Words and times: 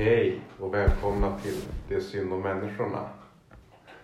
Hej 0.00 0.40
och 0.60 0.74
välkomna 0.74 1.38
till 1.38 1.54
Det 1.88 1.94
är 1.94 2.00
synd 2.00 2.32
om 2.32 2.40
människorna 2.40 3.08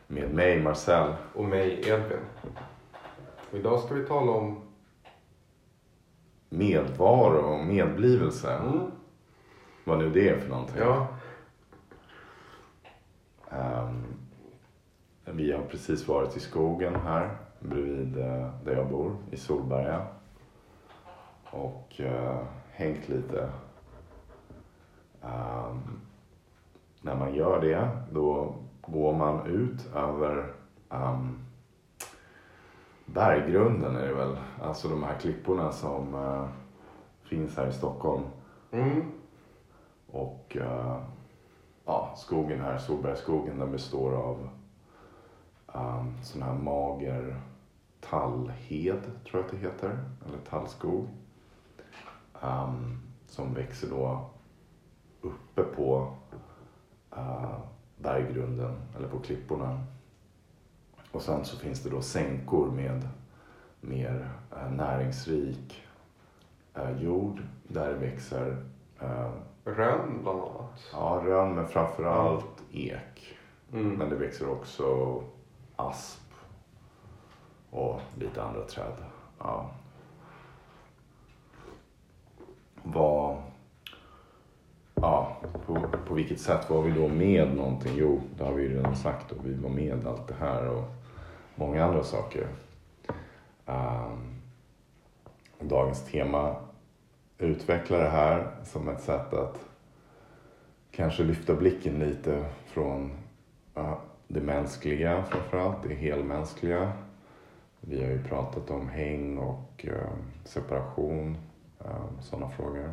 Med 0.06 0.34
mig 0.34 0.62
Marcel. 0.62 1.14
och 1.34 1.44
mig 1.44 1.88
Edvin. 1.88 2.18
Och 3.50 3.58
idag 3.58 3.80
ska 3.80 3.94
vi 3.94 4.06
tala 4.06 4.32
om 4.32 4.60
Medvaro 6.48 7.38
och 7.38 7.66
medblivelse. 7.66 8.52
mm, 8.52 8.90
Vad 9.84 9.98
nu 9.98 10.10
det 10.10 10.28
är 10.28 10.38
för 10.38 10.48
någonting. 10.48 10.76
ja, 10.78 11.06
Ehm, 13.50 14.04
vi 15.24 15.52
har 15.52 15.62
precis 15.62 16.08
varit 16.08 16.36
i 16.36 16.40
skogen 16.40 16.94
här 16.96 17.36
bredvid 17.60 18.18
eh, 18.18 18.50
där 18.64 18.76
jag 18.76 18.88
bor 18.90 19.16
i 19.30 19.36
Solberga. 19.36 20.06
Och 21.50 22.00
eh, 22.00 22.40
hängt 22.70 23.08
lite. 23.08 23.48
Ehm, 25.24 26.00
när 27.02 27.16
man 27.16 27.34
gör 27.34 27.60
det 27.60 27.90
då 28.12 28.54
går 28.80 29.12
man 29.14 29.46
ut 29.46 29.86
över 29.94 30.52
um, 30.88 31.38
berggrunden 33.06 33.96
är 33.96 34.06
det 34.06 34.14
väl. 34.14 34.36
Alltså 34.62 34.88
de 34.88 35.02
här 35.02 35.18
klipporna 35.18 35.72
som 35.72 36.14
eh, 36.14 36.48
finns 37.22 37.56
här 37.56 37.66
i 37.66 37.72
Stockholm. 37.72 38.22
mm, 38.70 39.12
Och 40.06 40.56
eh, 40.60 41.02
ja, 41.84 42.14
skogen 42.16 42.60
här, 42.60 42.78
Solbergsskogen, 42.78 43.58
den 43.58 43.72
består 43.72 44.12
av 44.12 44.48
um, 45.66 46.14
sån 46.22 46.42
här 46.42 46.54
mager 46.54 47.40
tallhed, 48.00 49.02
tror 49.02 49.42
jag 49.42 49.44
att 49.44 49.50
det 49.50 49.56
heter. 49.56 49.98
Eller 50.26 50.38
tallskog. 50.50 51.08
Um, 52.42 53.00
som 53.26 53.54
växer 53.54 53.90
då 53.90 54.30
uppe 55.24 55.62
på 55.62 56.16
uh, 57.16 57.58
berggrunden, 57.96 58.74
eller 58.96 59.08
på 59.08 59.18
klipporna. 59.18 59.80
Och 61.12 61.22
sen 61.22 61.44
så 61.44 61.56
finns 61.56 61.82
det 61.82 61.90
då 61.90 62.02
sänkor 62.02 62.70
med 62.70 63.08
mer 63.80 64.30
uh, 64.52 64.72
näringsrik 64.72 65.82
uh, 66.78 67.02
jord 67.02 67.42
där 67.68 67.88
det 67.88 67.98
växer 67.98 68.56
uh, 69.02 69.30
rönn 69.64 70.22
bland 70.22 70.40
annat. 70.40 70.88
Ja, 70.92 71.22
rönn 71.24 71.54
men 71.54 71.68
framförallt 71.68 72.62
ek. 72.72 73.36
Mm. 73.72 73.92
Men 73.94 74.08
det 74.08 74.16
växer 74.16 74.50
också 74.50 75.22
asp 75.76 76.20
och 77.70 78.00
lite 78.18 78.42
andra 78.42 78.62
träd. 78.62 78.96
Ja. 79.38 79.70
Vad... 82.82 83.42
På, 86.06 86.14
vilket 86.14 86.40
sätt 86.40 86.70
var 86.70 86.82
vi 86.82 86.90
då 86.90 87.08
med 87.08 87.56
någonting? 87.56 87.92
Jo, 87.96 88.20
det 88.36 88.44
har 88.44 88.52
vi 88.52 88.62
ju 88.62 88.76
redan 88.76 88.96
sagt 88.96 89.32
och 89.32 89.46
vi 89.46 89.54
var 89.54 89.70
med 89.70 90.06
allt 90.06 90.28
det 90.28 90.34
här 90.34 90.68
och 90.68 90.84
många 91.54 91.84
andra 91.84 92.04
saker. 92.04 92.46
Um, 93.66 94.40
dagens 95.60 96.04
tema 96.04 96.56
utvecklar 97.38 97.98
det 97.98 98.08
här 98.08 98.50
som 98.64 98.88
ett 98.88 99.00
sätt 99.00 99.34
att 99.34 99.60
kanske 100.90 101.22
lyfta 101.22 101.54
blicken 101.54 101.98
lite 101.98 102.44
från 102.66 103.12
uh, 103.76 103.94
det 104.28 104.40
mänskliga 104.40 105.24
framförallt, 105.24 105.82
det 105.82 105.94
helmänskliga. 105.94 106.92
Vi 107.80 108.02
har 108.02 108.10
ju 108.10 108.24
pratat 108.24 108.70
om 108.70 108.88
häng 108.88 109.38
och 109.38 109.86
uh, 109.88 109.94
separation, 110.44 111.36
uh, 111.84 112.20
sådana 112.20 112.48
frågor. 112.48 112.92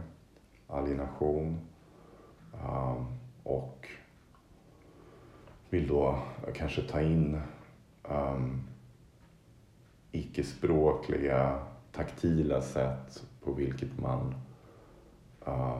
Alienation. 0.67 1.70
Eh, 2.63 3.03
och 3.43 3.87
vill 5.69 5.87
då 5.87 6.19
kanske 6.53 6.81
ta 6.81 7.01
in 7.01 7.41
um, 8.03 8.61
icke-språkliga, 10.11 11.59
taktila 11.91 12.61
sätt 12.61 13.23
på 13.43 13.51
vilket 13.51 13.99
man 13.99 14.35
uh, 15.47 15.79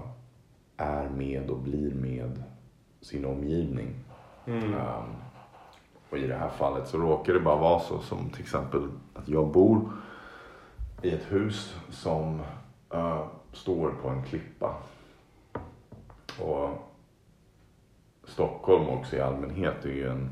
är 0.78 1.09
med 1.09 1.50
och 1.50 1.59
blir 1.59 1.94
med 1.94 2.44
sin 3.02 3.25
omgivning. 3.25 3.96
Mm. 4.46 4.74
Um, 4.74 5.16
och 6.09 6.18
i 6.18 6.28
det 6.28 6.36
här 6.36 6.50
fallet 6.50 6.88
så 6.88 6.98
råkar 6.98 7.34
det 7.34 7.40
bara 7.40 7.62
vara 7.62 7.80
så 7.80 8.00
som 8.00 8.30
till 8.30 8.42
exempel 8.42 8.90
att 9.13 9.30
jag 9.30 9.52
bor 9.52 9.90
i 11.02 11.12
ett 11.12 11.31
hus 11.31 11.75
som 11.90 12.42
uh, 12.94 13.25
står 13.52 13.92
på 14.02 14.09
en 14.09 14.24
klippa. 14.24 14.75
Och 16.41 16.69
Stockholm 18.24 18.90
också 18.90 19.16
i 19.16 19.22
allmänhet 19.22 19.85
är 19.85 19.90
ju 19.90 20.09
en 20.09 20.29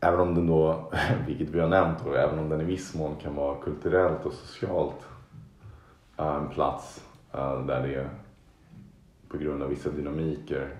Även 0.00 0.20
om 0.20 0.34
den 0.34 0.46
då, 0.46 0.90
vilket 1.26 1.48
vi 1.48 1.60
har 1.60 1.68
nämnt, 1.68 2.06
och 2.06 2.16
även 2.16 2.38
om 2.38 2.48
den 2.48 2.60
i 2.60 2.64
viss 2.64 2.94
mån 2.94 3.16
kan 3.16 3.34
vara 3.34 3.60
kulturellt 3.60 4.26
och 4.26 4.32
socialt 4.32 5.08
uh, 6.20 6.26
en 6.26 6.48
plats 6.48 7.04
uh, 7.34 7.66
där 7.66 7.82
det 7.82 8.10
på 9.28 9.38
grund 9.38 9.62
av 9.62 9.68
vissa 9.68 9.90
dynamiker 9.90 10.76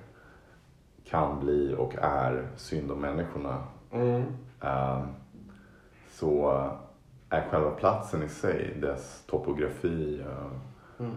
kan 1.04 1.40
bli 1.40 1.74
och 1.78 1.94
är 1.98 2.48
synd 2.56 2.90
om 2.90 3.00
människorna. 3.00 3.62
Mm. 3.92 4.24
Eh, 4.60 5.02
så 6.10 6.50
är 7.28 7.48
själva 7.50 7.70
platsen 7.70 8.22
i 8.22 8.28
sig, 8.28 8.76
dess 8.80 9.24
topografi, 9.26 10.20
eh, 10.20 10.50
Mm 11.00 11.14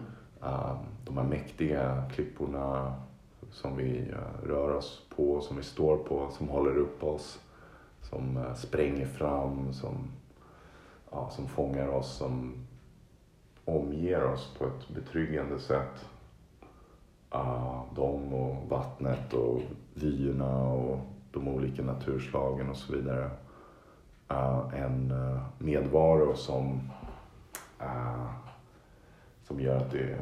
de 1.14 1.20
här 1.20 1.28
mäktiga 1.28 2.04
klipporna 2.14 2.94
som 3.50 3.76
vi 3.76 4.10
eh, 4.10 4.46
rör 4.48 4.74
oss 4.76 5.06
på, 5.16 5.40
som 5.40 5.56
vi 5.56 5.62
står 5.62 5.96
på, 5.96 6.30
som 6.30 6.48
håller 6.48 6.76
upp 6.76 7.04
oss, 7.04 7.40
som 8.00 8.36
eh, 8.36 8.54
spränger 8.54 9.06
fram, 9.06 9.72
som, 9.72 10.10
ja, 11.10 11.30
som 11.30 11.48
fångar 11.48 11.88
oss, 11.88 12.16
som 12.16 12.54
omger 13.64 14.24
oss 14.24 14.54
på 14.58 14.66
ett 14.66 14.88
betryggande 14.88 15.58
sätt. 15.58 16.06
Uh, 17.34 17.82
de 17.94 18.34
och 18.34 18.68
vattnet 18.68 19.34
och 19.34 19.60
vyerna 19.94 20.62
och 20.62 20.98
de 21.30 21.48
olika 21.48 21.82
naturslagen 21.82 22.70
och 22.70 22.76
så 22.76 22.92
vidare. 22.92 23.30
Uh, 24.32 24.74
en 24.74 25.10
uh, 25.10 25.42
medvaro 25.58 26.36
som, 26.36 26.90
uh, 27.80 28.32
som 29.44 29.60
gör 29.60 29.76
att 29.76 29.90
det 29.90 30.18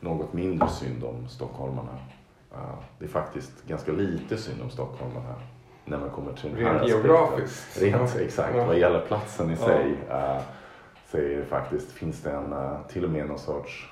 något 0.00 0.32
mindre 0.32 0.68
synd 0.68 1.04
om 1.04 1.28
stockholmarna. 1.28 1.98
Uh, 2.52 2.74
det 2.98 3.04
är 3.04 3.08
faktiskt 3.08 3.66
ganska 3.66 3.92
lite 3.92 4.36
synd 4.36 4.62
om 4.62 4.70
stockholmarna 4.70 5.34
när 5.84 5.98
man 5.98 6.10
kommer 6.10 6.32
till 6.32 6.50
den 6.54 6.64
här 6.64 6.72
Rent 6.72 6.82
aspekten. 6.82 7.02
geografiskt. 7.10 7.82
Rent 7.82 8.16
exakt, 8.16 8.56
Ja. 8.56 8.64
vad 8.66 8.78
gäller 8.78 9.00
platsen 9.06 9.50
i 9.50 9.52
Ja. 9.60 9.66
sig. 9.66 9.90
Uh, 9.92 10.40
så 11.10 11.16
är 11.16 11.36
det 11.38 11.44
faktiskt, 11.44 11.92
finns 11.92 12.22
det 12.22 12.30
en, 12.30 12.52
uh, 12.52 12.86
till 12.88 13.04
och 13.04 13.10
med 13.10 13.28
någon 13.28 13.38
sorts 13.38 13.88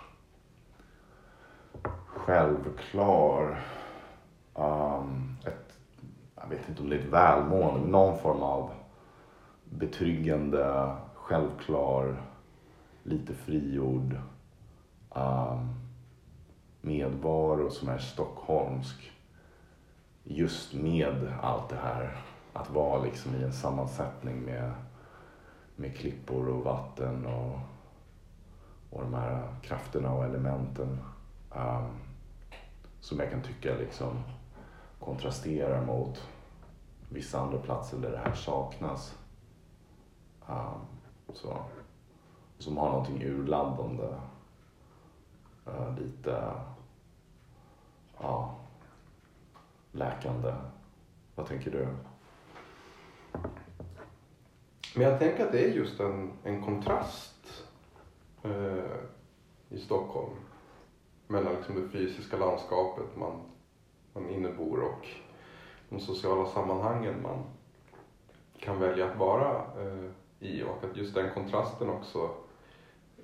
självklar, 2.07 3.61
um, 4.55 5.37
ett, 5.47 5.79
jag 6.37 6.49
vet 6.49 6.69
inte 6.69 6.83
om 6.83 6.89
det 6.91 6.97
är 6.97 7.01
ett 7.01 7.13
välmående, 7.13 7.81
men 7.81 7.91
någon 7.91 8.19
form 8.19 8.43
av 8.43 8.71
betryggande, 9.65 10.95
självklar, 11.15 12.23
lite 13.03 13.35
frigjord 13.35 14.17
um, 15.15 15.75
medvaro 16.81 17.71
som 17.71 17.89
är 17.89 17.99
stockholmsk. 17.99 19.13
Just 20.25 20.75
med 20.75 21.33
allt 21.43 21.69
det 21.69 21.77
här, 21.77 22.17
att 22.53 22.71
vara 22.71 23.03
liksom 23.03 23.35
i 23.35 23.43
en 23.43 23.53
sammansättning 23.53 24.41
med, 24.41 24.73
med 25.77 25.97
klippor 25.97 26.49
och 26.49 26.65
vatten 26.65 27.27
och, 27.27 27.59
och 28.91 29.03
de 29.03 29.15
här 29.15 29.55
krafterna 29.63 30.13
och 30.13 30.25
elementen. 30.25 30.99
Um, 31.51 32.09
som 33.01 33.19
jag 33.19 33.31
kan 33.31 33.43
tycka 33.43 33.75
liksom 33.75 34.23
kontrasterar 35.01 35.87
mot 35.87 36.29
vissa 37.09 37.41
andra 37.41 37.59
platser 37.59 37.99
där 37.99 38.11
det 38.11 38.19
här 38.19 38.35
saknas. 38.35 39.19
Um, 40.47 40.81
så, 41.35 41.59
som 42.59 42.77
har 42.77 42.89
någonting 42.89 43.23
urladdande. 43.23 44.15
Eh, 45.75 45.99
lite 45.99 46.53
ja, 48.21 48.55
läkande. 49.93 50.55
Vad 51.35 51.47
tänker 51.47 51.71
du? 51.71 51.89
Men 54.95 55.07
jag 55.07 55.19
tänker 55.19 55.47
att 55.47 55.53
det 55.53 55.65
är 55.65 55.73
just 55.73 56.01
en, 56.01 56.33
en 56.43 56.65
kontrast 56.65 57.65
eh, 58.43 58.99
i 59.69 59.79
Stockholm. 59.79 60.37
Mellan 61.27 61.55
liksom 61.55 61.75
det 61.75 61.89
fysiska 61.89 62.37
landskapet 62.37 63.17
man, 63.17 63.41
man 64.13 64.31
innebor 64.31 64.81
och 64.81 65.07
de 65.89 66.01
sociala 66.01 66.47
sammanhangen 66.47 67.23
man 67.23 67.45
kan 68.59 68.81
välja 68.81 69.11
att 69.11 69.19
vara 69.19 69.57
eh, 69.57 70.11
i. 70.41 70.63
Och 70.63 70.85
att 70.85 70.97
just 70.97 71.15
den 71.15 71.35
kontrasten 71.35 71.91
också 71.91 72.31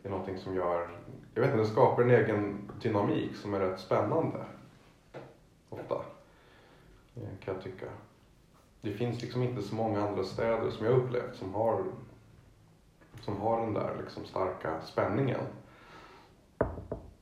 är 0.08 0.10
någonting 0.10 0.38
som 0.38 0.54
gör, 0.54 0.88
jag 1.34 1.42
vet 1.42 1.50
inte, 1.50 1.62
det 1.62 1.68
skapar 1.68 2.02
en 2.02 2.10
egen 2.10 2.70
dynamik 2.82 3.36
som 3.36 3.54
är 3.54 3.60
rätt 3.60 3.80
spännande. 3.80 4.38
Ofta. 5.68 5.94
eh, 7.14 7.22
Kan 7.44 7.54
jag 7.54 7.62
tycka. 7.62 7.86
Det 8.80 8.92
finns 8.92 9.22
liksom 9.22 9.42
inte 9.42 9.62
så 9.62 9.74
många 9.74 10.08
andra 10.08 10.24
städer 10.24 10.70
som 10.70 10.86
jag 10.86 10.94
upplevt 10.94 11.36
som 11.36 11.54
har, 11.54 11.82
som 13.20 13.36
har 13.40 13.60
den 13.60 13.74
där 13.74 13.96
liksom 14.00 14.24
starka 14.24 14.80
spänningen. 14.80 15.40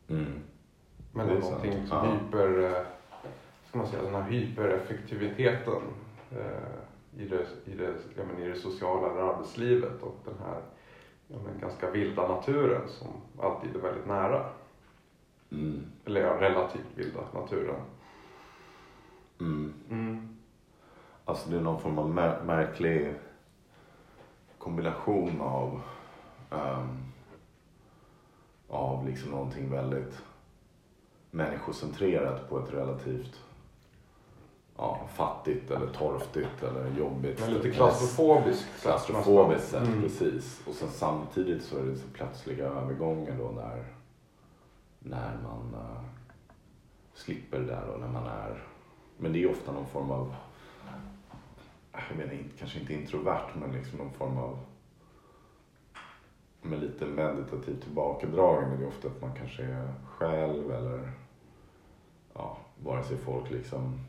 Mm. 0.08 0.40
Mellan 1.12 1.29
Det 1.34 1.37
är 1.37 1.40
någonting 1.40 1.73
liksom 1.81 1.99
Ja. 1.99 2.12
hyper, 2.14 2.62
eh, 2.76 2.87
ska 3.69 3.79
man 3.79 3.87
säga, 3.87 4.02
den 4.02 4.14
här 4.14 4.31
hypereffektiviteten 4.31 5.82
eh, 6.31 7.20
i, 7.23 7.29
det, 7.29 7.46
i, 7.64 7.75
det, 7.76 7.94
ja, 8.17 8.23
men 8.32 8.43
i 8.43 8.49
det 8.49 8.56
sociala 8.56 9.11
eller 9.11 9.20
arbetslivet 9.20 10.02
och 10.02 10.17
den 10.25 10.34
här 10.46 10.61
men 11.44 11.61
ganska 11.61 11.90
vilda 11.90 12.29
naturen 12.29 12.88
som 12.88 13.08
alltid 13.40 13.76
är 13.76 13.81
väldigt 13.81 14.06
nära. 14.06 14.46
Mm. 15.50 15.82
Eller 16.05 16.20
ja, 16.20 16.40
relativt 16.40 16.87
vilda 16.94 17.20
naturen. 17.34 17.81
Mm. 19.40 19.75
Mm. 19.90 20.37
Alltså 21.25 21.50
det 21.50 21.56
är 21.56 21.61
någon 21.61 21.81
form 21.81 21.99
av 21.99 22.11
mär- 22.11 22.44
märklig 22.44 23.14
kombination 24.58 25.40
av 25.40 25.81
ehm, 26.50 27.12
av 28.69 29.06
liksom 29.06 29.31
någonting 29.31 29.70
väldigt 29.70 30.23
människocentrerat 31.31 32.49
på 32.49 32.58
ett 32.58 32.73
relativt 32.75 33.40
ja, 34.76 35.00
fattigt 35.14 35.70
eller 35.70 35.86
torftigt 35.86 36.62
eller 36.62 36.98
jobbigt. 36.98 37.40
Men 37.40 37.54
lite 37.54 37.70
klaustrofobiskt. 37.70 38.82
Klaustrofobiskt 38.82 39.69
sätt. 39.69 39.86
Mm. 39.86 40.02
precis. 40.02 40.62
Och 40.66 40.74
sen 40.74 40.90
samtidigt 40.90 41.62
så 41.62 41.78
är 41.78 41.82
det 41.82 41.96
så 41.96 42.08
plötsliga 42.12 42.64
övergångar 42.64 43.36
då 43.38 43.50
när, 43.50 43.84
när 44.98 45.38
man 45.42 45.74
eh, 45.74 46.02
slipper 47.14 47.58
det 47.58 47.66
där 47.66 47.88
och 47.88 48.00
när 48.00 48.08
man 48.08 48.26
är, 48.26 48.62
men 49.19 49.32
det 49.32 49.42
är 49.42 49.50
ofta 49.50 49.72
någon 49.72 49.86
form 49.86 50.10
av, 50.10 50.34
jag 51.92 52.16
menar 52.16 52.32
inte, 52.32 52.58
kanske 52.58 52.80
inte 52.80 52.94
introvert 52.94 53.54
men 53.54 53.72
liksom 53.72 53.98
någon 53.98 54.12
form 54.12 54.38
av 54.38 54.58
med 56.62 56.80
lite 56.80 57.06
meditativt 57.06 57.82
tillbakadragande. 57.82 58.76
Det 58.76 58.84
är 58.84 58.88
ofta 58.88 59.08
att 59.08 59.20
man 59.20 59.34
kanske 59.38 59.62
är 59.62 59.94
själv 60.06 60.72
eller 60.72 61.12
ja, 62.34 62.58
vare 62.82 63.04
sig 63.04 63.16
folk 63.16 63.50
liksom 63.50 64.00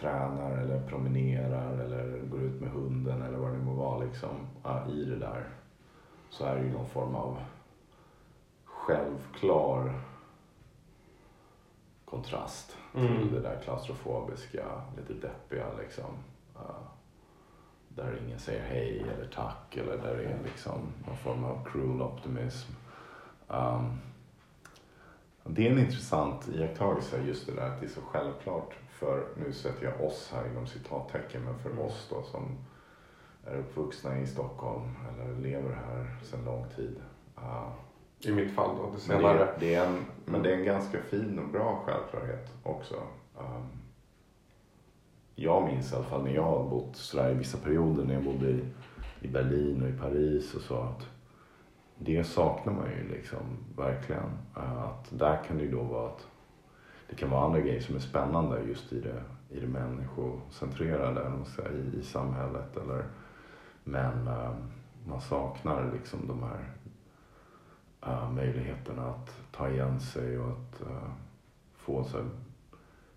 tränar 0.00 0.56
eller 0.58 0.80
promenerar 0.88 1.72
eller 1.78 2.20
går 2.30 2.40
ut 2.42 2.60
med 2.60 2.70
hunden 2.70 3.22
eller 3.22 3.38
vad 3.38 3.52
det 3.52 3.58
må 3.58 3.74
vara 3.74 3.98
liksom. 3.98 4.30
I 4.88 5.04
det 5.04 5.16
där 5.16 5.48
så 6.30 6.44
är 6.44 6.56
det 6.56 6.62
ju 6.62 6.72
någon 6.72 6.88
form 6.88 7.14
av 7.14 7.38
självklar 8.64 10.00
kontrast 12.04 12.76
till 12.92 13.06
Mm. 13.06 13.32
det 13.34 13.40
där 13.40 13.60
klaustrofobiska, 13.64 14.64
lite 14.96 15.26
deppiga 15.26 15.66
liksom. 15.78 16.10
Där 17.88 18.18
ingen 18.26 18.38
säger 18.38 18.62
hej 18.64 19.04
eller 19.16 19.26
tack 19.26 19.76
eller 19.76 19.96
där 19.96 20.16
det 20.16 20.24
är 20.24 20.38
liksom 20.44 20.80
någon 21.06 21.16
form 21.16 21.44
av 21.44 21.64
cruel 21.64 22.02
optimism. 22.02 22.72
Um, 23.48 23.98
det 25.44 25.66
är 25.66 25.72
en 25.72 25.78
intressant 25.78 26.48
iakttagelse 26.48 27.22
just 27.26 27.46
det 27.46 27.52
där 27.54 27.68
att 27.68 27.80
det 27.80 27.86
är 27.86 27.90
så 27.90 28.00
självklart 28.00 28.74
för, 29.00 29.24
nu 29.36 29.52
sätter 29.52 29.84
jag 29.84 30.06
oss 30.06 30.32
här 30.34 30.50
inom 30.50 30.66
citattecken, 30.66 31.42
men 31.44 31.58
för 31.58 31.70
Mm. 31.70 31.82
oss 31.84 32.06
då 32.10 32.22
som 32.22 32.58
är 33.44 33.56
uppvuxna 33.56 34.18
i 34.18 34.26
Stockholm 34.26 34.88
eller 35.08 35.36
lever 35.36 35.74
här 35.74 36.16
sedan 36.22 36.44
lång 36.44 36.66
tid. 36.76 37.00
Uh, 37.38 37.68
I 38.20 38.32
mitt 38.32 38.54
fall 38.54 38.76
då, 38.76 38.92
det 38.96 39.08
men, 39.08 39.22
det 39.22 39.54
det 39.60 39.74
är 39.74 39.86
en, 39.86 40.04
men 40.24 40.42
det 40.42 40.50
är 40.52 40.56
en 40.58 40.64
ganska 40.64 41.02
fin 41.02 41.38
och 41.38 41.48
bra 41.48 41.82
självklarhet 41.86 42.52
också. 42.62 42.94
Um, 43.38 43.66
jag 45.34 45.64
minns 45.64 45.92
i 45.92 45.96
alla 45.96 46.04
fall 46.04 46.24
när 46.24 46.34
jag 46.34 46.42
har 46.42 46.68
bott 46.68 46.96
sådär 46.96 47.30
i 47.30 47.34
vissa 47.34 47.58
perioder 47.58 48.04
när 48.04 48.14
jag 48.14 48.24
bodde 48.24 48.50
i, 48.50 48.64
i 49.20 49.28
Berlin 49.28 49.82
och 49.82 49.88
i 49.88 49.92
Paris 49.98 50.54
och 50.54 50.62
så 50.62 50.76
att 50.76 51.06
det 51.98 52.24
saknar 52.24 52.72
man 52.72 52.90
ju 52.90 53.08
liksom 53.08 53.42
verkligen. 53.76 54.38
Uh, 54.56 54.82
Att 54.82 55.06
där 55.10 55.44
kan 55.44 55.58
det 55.58 55.64
ju 55.64 55.70
då 55.70 55.82
vara 55.82 56.08
att 56.08 56.26
det 57.10 57.16
kan 57.16 57.30
vara 57.30 57.44
andra 57.44 57.60
grejer 57.60 57.80
som 57.80 57.96
är 57.96 58.00
spännande 58.00 58.62
just 58.62 58.92
i 58.92 59.00
det, 59.00 59.22
i 59.50 59.60
det 59.60 59.66
människocentrerade 59.66 61.44
säga, 61.56 61.70
i, 61.72 61.98
i 61.98 62.02
samhället. 62.02 62.76
Eller, 62.76 63.04
men 63.84 64.28
uh, 64.28 64.54
man 65.06 65.20
saknar 65.20 65.92
liksom 65.92 66.26
de 66.28 66.42
här 66.42 66.72
uh, 68.06 68.32
möjligheterna 68.32 69.06
att 69.06 69.40
ta 69.52 69.68
igen 69.68 70.00
sig 70.00 70.38
och 70.38 70.50
att 70.50 70.82
uh, 70.90 71.10
få 71.76 72.04
så 72.04 72.16
här, 72.16 72.26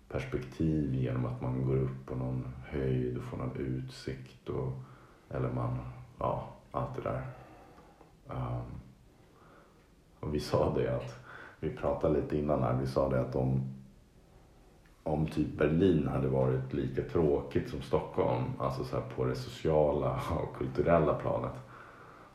perspektiv 0.08 0.94
genom 0.94 1.24
att 1.24 1.40
man 1.40 1.66
går 1.66 1.76
upp 1.76 2.06
på 2.06 2.14
någon 2.14 2.48
höjd 2.64 3.18
och 3.18 3.24
får 3.24 3.36
någon 3.36 3.56
utsikt. 3.56 4.48
Och, 4.48 4.72
eller 5.30 5.52
man, 5.52 5.78
ja, 6.18 6.48
allt 6.70 6.96
det 6.96 7.02
där. 7.02 7.26
Um, 8.26 8.80
och 10.20 10.34
vi 10.34 10.40
sa 10.40 10.74
det 10.74 10.96
att, 10.96 11.18
vi 11.60 11.70
pratade 11.70 12.20
lite 12.20 12.38
innan 12.38 12.62
här, 12.62 12.78
vi 12.80 12.86
sa 12.86 13.08
det 13.08 13.20
att 13.20 13.36
om, 13.36 13.74
om 15.04 15.26
typ 15.26 15.58
Berlin 15.58 16.08
hade 16.08 16.28
varit 16.28 16.72
lika 16.72 17.02
tråkigt 17.02 17.70
som 17.70 17.82
Stockholm, 17.82 18.44
alltså 18.58 18.84
så 18.84 19.00
på 19.16 19.24
det 19.24 19.34
sociala 19.34 20.20
och 20.30 20.56
kulturella 20.58 21.14
planet, 21.14 21.52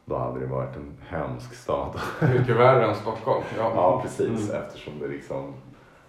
då 0.05 0.17
hade 0.17 0.39
det 0.39 0.45
varit 0.45 0.75
en 0.75 0.97
hemsk 1.07 1.53
stad. 1.53 1.99
Mycket 2.21 2.55
värre 2.55 2.85
än 2.85 2.95
Stockholm. 2.95 3.43
Ja, 3.57 3.71
Ja, 3.75 4.01
precis. 4.01 4.49
Mm. 4.49 4.63
Eftersom 4.63 4.99
det 4.99 5.07
liksom, 5.07 5.53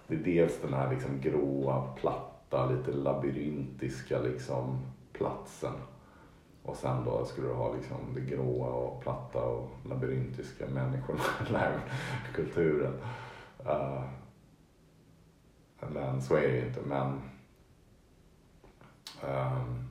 det 0.07 0.15
är 0.15 0.19
dels 0.19 0.61
den 0.61 0.73
här 0.73 0.89
liksom 0.91 1.21
gråa, 1.21 1.87
platta, 1.95 2.69
lite 2.69 2.91
labyrintiska 2.91 4.19
liksom 4.19 4.79
platsen. 5.13 5.73
Och 6.63 6.75
sen 6.75 7.05
då 7.05 7.25
skulle 7.25 7.47
du 7.47 7.53
ha 7.53 7.73
liksom 7.73 7.97
det 8.15 8.21
gråa 8.21 8.67
och 8.67 9.01
platta 9.03 9.43
och 9.43 9.69
labyrintiska 9.89 10.65
människorna, 10.67 11.19
kulturen. 12.35 12.93
Uh, 13.65 14.01
men 15.89 16.21
så 16.21 16.35
är 16.35 16.47
det 16.47 16.55
ju 16.55 16.67
inte. 16.67 16.81
Men 16.81 17.21
ehm, 19.23 19.87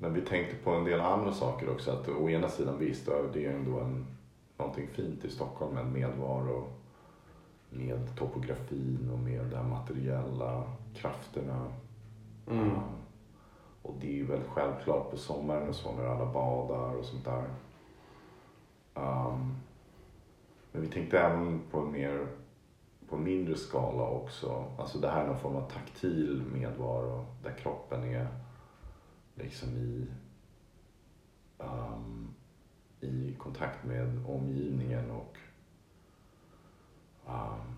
men 0.00 0.14
vi 0.14 0.20
tänkte 0.20 0.56
på 0.56 0.70
en 0.70 0.84
del 0.84 1.00
andra 1.00 1.32
saker 1.32 1.70
också. 1.70 1.90
Att 1.90 2.08
å 2.08 2.30
ena 2.30 2.48
sidan 2.48 2.78
visst, 2.78 3.08
det 3.32 3.46
är 3.46 3.52
ändå 3.52 3.80
en, 3.80 4.06
någonting 4.56 4.88
fint 4.88 5.24
i 5.24 5.30
Stockholm 5.30 5.74
med 5.74 5.86
medvaro. 5.86 6.66
Med 7.70 8.16
topografin 8.16 9.10
och 9.12 9.18
med 9.18 9.44
de 9.44 9.70
materiella 9.70 10.62
krafterna. 10.94 11.72
Mm. 12.50 12.68
Ja. 12.68 12.82
Och 13.82 13.94
det 14.00 14.06
är 14.06 14.14
ju 14.14 14.26
väldigt 14.26 14.48
självklart 14.48 15.10
på 15.10 15.16
sommaren 15.16 15.68
och 15.68 15.74
så 15.74 15.92
när 15.92 16.04
alla 16.04 16.32
badar 16.32 16.94
och 16.94 17.04
sånt 17.04 17.24
där. 17.24 17.44
Um, 18.94 19.56
men 20.72 20.82
vi 20.82 20.88
tänkte 20.88 21.18
även 21.18 21.60
på 21.70 21.78
en 21.78 21.92
mer 21.92 22.26
på 23.08 23.16
en 23.16 23.24
mindre 23.24 23.56
skala 23.56 24.02
också. 24.02 24.64
Alltså 24.78 24.98
det 24.98 25.08
här 25.08 25.22
är 25.22 25.26
någon 25.26 25.38
form 25.38 25.56
av 25.56 25.70
taktil 25.70 26.42
medvaro 26.52 27.26
där 27.42 27.52
kroppen 27.52 28.04
är 28.04 28.28
liksom 29.34 29.68
i, 29.68 30.06
um, 31.58 32.34
i 33.00 33.34
kontakt 33.38 33.84
med 33.84 34.24
omgivningen 34.26 35.10
och 35.10 35.36
um, 37.26 37.74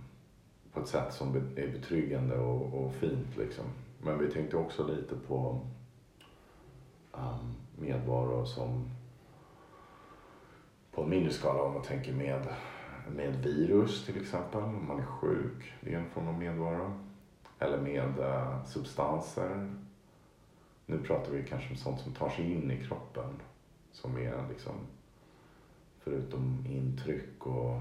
på 0.73 0.81
ett 0.81 0.89
sätt 0.89 1.15
som 1.15 1.37
är 1.37 1.73
betryggande 1.73 2.39
och, 2.39 2.75
och 2.75 2.95
fint 2.95 3.37
liksom. 3.37 3.65
Men 4.03 4.19
vi 4.19 4.31
tänkte 4.31 4.57
också 4.57 4.87
lite 4.87 5.15
på 5.17 5.61
um, 7.13 7.55
medvaro 7.79 8.47
som 8.47 8.91
på 10.93 11.03
en 11.03 11.11
mindre 11.11 11.33
skala 11.33 11.63
om 11.63 11.73
man 11.73 11.83
tänker 11.83 12.13
med, 12.13 12.47
med 13.09 13.37
virus 13.37 14.07
till 14.07 14.21
exempel, 14.21 14.63
om 14.63 14.87
man 14.89 15.01
är 15.01 15.07
sjuk, 15.07 15.73
det 15.81 15.95
är 15.95 15.99
en 15.99 16.11
form 16.11 16.29
av 16.29 16.39
medvaro. 16.39 16.93
Eller 17.59 17.81
med 17.81 18.19
eh, 18.19 18.65
substanser. 18.65 19.75
Nu 20.87 20.99
pratar 20.99 21.33
vi 21.33 21.45
kanske 21.45 21.71
om 21.71 21.77
sånt 21.77 22.01
som 22.01 22.13
tar 22.13 22.31
sig 22.31 22.53
in 22.53 22.71
i 22.71 22.85
kroppen. 22.85 23.41
Som 23.93 24.17
är 24.17 24.49
liksom, 24.49 24.75
förutom 25.99 26.67
intryck 26.69 27.47
och 27.47 27.81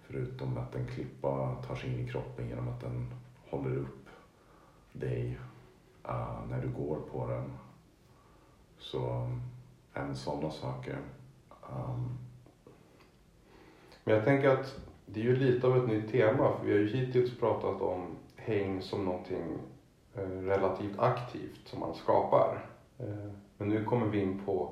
förutom 0.00 0.58
att 0.58 0.74
en 0.74 0.86
klippa 0.86 1.54
tar 1.66 1.74
sig 1.74 1.94
in 1.94 2.06
i 2.06 2.10
kroppen 2.10 2.48
genom 2.48 2.68
att 2.68 2.80
den 2.80 3.14
håller 3.50 3.76
upp 3.76 4.08
dig 4.92 5.38
uh, 6.08 6.46
när 6.48 6.62
du 6.62 6.68
går 6.68 7.00
på 7.12 7.26
den. 7.26 7.52
Så 8.78 9.10
mm, 9.10 9.40
även 9.94 10.16
sådana 10.16 10.50
saker. 10.50 10.98
Um, 11.48 11.80
ehm, 11.80 12.18
men 14.04 14.14
jag 14.14 14.24
tänker 14.24 14.48
att 14.48 14.74
det 15.06 15.20
är 15.20 15.24
ju 15.24 15.36
lite 15.36 15.66
av 15.66 15.76
ett 15.76 15.88
nytt 15.88 16.12
tema 16.12 16.52
för 16.58 16.66
vi 16.66 16.72
har 16.72 16.78
ju 16.78 16.88
hittills 16.88 17.38
pratat 17.38 17.80
om 17.82 18.06
häng 18.36 18.82
som 18.82 19.04
någonting 19.04 19.58
eh, 20.14 20.28
relativt 20.28 20.98
aktivt 20.98 21.60
som 21.68 21.80
man 21.80 21.94
skapar. 21.94 22.64
Eh, 22.98 23.30
Men 23.58 23.68
nu 23.68 23.84
kommer 23.84 24.06
vi 24.06 24.20
in 24.20 24.42
på 24.46 24.70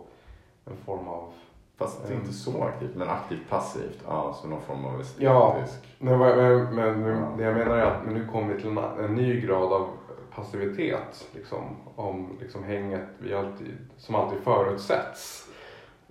en 0.65 0.77
form 0.77 1.09
av 1.09 1.33
Fast 1.77 2.07
det 2.09 2.15
är 2.15 2.19
inte 2.19 2.33
så 2.33 2.63
aktivt, 2.63 2.95
men 2.95 3.09
aktivt 3.09 3.49
passivt. 3.49 3.99
Ja, 4.07 4.39
så 4.43 4.49
någon 4.49 4.61
form 4.63 4.85
av 4.85 5.01
estetisk. 5.01 5.23
Ja, 5.23 5.57
men, 5.99 6.19
men, 6.19 6.75
men 6.75 7.37
det 7.37 7.45
jag 7.45 7.55
menar 7.57 7.77
är 7.77 7.85
att 7.85 8.05
men 8.05 8.15
nu 8.15 8.27
kommer 8.27 8.55
vi 8.55 8.61
till 8.61 8.71
en, 8.71 8.79
en 8.79 9.15
ny 9.15 9.41
grad 9.41 9.73
av 9.73 9.89
passivitet. 10.35 11.29
Liksom, 11.35 11.63
om 11.97 12.37
liksom 12.41 12.65
hänget 12.65 13.09
vi 13.19 13.35
alltid, 13.35 13.79
som 13.97 14.15
alltid 14.15 14.39
förutsätts. 14.39 15.49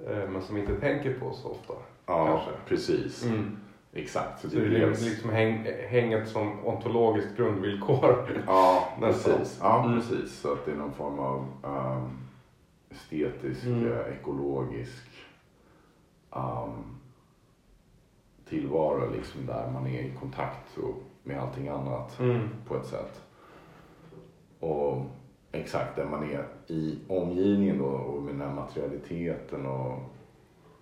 Eh, 0.08 0.30
men 0.30 0.42
som 0.42 0.56
vi 0.56 0.62
inte 0.62 0.80
tänker 0.80 1.20
på 1.20 1.32
så 1.34 1.50
ofta. 1.50 1.74
Ja 2.12 2.26
kanske. 2.28 2.52
precis. 2.68 3.26
Mm. 3.26 3.58
Exakt. 3.94 4.42
Så 4.42 4.50
Så 4.50 4.56
det 4.56 4.70
det 4.70 4.76
är 4.78 4.80
dels- 4.88 5.06
liksom 5.10 5.30
häng, 5.30 5.68
hänget 5.90 6.28
som 6.30 6.66
ontologiskt 6.66 7.38
grundvillkor. 7.38 8.44
Ja, 8.48 8.88
precis. 9.00 9.60
Ja, 9.62 9.84
Mm. 9.86 10.00
precis. 10.00 10.40
Så 10.40 10.54
att 10.54 10.66
det 10.66 10.72
är 10.72 10.76
någon 10.76 10.94
form 10.94 11.20
av 11.20 11.46
ehm, 11.64 12.10
estetisk, 12.90 13.64
Mm. 13.66 13.92
eh, 13.92 14.00
ekologisk 14.20 15.08
ehm, 16.36 16.70
tillvaro 18.50 19.12
liksom 19.16 19.46
där 19.46 19.70
man 19.74 19.88
är 19.88 20.00
i 20.02 20.12
kontakt 20.20 20.78
med 21.24 21.40
allting 21.42 21.68
annat 21.68 22.20
Mm. 22.20 22.50
på 22.68 22.76
ett 22.76 22.86
sätt. 22.86 23.22
Och 24.60 25.06
exakt 25.52 25.96
där 25.96 26.06
man 26.06 26.24
är 26.32 26.46
i 26.68 27.00
omgivningen 27.08 27.78
då 27.78 27.86
och 27.86 28.22
med 28.22 28.34
den 28.34 28.42
här 28.42 28.56
materialiteten 28.56 29.66
och 29.66 30.00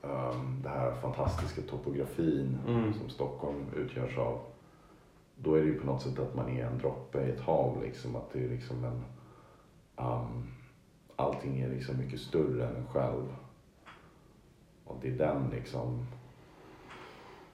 um, 0.01 0.59
den 0.63 0.71
här 0.71 0.91
fantastiska 0.93 1.61
topografin 1.61 2.57
Mm. 2.67 2.93
som 2.93 3.09
Stockholm 3.09 3.65
utgörs 3.75 4.17
av. 4.17 4.39
Då 5.35 5.53
är 5.55 5.59
det 5.61 5.67
ju 5.67 5.79
på 5.79 5.85
något 5.85 6.01
sätt 6.01 6.19
att 6.19 6.35
man 6.35 6.49
är 6.49 6.65
en 6.65 6.77
droppe 6.77 7.21
i 7.21 7.31
ett 7.31 7.41
hav 7.41 7.81
liksom. 7.83 8.15
Att 8.15 8.33
det 8.33 8.45
är 8.45 8.49
liksom 8.49 8.83
en... 8.85 9.03
Um, 10.05 10.47
allting 11.15 11.59
är 11.61 11.69
liksom 11.69 11.97
mycket 11.97 12.19
större 12.19 12.67
än 12.67 12.75
en 12.75 12.87
själv. 12.87 13.35
Och 14.85 14.97
det 15.01 15.07
är 15.07 15.17
den 15.17 15.49
liksom 15.49 16.05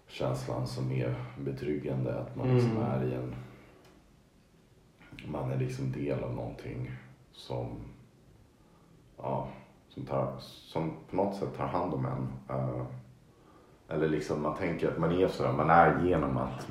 känslan 0.08 0.68
som 0.68 0.92
är 0.92 1.16
betryggande. 1.40 2.20
Att 2.20 2.36
man 2.36 2.48
liksom 2.56 2.72
Mm. 2.78 2.84
är 2.84 3.06
i 3.06 3.14
en... 3.14 3.36
Man 5.28 5.52
är 5.52 5.58
liksom 5.58 5.92
del 5.92 6.24
av 6.24 6.36
någonting 6.36 6.92
som... 7.32 7.68
Ja, 9.18 9.48
som, 9.96 10.06
tar, 10.06 10.34
som 10.40 10.94
på 11.10 11.16
något 11.16 11.36
sätt 11.36 11.58
tar 11.58 11.68
hand 11.68 11.94
om 11.94 12.06
en. 12.06 12.56
Uh, 12.58 12.86
eller 13.88 14.10
liksom 14.10 14.42
man 14.42 14.56
tänker 14.56 14.92
att 14.92 14.98
man 14.98 15.12
är 15.12 15.28
så, 15.28 15.52
man 15.52 15.70
är 15.70 16.06
genom 16.06 16.38
att, 16.38 16.68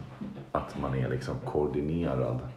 att 0.52 0.80
man 0.80 0.94
är 0.94 1.08
liksom 1.08 1.34
koordinerad 1.44 2.48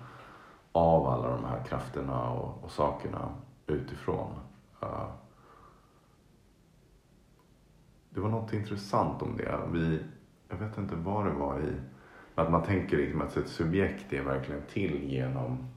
av 0.72 1.08
alla 1.08 1.30
de 1.30 1.46
här 1.46 1.64
krafterna 1.64 2.30
och, 2.32 2.64
och 2.64 2.72
sakerna 2.72 3.30
utifrån. 3.68 4.32
Uh, 4.84 5.10
det 8.10 8.20
var 8.20 8.30
något 8.30 8.54
intressant 8.54 9.22
om 9.22 9.38
det. 9.38 9.60
Vi, 9.72 10.00
jag 10.50 10.58
vet 10.58 10.78
inte 10.78 10.96
vad 10.96 11.26
det 11.26 11.34
var 11.34 11.60
i, 11.60 11.74
men 12.36 12.46
att 12.46 12.52
man 12.52 12.64
tänker 12.64 12.98
liksom 12.98 13.22
att 13.22 13.38
ett 13.38 13.50
subjekt 13.50 14.14
är 14.14 14.24
verkligen 14.24 14.62
till 14.74 15.04
genom 15.04 15.68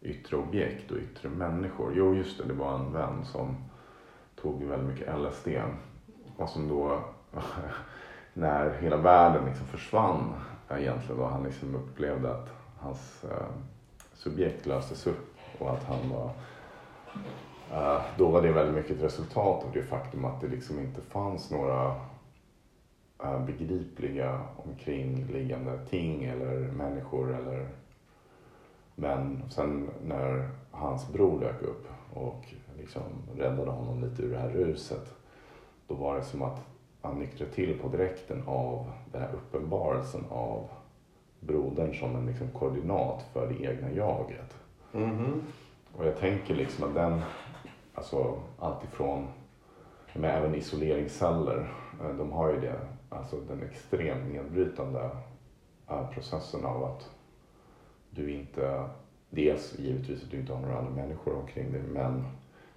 yttre 0.00 0.36
objekt 0.36 0.90
och 0.90 0.98
yttre 0.98 1.28
människor. 1.28 1.92
Jo, 1.96 2.14
just 2.14 2.38
det, 2.38 2.44
det 2.44 2.54
var 2.54 2.74
en 2.74 2.92
vän 2.92 3.24
som 3.24 3.56
tog 4.46 4.62
väldigt 4.62 4.88
mycket 4.88 5.18
LSD 5.18 5.48
och 6.36 6.48
som 6.48 6.68
då 6.68 7.00
när 8.34 8.70
hela 8.70 8.96
världen 8.96 9.44
liksom 9.46 9.66
försvann 9.66 10.34
eh, 10.70 10.80
egentligen 10.80 11.20
då 11.20 11.26
han 11.26 11.44
liksom 11.44 11.74
upplevde 11.74 12.30
att 12.30 12.48
hans 12.78 13.24
eh, 13.24 13.46
subjekt 14.14 14.66
löstes 14.66 15.06
upp 15.06 15.36
och 15.58 15.70
att 15.70 15.84
han 15.84 16.10
var 16.10 16.30
eh, 17.72 18.02
då 18.18 18.28
var 18.28 18.42
det 18.42 18.52
väldigt 18.52 18.74
mycket 18.74 18.96
ett 18.96 19.02
resultat 19.02 19.64
av 19.64 19.72
det 19.72 19.82
faktum 19.82 20.24
att 20.24 20.40
det 20.40 20.48
liksom 20.48 20.78
inte 20.78 21.00
fanns 21.00 21.50
några 21.50 21.94
eh, 23.24 23.44
begripliga 23.46 24.40
omkringliggande 24.56 25.86
ting 25.90 26.24
eller 26.24 26.56
människor 26.56 27.34
eller 27.34 27.68
men 28.94 29.42
sen 29.50 29.90
när 30.04 30.50
hans 30.70 31.12
bror 31.12 31.40
dök 31.40 31.62
upp 31.62 31.86
och 32.14 32.44
liksom 32.78 33.02
räddade 33.36 33.70
honom 33.70 34.04
lite 34.04 34.22
ur 34.22 34.30
det 34.30 34.38
här 34.38 34.50
ruset 34.50 35.14
då 35.88 35.94
var 35.94 36.16
det 36.16 36.22
som 36.22 36.42
att 36.42 36.60
han 37.02 37.18
nyktrade 37.18 37.52
till 37.52 37.78
på 37.78 37.88
direkten 37.88 38.42
av 38.46 38.92
den 39.12 39.22
här 39.22 39.32
uppenbarelsen 39.32 40.24
av 40.30 40.68
brodern 41.40 41.94
som 41.94 42.16
en 42.16 42.26
liksom 42.26 42.48
koordinat 42.50 43.24
för 43.32 43.48
det 43.48 43.64
egna 43.64 43.90
jaget. 43.90 44.56
Mhm. 44.92 45.42
Och 45.96 46.06
jag 46.06 46.18
tänker 46.18 46.54
liksom 46.54 46.84
att 46.84 46.94
den, 46.94 47.20
alltså 47.94 48.40
alltifrån, 48.58 49.26
men 50.12 50.24
även 50.24 50.54
isoleringsceller, 50.54 51.72
eh, 52.00 52.16
de 52.16 52.32
har 52.32 52.52
ju 52.52 52.60
det, 52.60 52.80
alltså 53.08 53.36
den 53.36 53.62
extremt 53.62 54.32
nedbrytande 54.32 55.10
eh, 55.88 56.10
processen 56.10 56.64
av 56.64 56.84
att 56.84 57.10
du 58.10 58.30
inte, 58.30 58.88
dels 59.30 59.78
givetvis 59.78 60.22
att 60.22 60.30
du 60.30 60.40
inte 60.40 60.52
har 60.52 60.60
några 60.60 60.78
andra 60.78 60.90
människor 60.90 61.34
omkring 61.36 61.72
dig, 61.72 61.82
men, 61.82 62.24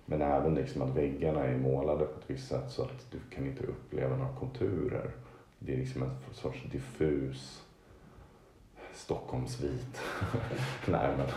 men 0.09 0.21
även 0.21 0.55
liksom 0.55 0.81
att 0.81 0.95
väggarna 0.95 1.43
är 1.43 1.57
målade 1.57 2.05
på 2.05 2.19
ett 2.19 2.29
visst 2.29 2.47
sätt 2.47 2.71
så 2.71 2.81
att 2.81 3.11
du 3.11 3.17
kan 3.35 3.45
inte 3.45 3.63
uppleva 3.63 4.15
några 4.15 4.35
konturer. 4.35 5.11
Det 5.59 5.73
är 5.73 5.77
liksom 5.77 6.03
en 6.03 6.09
sorts 6.31 6.63
diffus 6.71 7.65
Stockholmsvit, 8.93 10.01
nej 10.87 11.17
men 11.17 11.27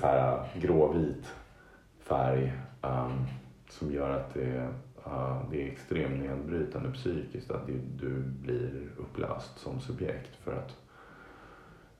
så 0.00 0.06
här 0.06 0.32
äh, 0.32 0.60
gråvit 0.60 1.26
färg 1.98 2.52
um, 2.82 3.26
som 3.68 3.92
gör 3.92 4.10
att 4.10 4.34
det, 4.34 4.68
uh, 5.06 5.50
det 5.50 5.62
är 5.62 5.72
extremt 5.72 6.20
nedbrytande 6.20 6.92
psykiskt 6.92 7.50
att 7.50 7.66
det, 7.66 7.72
du 7.72 8.22
blir 8.22 8.88
upplöst 8.96 9.58
som 9.58 9.80
subjekt 9.80 10.36
för 10.36 10.52
att 10.52 10.76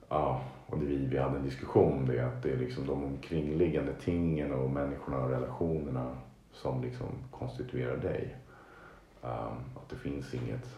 Ja, 0.09 0.41
och 0.67 0.79
det, 0.79 0.85
vi, 0.85 1.05
vi 1.05 1.17
hade 1.17 1.37
en 1.37 1.43
diskussion 1.43 1.93
om 1.93 2.07
det, 2.07 2.25
att 2.25 2.43
det 2.43 2.51
är 2.51 2.57
liksom 2.57 2.87
de 2.87 3.03
omkringliggande 3.03 3.93
tingen 3.93 4.53
och 4.53 4.71
människorna 4.71 5.17
och 5.17 5.29
relationerna 5.29 6.17
som 6.51 6.81
liksom 6.81 7.07
konstituerar 7.31 7.97
dig. 7.97 8.35
Um, 9.21 9.57
att 9.75 9.89
det 9.89 9.95
finns 9.95 10.33
inget 10.33 10.77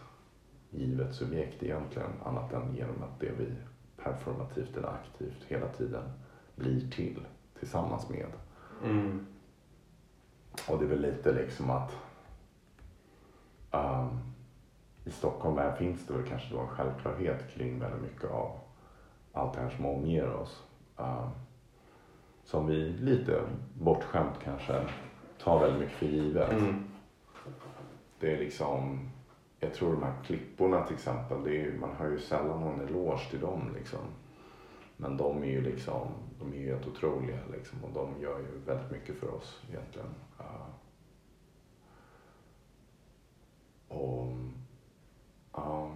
givet 0.70 1.14
subjekt 1.14 1.62
egentligen 1.62 2.10
annat 2.24 2.52
än 2.52 2.74
genom 2.74 3.02
att 3.02 3.20
det 3.20 3.30
vi 3.38 3.46
performativt 4.02 4.76
eller 4.76 4.88
aktivt 4.88 5.44
hela 5.48 5.68
tiden 5.68 6.04
blir 6.56 6.90
till 6.90 7.26
tillsammans 7.58 8.08
med. 8.08 8.26
Mm. 8.84 9.26
Och 10.68 10.78
det 10.78 10.84
är 10.84 10.88
väl 10.88 11.00
lite 11.00 11.32
liksom 11.32 11.70
att 11.70 11.92
um, 13.70 14.20
i 15.04 15.10
Stockholm 15.10 15.58
här 15.58 15.76
finns 15.76 16.06
det 16.06 16.14
väl 16.14 16.28
kanske 16.28 16.54
då 16.54 16.60
en 16.60 16.68
självklarhet 16.68 17.54
kring 17.54 17.78
väldigt 17.78 18.02
mycket 18.02 18.30
av 18.30 18.61
allt 19.32 19.54
det 19.54 19.60
här 19.60 19.70
som 19.70 19.86
omger 19.86 20.32
oss. 20.32 20.62
Um, 20.96 21.30
som 22.44 22.66
vi 22.66 22.88
lite 22.88 23.42
bortskämt 23.74 24.38
kanske 24.44 24.86
tar 25.38 25.60
väldigt 25.60 25.80
mycket 25.80 25.96
för 25.96 26.06
givet. 26.06 26.52
Mm. 26.52 26.84
Det 28.20 28.34
är 28.34 28.38
liksom, 28.38 29.08
jag 29.60 29.74
tror 29.74 29.92
de 29.92 30.02
här 30.02 30.14
klipporna 30.24 30.86
till 30.86 30.94
exempel, 30.94 31.44
det 31.44 31.62
är, 31.62 31.78
man 31.78 31.96
hör 31.96 32.10
ju 32.10 32.18
sällan 32.18 32.60
någon 32.60 32.80
eloge 32.80 33.30
till 33.30 33.40
dem 33.40 33.70
liksom. 33.74 34.00
Men 34.96 35.16
de 35.16 35.42
är 35.42 35.46
ju 35.46 35.62
liksom, 35.62 36.08
de 36.38 36.52
är 36.52 36.56
ju 36.56 36.70
helt 36.70 36.86
otroliga 36.86 37.38
liksom 37.52 37.84
och 37.84 37.90
de 37.94 38.22
gör 38.22 38.38
ju 38.38 38.58
väldigt 38.66 38.90
mycket 38.90 39.16
för 39.16 39.34
oss 39.34 39.62
egentligen. 39.70 40.14
Uh, 40.40 40.66
och 43.88 44.32
ja, 45.52 45.90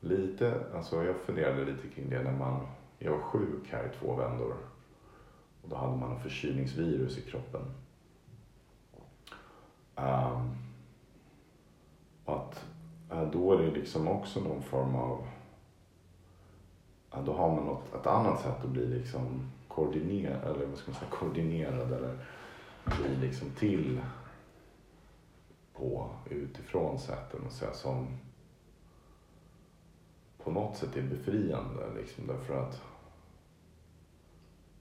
lite, 0.00 0.60
alltså 0.74 1.04
jag 1.04 1.16
funderade 1.16 1.64
lite 1.64 1.88
kring 1.88 2.10
det 2.10 2.22
när 2.22 2.32
man, 2.32 2.66
jag 2.98 3.12
var 3.12 3.18
sjuk 3.18 3.68
här 3.70 3.84
i 3.84 3.98
två 3.98 4.14
vändor. 4.14 4.54
Och 5.62 5.68
då 5.68 5.76
hade 5.76 5.96
man 5.96 6.12
en 6.12 6.20
förkylningsvirus 6.20 7.18
i 7.18 7.22
kroppen. 7.22 7.62
Um, 9.96 10.56
och 12.24 12.36
att 12.36 12.64
eh, 13.10 13.30
då 13.30 13.52
är 13.52 13.62
det 13.62 13.70
liksom 13.70 14.08
också 14.08 14.40
någon 14.40 14.62
form 14.62 14.94
av, 14.94 15.26
då 17.24 17.32
har 17.32 17.56
man 17.56 17.64
något, 17.64 17.94
ett 17.94 18.06
annat 18.06 18.40
sätt 18.40 18.64
att 18.64 18.70
bli 18.70 18.86
liksom 18.86 19.50
koordinerad, 19.68 20.56
eller 20.56 20.66
vad 20.66 20.78
ska 20.78 20.90
man 20.90 21.00
säga, 21.00 21.10
koordinerad 21.10 21.92
eller 21.92 22.18
bli 22.84 23.16
liksom 23.26 23.50
till 23.50 24.00
på 25.74 26.10
utifrån 26.30 26.98
sätten 26.98 27.40
och 27.46 27.52
säga 27.52 27.72
som 27.72 28.06
på 30.48 30.54
något 30.54 30.76
sätt 30.76 30.96
är 30.96 31.02
befriande 31.02 31.82
liksom 31.96 32.26
därför 32.26 32.60
att 32.60 32.82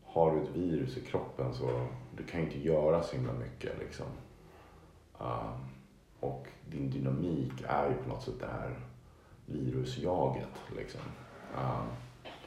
har 0.06 0.36
du 0.36 0.42
ett 0.42 0.50
virus 0.56 0.98
i 0.98 1.02
kroppen 1.02 1.54
så 1.54 1.88
du 2.18 2.24
kan 2.24 2.42
inte 2.42 2.60
göra 2.60 3.04
så 3.04 3.16
himla 3.16 3.34
mycket 3.34 3.80
liksom. 3.80 4.06
Um, 5.20 5.70
och 6.20 6.48
din 6.70 6.90
dynamik 6.90 7.52
är 7.68 7.90
ju 7.90 7.96
på 7.96 8.10
något 8.10 8.24
sätt 8.24 8.40
det 8.40 8.48
här 8.48 8.80
virusjaget 9.46 10.62
liksom. 10.76 11.02
Um, 11.56 11.88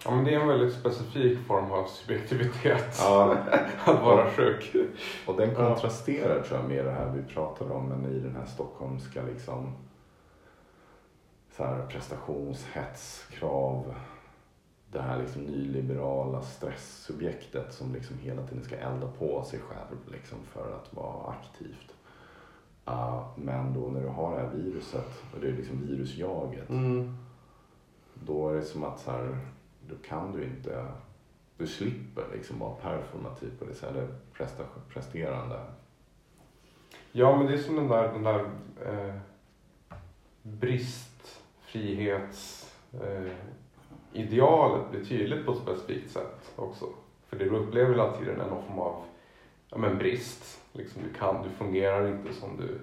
Ja, 0.04 0.10
men 0.10 0.24
det 0.24 0.34
är 0.34 0.40
en 0.40 0.48
väldigt 0.48 0.74
specifik 0.74 1.38
form 1.38 1.72
av 1.72 1.84
subjektivitet. 1.84 2.98
Ja. 2.98 3.36
att 3.84 4.02
vara 4.02 4.30
sjuk. 4.30 4.76
Och 5.26 5.36
den 5.36 5.54
kontrasterar 5.54 6.42
tror 6.42 6.60
jag 6.60 6.68
med 6.68 6.84
det 6.84 6.90
här 6.90 7.12
vi 7.16 7.34
pratade 7.34 7.74
om, 7.74 7.88
men 7.88 8.12
i 8.12 8.18
den 8.18 8.36
här 8.36 8.46
stockholmska 8.46 9.22
liksom 9.22 9.72
så 11.60 11.66
här 11.66 11.86
prestationshets, 11.86 13.26
krav. 13.30 13.94
Det 14.92 15.00
här 15.00 15.18
liksom 15.18 15.42
nyliberala 15.42 16.42
stresssubjektet 16.42 17.74
som 17.74 17.94
liksom 17.94 18.18
hela 18.18 18.46
tiden 18.46 18.64
ska 18.64 18.76
elda 18.76 19.08
på 19.18 19.44
sig 19.44 19.60
själv 19.60 19.98
liksom 20.12 20.38
för 20.44 20.76
att 20.76 20.94
vara 20.94 21.30
aktivt. 21.30 21.94
Uh, 22.88 23.28
men 23.36 23.74
då 23.74 23.80
när 23.80 24.00
du 24.00 24.08
har 24.08 24.36
det 24.36 24.42
här 24.42 24.50
viruset, 24.54 25.22
och 25.34 25.40
det 25.40 25.48
är 25.48 25.52
liksom 25.52 25.86
virusjaget, 25.86 26.70
Mm. 26.70 27.16
då 28.14 28.48
är 28.48 28.54
det 28.54 28.62
som 28.62 28.84
att 28.84 29.00
så 29.00 29.10
här, 29.10 29.38
då 29.88 29.94
kan 30.08 30.32
du 30.32 30.44
inte, 30.44 30.86
du 31.56 31.66
slipper 31.66 32.24
liksom 32.32 32.58
vara 32.58 32.74
performativ 32.74 33.58
på 33.58 33.64
det 33.64 33.74
sättet, 33.74 33.96
eller 33.96 34.08
presta, 34.32 34.64
presterande. 34.88 35.60
Ja, 37.12 37.36
men 37.36 37.46
det 37.46 37.52
är 37.52 37.58
som 37.58 37.76
den 37.76 37.88
där, 37.88 38.12
den 38.12 38.22
där 38.22 38.44
eh, 38.84 39.14
brist, 40.42 41.09
frihets, 41.70 42.72
eh, 42.94 43.32
blir 44.90 45.04
tydligt 45.08 45.46
på 45.46 45.52
ett 45.52 45.58
specifikt 45.58 46.10
sätt 46.10 46.52
också. 46.56 46.84
För 47.28 47.36
det 47.36 47.44
du 47.44 47.50
upplever 47.50 47.90
hela 47.90 48.12
tiden 48.12 48.40
är 48.40 48.46
någon 48.46 48.62
form 48.64 48.78
av 48.78 49.02
ja, 49.70 49.78
men 49.78 49.98
brist. 49.98 50.60
Liksom 50.72 51.02
du, 51.02 51.18
kan, 51.18 51.42
du 51.42 51.48
fungerar 51.50 52.08
inte 52.08 52.32
som 52.34 52.56
du 52.56 52.78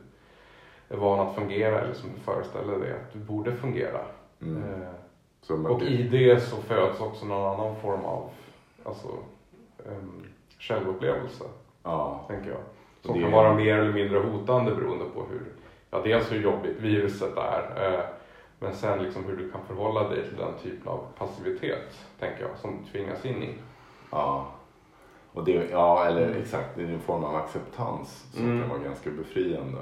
är 0.96 0.98
van 0.98 1.27
att 1.27 1.36
fungera 1.36 1.82
eller 1.82 1.94
som 1.94 2.10
du 2.13 2.20
föreställer 2.20 2.79
dig 2.79 2.91
att 2.94 3.13
du 3.13 3.20
borde 3.20 3.56
fungera. 3.56 4.00
Mm. 4.41 4.63
Eh, 4.63 5.65
och 5.65 5.79
det- 5.79 5.86
i 5.86 6.03
det 6.03 6.39
så 6.39 6.56
föds 6.56 7.00
också 7.01 7.25
någon 7.25 7.60
annan 7.60 7.75
form 7.75 8.06
av 8.06 8.29
alltså, 8.84 9.08
um, 9.77 10.24
självupplevelse, 10.60 11.44
ja, 11.84 12.25
tänker 12.27 12.50
jag. 12.50 12.60
Som 13.01 13.15
det- 13.15 13.22
kan 13.24 13.32
vara 13.32 13.53
mer 13.53 13.77
eller 13.77 13.94
mindre 13.94 14.20
hotande 14.20 14.75
beroende 14.75 15.06
på 15.13 15.24
hur, 15.32 15.41
ja 15.91 16.01
dels 16.03 16.32
hur 16.32 16.41
jobbigt 16.44 16.79
viruset 16.79 17.38
är, 17.38 17.94
eh, 17.94 18.00
men 18.60 18.76
sen 18.76 19.04
liksom 19.04 19.24
hur 19.26 19.38
du 19.38 19.52
kan 19.52 19.62
förhålla 19.68 20.10
dig 20.10 20.28
till 20.30 20.38
den 20.38 20.54
typen 20.64 20.88
av 20.88 21.06
passivitet, 21.18 21.98
tänker 22.20 22.42
jag, 22.42 22.58
som 22.58 22.78
du 22.84 22.92
tvingas 22.92 23.26
in 23.26 23.44
i. 23.44 23.56
ja. 24.12 24.52
Och 25.34 25.46
det, 25.46 25.70
ja, 25.70 26.06
eller 26.06 26.28
Mm. 26.28 26.42
exakt, 26.42 26.76
det 26.76 26.84
är 26.84 26.88
en 26.88 27.00
form 27.00 27.24
av 27.24 27.36
acceptans 27.36 28.26
som 28.34 28.46
Mm. 28.46 28.60
kan 28.62 28.70
vara 28.70 28.80
ganska 28.80 29.10
befriande. 29.12 29.82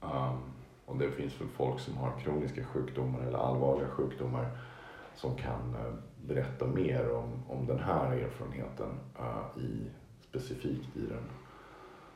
Um, 0.00 0.38
och 0.86 0.96
det 0.96 1.10
finns 1.10 1.40
väl 1.40 1.48
folk 1.48 1.80
som 1.80 1.96
har 1.96 2.10
kroniska 2.20 2.64
sjukdomar 2.64 3.20
eller 3.20 3.38
allvarliga 3.38 3.88
sjukdomar 3.88 4.46
som 5.14 5.36
kan 5.36 5.74
eh, 5.74 5.92
berätta 6.26 6.66
mer 6.66 7.14
om, 7.14 7.32
om 7.48 7.66
den 7.66 7.78
här 7.78 8.12
erfarenheten 8.12 8.88
eh, 9.18 9.62
i, 9.62 9.90
specifikt 10.28 10.96
i 10.96 11.00
den 11.00 11.24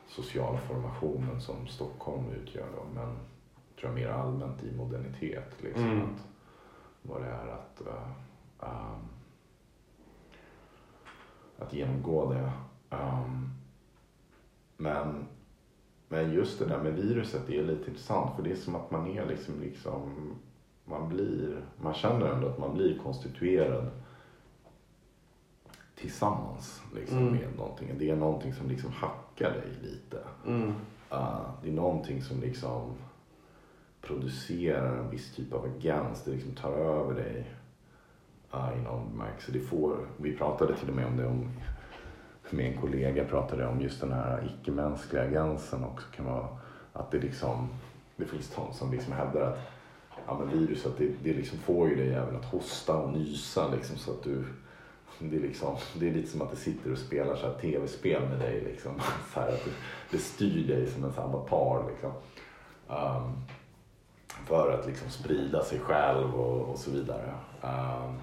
sociala 0.07 0.57
formationen 0.57 1.41
som 1.41 1.67
Stockholm 1.67 2.23
utgör. 2.41 2.65
Då. 2.75 2.83
Men 2.95 3.17
tror 3.79 3.91
jag 3.91 3.93
mer 4.01 4.07
allmänt 4.09 4.63
i 4.63 4.75
modernitet. 4.75 5.55
Liksom, 5.63 5.83
Mm. 5.85 6.01
att, 6.03 6.27
vad 7.01 7.21
det 7.21 7.27
är 7.27 7.47
att, 7.47 7.81
eh, 7.87 8.11
ehm, 8.69 9.05
att 11.59 11.73
genomgå 11.73 12.33
det. 12.33 12.51
Ehm, 12.95 13.49
men, 14.77 15.25
men 16.07 16.31
just 16.33 16.59
det 16.59 16.65
där 16.65 16.83
med 16.83 16.93
viruset 16.93 17.41
det 17.47 17.57
är 17.59 17.63
lite 17.63 17.89
intressant 17.89 18.35
för 18.35 18.43
det 18.43 18.51
är 18.51 18.55
som 18.55 18.75
att 18.75 18.91
man 18.91 19.07
är 19.07 19.25
liksom, 19.25 19.59
liksom 19.61 20.31
man 20.85 21.09
blir, 21.09 21.61
man 21.81 21.93
känner 21.93 22.25
ändå 22.25 22.47
att 22.47 22.57
man 22.59 22.73
blir 22.73 22.97
konstituerad 22.97 23.89
tillsammans 25.95 26.81
liksom, 26.95 27.17
Mm. 27.17 27.33
med 27.33 27.57
någonting. 27.57 27.91
Det 27.97 28.09
är 28.09 28.15
någonting 28.15 28.53
som 28.53 28.67
liksom 28.69 28.91
hackar 28.91 29.51
dig 29.51 29.67
lite. 29.81 30.17
Uh, 31.11 31.49
det 31.63 31.69
är 31.69 31.73
någonting 31.73 32.21
som 32.21 32.39
liksom 32.39 32.93
producerar 34.01 34.97
en 34.97 35.09
viss 35.09 35.35
typ 35.35 35.53
av 35.53 35.65
agens. 35.65 36.23
Det 36.23 36.31
liksom 36.31 36.51
tar 36.51 36.71
över 36.71 37.13
dig 37.13 37.51
uh, 38.53 38.79
i 38.79 38.81
någon 38.83 39.11
bemärkelse. 39.11 39.51
Det 39.51 39.59
får, 39.59 39.97
vi 40.17 40.37
pratade 40.37 40.75
till 40.75 40.89
och 40.89 40.95
med 40.95 41.05
om 41.05 41.17
det 41.17 41.27
om, 41.27 41.51
med 42.49 42.65
en 42.65 42.81
kollega 42.81 43.25
pratade 43.25 43.67
om 43.67 43.81
just 43.81 44.01
den 44.01 44.11
här 44.11 44.43
icke-mänskliga 44.45 45.23
agensen 45.23 45.83
också. 45.83 46.07
Kan 46.15 46.25
vara 46.25 46.47
att 46.93 47.11
det 47.11 47.19
liksom, 47.19 47.69
det 48.15 48.25
finns 48.25 48.55
de 48.55 48.73
som 48.73 48.91
liksom 48.91 49.13
hävdar 49.13 49.41
att 49.41 49.59
ja, 50.27 50.39
men 50.39 50.59
viruset 50.59 50.97
det, 50.97 51.11
det 51.23 51.33
liksom 51.33 51.57
får 51.57 51.89
ju 51.89 51.95
dig 51.95 52.13
även 52.13 52.35
att 52.35 52.45
hosta 52.45 52.97
och 52.97 53.13
nysa 53.13 53.67
liksom 53.67 53.97
så 53.97 54.11
att 54.11 54.23
du 54.23 54.43
det 55.19 55.37
är, 55.37 55.41
liksom, 55.41 55.77
det 55.93 56.07
är 56.07 56.13
lite 56.13 56.27
som 56.27 56.41
att 56.41 56.51
det 56.51 56.57
sitter 56.57 56.91
och 56.91 56.97
spelar 56.97 57.35
så 57.35 57.47
här 57.47 57.53
tv-spel 57.53 58.29
med 58.29 58.39
dig. 58.39 58.61
Liksom. 58.61 58.91
Så 59.33 59.39
här 59.39 59.47
att 59.47 59.65
det, 59.65 59.71
det 60.11 60.17
styr 60.17 60.67
dig 60.67 60.87
som 60.87 61.03
en 61.03 61.13
avatar. 61.17 61.89
Liksom. 61.89 62.11
Um, 62.87 63.41
för 64.49 64.71
att 64.71 64.85
liksom 64.85 65.09
sprida 65.09 65.63
sig 65.63 65.79
själv 65.79 66.35
och, 66.35 66.69
och 66.69 66.77
så 66.77 66.91
vidare. 66.91 67.33
Um, 67.61 68.19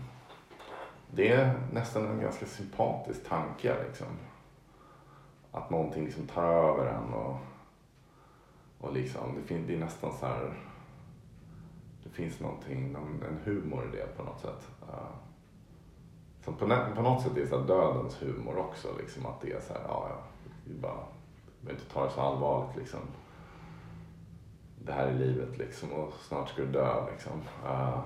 det 1.10 1.32
är 1.32 1.60
nästan 1.72 2.06
en 2.06 2.20
ganska 2.20 2.46
sympatisk 2.46 3.28
tanke. 3.28 3.76
Liksom. 3.88 4.06
Att 5.52 5.70
någonting 5.70 6.04
liksom 6.04 6.26
tar 6.26 6.44
över 6.44 6.86
en. 6.86 7.14
Och, 7.14 7.36
och 8.80 8.92
liksom, 8.92 9.34
det, 9.34 9.42
fin- 9.42 9.66
det 9.66 9.74
är 9.74 9.78
nästan 9.78 10.12
så 10.20 10.26
här... 10.26 10.54
Det 12.04 12.10
finns 12.10 12.40
någonting, 12.40 12.92
någon, 12.92 13.22
en 13.28 13.38
humor 13.44 13.88
i 13.92 13.96
det 13.96 14.16
på 14.16 14.22
något 14.22 14.40
sätt. 14.40 14.68
Ehm, 14.82 14.88
uh, 14.88 15.16
som 16.44 16.54
på, 16.54 16.66
nä- 16.66 16.94
på 16.96 17.02
något 17.02 17.22
sätt 17.22 17.36
är 17.36 17.40
det 17.40 17.48
så 17.48 17.60
här 17.60 17.66
dödens 17.66 18.22
humor 18.22 18.58
också. 18.58 18.88
Liksom, 18.98 19.26
att 19.26 19.40
det 19.40 19.52
är 19.52 19.60
så 19.60 19.72
här, 19.72 19.82
ja, 19.88 20.06
ja, 20.08 20.16
vi 20.64 20.74
bara, 20.74 21.04
behöver 21.60 21.80
inte 21.80 21.94
ta 21.94 22.04
det 22.04 22.10
så 22.10 22.20
allvarligt 22.20 22.76
liksom. 22.76 23.00
Det 24.86 24.92
här 24.92 25.06
är 25.06 25.14
livet 25.14 25.58
liksom 25.58 25.92
och 25.92 26.12
snart 26.28 26.48
ska 26.48 26.62
du 26.62 26.68
dö 26.68 27.10
liksom. 27.12 27.32
Uh, 27.64 27.98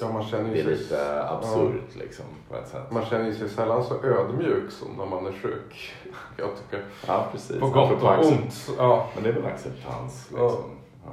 Ja, 0.00 0.12
man 0.12 0.24
känner 0.24 0.50
det 0.50 0.60
är 0.60 0.64
sig, 0.64 0.76
lite 0.76 1.28
absurt 1.28 1.94
liksom 1.96 2.24
på 2.48 2.56
ett 2.56 2.68
sätt. 2.68 2.90
man 2.92 3.04
känner 3.04 3.32
sig 3.32 3.48
sällan 3.48 3.84
så 3.84 4.02
ödmjuk 4.04 4.70
som 4.70 4.88
när 4.96 5.06
man 5.06 5.26
är 5.26 5.32
sjuk. 5.32 5.92
Jag 6.36 6.48
tycker. 6.56 6.84
Ja, 7.06 7.28
precis. 7.32 7.60
På 7.60 7.68
gott 7.70 8.02
och 8.02 8.26
ont. 8.26 8.70
Ja. 8.78 9.08
Men 9.14 9.22
det 9.24 9.30
är 9.30 9.32
väl 9.32 9.46
acceptans 9.46 10.30
Ja. 10.36 10.42
liksom. 10.42 10.70
Ja. 11.04 11.12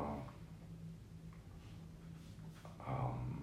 Um, 2.87 3.41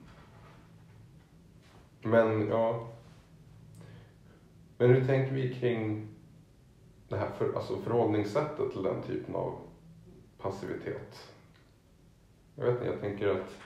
Men 2.10 2.48
ja. 2.48 2.86
Men 4.78 4.90
hur 4.90 5.06
tänker 5.06 5.34
vi 5.34 5.54
kring 5.54 6.08
det 7.08 7.16
här 7.16 7.28
för, 7.38 7.52
alltså 7.56 7.76
förhållningssättet 7.76 8.72
till 8.72 8.82
den 8.82 9.02
typen 9.02 9.34
av 9.34 9.54
passivitet? 10.44 11.30
Jag 12.56 12.64
vet 12.64 12.74
inte, 12.74 12.86
jag 12.86 13.00
tänker 13.00 13.28
att 13.28 13.58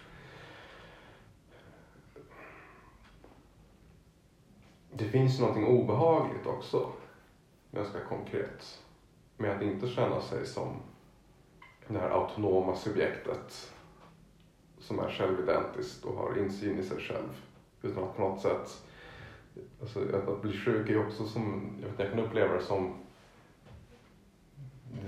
det 4.92 5.04
finns 5.04 5.40
någonting 5.40 5.64
obehagligt 5.64 6.46
också, 6.46 6.90
ganska 7.70 8.00
konkret, 8.00 8.82
med 9.36 9.50
att 9.50 9.62
inte 9.62 9.88
känna 9.88 10.20
sig 10.20 10.46
som 10.46 10.76
det 11.88 11.98
här 11.98 12.10
autonoma 12.10 12.74
subjektet 12.74 13.72
som 14.78 14.98
är 14.98 15.10
självidentiskt 15.10 16.04
och 16.04 16.14
har 16.14 16.38
insyn 16.38 16.78
i 16.78 16.82
sig 16.82 17.00
själv. 17.00 17.42
Utan 17.82 18.04
att 18.04 18.16
på 18.16 18.22
något 18.22 18.40
sätt, 18.40 18.82
alltså 19.80 20.00
att, 20.00 20.28
att 20.28 20.42
bli 20.42 20.56
sjuk 20.56 20.88
är 20.88 20.92
ju 20.92 21.06
också 21.06 21.26
som, 21.26 21.72
jag, 21.80 21.82
vet, 21.82 21.90
inte, 21.90 22.02
jag 22.02 22.10
kan 22.10 22.20
uppleva 22.20 22.54
det 22.54 22.62
som, 22.62 22.94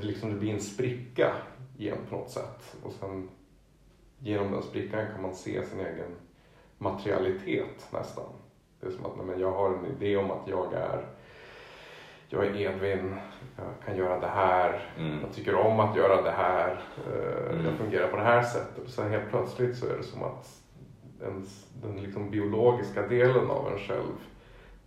det, 0.01 0.07
liksom, 0.07 0.31
det 0.31 0.37
blir 0.37 0.55
en 0.55 0.61
spricka 0.61 1.37
igen 1.81 1.99
på 2.11 2.17
något 2.17 2.31
sätt. 2.31 2.77
Och 2.83 2.93
sen 2.93 3.29
genom 4.19 4.53
den 4.53 4.63
sprickan 4.63 5.07
kan 5.13 5.23
man 5.23 5.35
se 5.35 5.65
sin 5.67 5.81
egen 5.81 6.17
materialitet 6.79 7.89
nästan. 7.93 8.25
Det 8.81 8.87
är 8.87 8.91
som 8.91 9.07
att 9.07 9.17
nej, 9.17 9.27
men 9.27 9.41
jag 9.41 9.53
har 9.53 9.69
en 9.75 9.87
idé 9.87 10.17
om 10.17 10.31
att 10.31 10.49
jag 10.49 10.73
är 10.73 11.07
jag 12.33 12.47
är 12.47 12.57
Edvin, 12.57 13.17
jag 13.57 13.67
kan 13.87 13.97
göra 13.97 14.21
det 14.21 14.27
här, 14.27 14.89
mm. 14.99 15.21
jag 15.23 15.33
tycker 15.33 15.55
om 15.55 15.81
att 15.81 15.97
göra 15.97 16.23
det 16.23 16.31
här, 16.31 16.81
eh, 17.07 17.51
Mm. 17.53 17.65
jag 17.67 17.75
fungerar 17.75 18.09
på 18.09 18.17
det 18.17 18.23
här 18.23 18.43
sättet. 18.43 18.85
Och 18.85 18.91
sen 18.91 19.11
helt 19.11 19.31
plötsligt 19.31 19.77
så 19.77 19.87
är 19.87 19.97
det 19.97 20.03
som 20.03 20.23
att 20.23 20.63
ens, 21.23 21.67
den 21.83 21.97
liksom 22.03 22.31
biologiska 22.31 23.07
delen 23.09 23.51
av 23.51 23.73
en 23.73 23.79
själv 23.79 24.13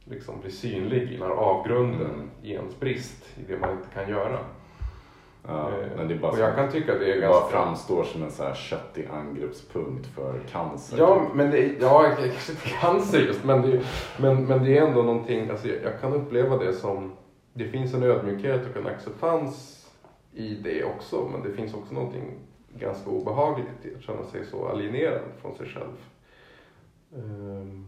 liksom 0.03 0.39
blir 0.41 0.51
synlig 0.51 1.01
i 1.01 1.17
den 1.17 1.21
här 1.21 1.35
avgrunden 1.35 2.13
Mm. 2.13 2.29
i 2.41 2.51
ens 2.53 2.79
brist 2.79 3.25
i 3.37 3.43
det 3.47 3.57
man 3.57 3.71
inte 3.71 3.89
kan 3.93 4.09
göra. 4.09 4.39
Ja, 5.47 5.69
Eh, 5.69 5.87
men 5.97 6.07
det 6.07 6.13
är 6.13 6.19
bara, 6.19 6.31
och 6.31 6.39
jag 6.39 6.55
kan 6.55 6.71
tycka 6.71 6.93
det 6.93 7.11
är 7.11 7.15
det 7.15 7.21
ganska... 7.21 7.39
bara 7.41 7.49
framstår 7.49 8.03
som 8.03 8.23
en 8.23 8.31
så 8.31 8.43
här 8.43 8.53
köttig 8.53 9.07
angreppspunkt 9.13 10.05
för 10.07 10.39
cancer. 10.51 10.97
Ja, 10.97 11.27
men 11.33 11.51
det 11.51 11.57
är, 11.65 11.75
ja, 11.81 12.03
kanske 12.17 12.51
inte 12.51 12.69
cancer 12.69 13.19
just, 13.19 13.43
men 13.43 13.61
det, 13.61 13.71
är- 13.77 13.83
men, 14.21 14.45
men 14.45 14.63
det 14.63 14.77
är 14.77 14.87
ändå 14.87 15.01
någonting, 15.01 15.49
alltså 15.49 15.67
jag, 15.67 15.83
jag 15.83 16.01
kan 16.01 16.13
uppleva 16.13 16.57
det 16.57 16.73
som, 16.73 17.11
det 17.53 17.67
finns 17.67 17.93
en 17.93 18.03
ödmjukhet 18.03 18.61
och 18.71 18.77
en 18.81 18.87
acceptans 18.87 19.85
i 20.33 20.55
det 20.55 20.83
också, 20.83 21.29
men 21.31 21.43
det 21.43 21.55
finns 21.57 21.73
också 21.73 21.93
någonting 21.93 22.33
ganska 22.79 23.09
obehagligt 23.09 23.67
i 23.85 23.95
att 23.95 24.01
känna 24.03 24.23
sig 24.23 24.45
så 24.45 24.67
alienerad 24.67 25.21
från 25.41 25.55
sig 25.55 25.67
själv. 25.67 25.97
Ehm, 27.15 27.87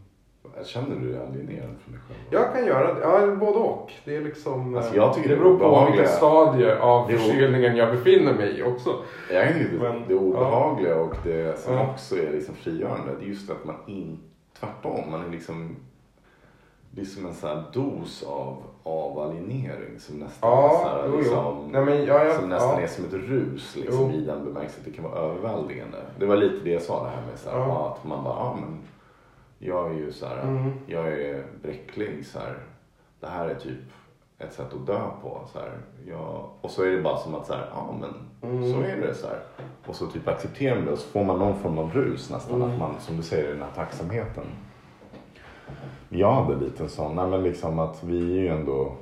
Känner 0.66 0.96
du 0.96 1.12
dig 1.12 1.22
alienerad 1.22 1.70
från 1.84 1.94
dig 1.94 2.02
själv? 2.08 2.20
Jag 2.30 2.54
kan 2.54 2.66
göra 2.66 2.94
det, 2.94 3.02
ja 3.02 3.36
både 3.36 3.58
och. 3.60 3.92
Det 4.06 4.16
är 4.16 4.22
liksom... 4.22 4.76
Alltså, 4.76 4.92
eh, 4.92 4.98
jag 4.98 5.14
tycker 5.14 5.30
det 5.30 5.36
det 5.36 5.42
beror 5.42 5.58
på 5.60 5.66
obehagliga- 5.66 5.92
vilket 5.92 6.10
stadie 6.12 6.80
av 6.80 7.08
förkylningen 7.08 7.76
jag 7.76 7.92
befinner 7.92 8.34
mig 8.34 8.60
i 8.60 8.64
också. 8.64 8.96
Jag 9.32 9.48
tycker 9.54 9.80
det, 9.80 10.02
det 10.08 10.16
obehagliga 10.16 10.96
och 10.96 11.16
det 11.24 11.60
som 11.60 11.74
Ja. 11.74 11.88
också 11.94 12.16
är 12.18 12.32
liksom 12.32 12.56
frigörande, 12.56 13.12
det 13.20 13.26
är 13.26 13.30
just 13.30 13.50
att 13.52 13.66
man 13.66 13.76
in, 13.86 14.20
tvärtom, 14.60 15.12
man 15.12 15.26
är 15.26 15.30
liksom, 15.30 15.76
det 16.92 17.02
är 17.02 17.06
som 17.06 17.26
en 17.26 17.34
sån 17.34 17.50
här 17.50 17.64
dos 17.74 18.24
av, 18.24 18.58
av 18.84 19.20
alienering 19.20 20.00
som 20.00 20.16
nästan 20.20 20.50
är, 20.52 20.70
så 20.70 20.76
Ja, 20.84 20.90
här, 21.02 21.10
jo, 21.14 21.22
jo. 21.26 21.70
Nej, 21.72 21.86
men, 21.86 22.06
ja, 22.06 22.24
ja, 22.24 22.34
som 22.34 22.50
nästan 22.50 22.76
ja. 22.78 22.82
är 22.82 22.88
som 22.88 23.06
ett 23.06 23.14
rus 23.14 23.76
liksom, 23.76 24.12
Jo. 24.14 24.18
i 24.22 24.26
den 24.26 24.46
bemärkelsen 24.46 24.80
att 24.80 24.86
det 24.86 24.92
kan 24.92 25.04
vara 25.04 25.20
överväldigande. 25.20 25.98
Det 26.20 26.26
var 26.26 26.36
lite 26.36 26.64
det 26.64 26.72
jag 26.72 26.82
sa 26.82 27.04
det 27.04 27.10
här 27.10 27.22
med 27.30 27.40
så 27.40 27.50
här, 27.50 27.58
Ja. 27.58 27.96
att 27.98 28.08
man 28.08 28.24
bara, 28.24 28.36
ja 28.36 28.58
men 28.62 28.80
jag 29.60 29.92
är 29.92 29.96
ju 29.96 30.12
så 30.12 30.26
här, 30.28 30.42
Mm. 30.42 30.72
jag 30.88 31.08
är 31.08 31.46
bräcklig 31.62 32.26
så 32.26 32.40
här. 32.40 32.58
Det 33.20 33.28
här 33.28 33.48
är 33.50 33.56
typ 33.56 33.80
ett 34.38 34.54
sätt 34.54 34.74
att 34.74 34.88
dö 34.88 35.02
på. 35.22 35.42
Så 35.54 35.60
här. 35.60 35.72
Jag, 36.08 36.50
och 36.62 36.72
så 36.72 36.84
är 36.84 36.92
det 36.92 37.02
bara 37.02 37.18
som 37.18 37.36
att 37.36 37.48
så 37.48 37.54
här, 37.54 37.70
ja 37.74 37.96
men 38.02 38.10
Mm. 38.52 38.72
så 38.74 38.82
är 38.82 38.98
det 38.98 39.14
så 39.16 39.28
här. 39.28 39.40
Och 39.88 39.96
så 39.96 40.08
typ 40.08 40.28
accepterar 40.28 40.76
man 40.76 40.86
det 40.86 40.92
och 40.92 40.98
så 41.00 41.08
får 41.10 41.24
man 41.24 41.40
någon 41.40 41.60
form 41.60 41.78
av 41.78 41.94
rus 41.94 42.30
nästan. 42.32 42.62
Mm. 42.62 42.72
Att 42.74 42.80
man, 42.80 42.96
som 43.00 43.18
du 43.18 43.24
säger, 43.24 43.50
den 43.54 43.62
här 43.62 43.72
tacksamheten. 43.76 44.44
Jag 46.10 46.34
hade 46.34 46.60
lite 46.66 46.84
en 46.84 46.90
sån, 46.90 47.16
nej 47.16 47.28
men 47.28 47.44
liksom 47.44 47.80
att 47.80 48.04
vi 48.04 48.18
är 48.38 48.42
ju 48.42 48.48
ändå 48.48 48.96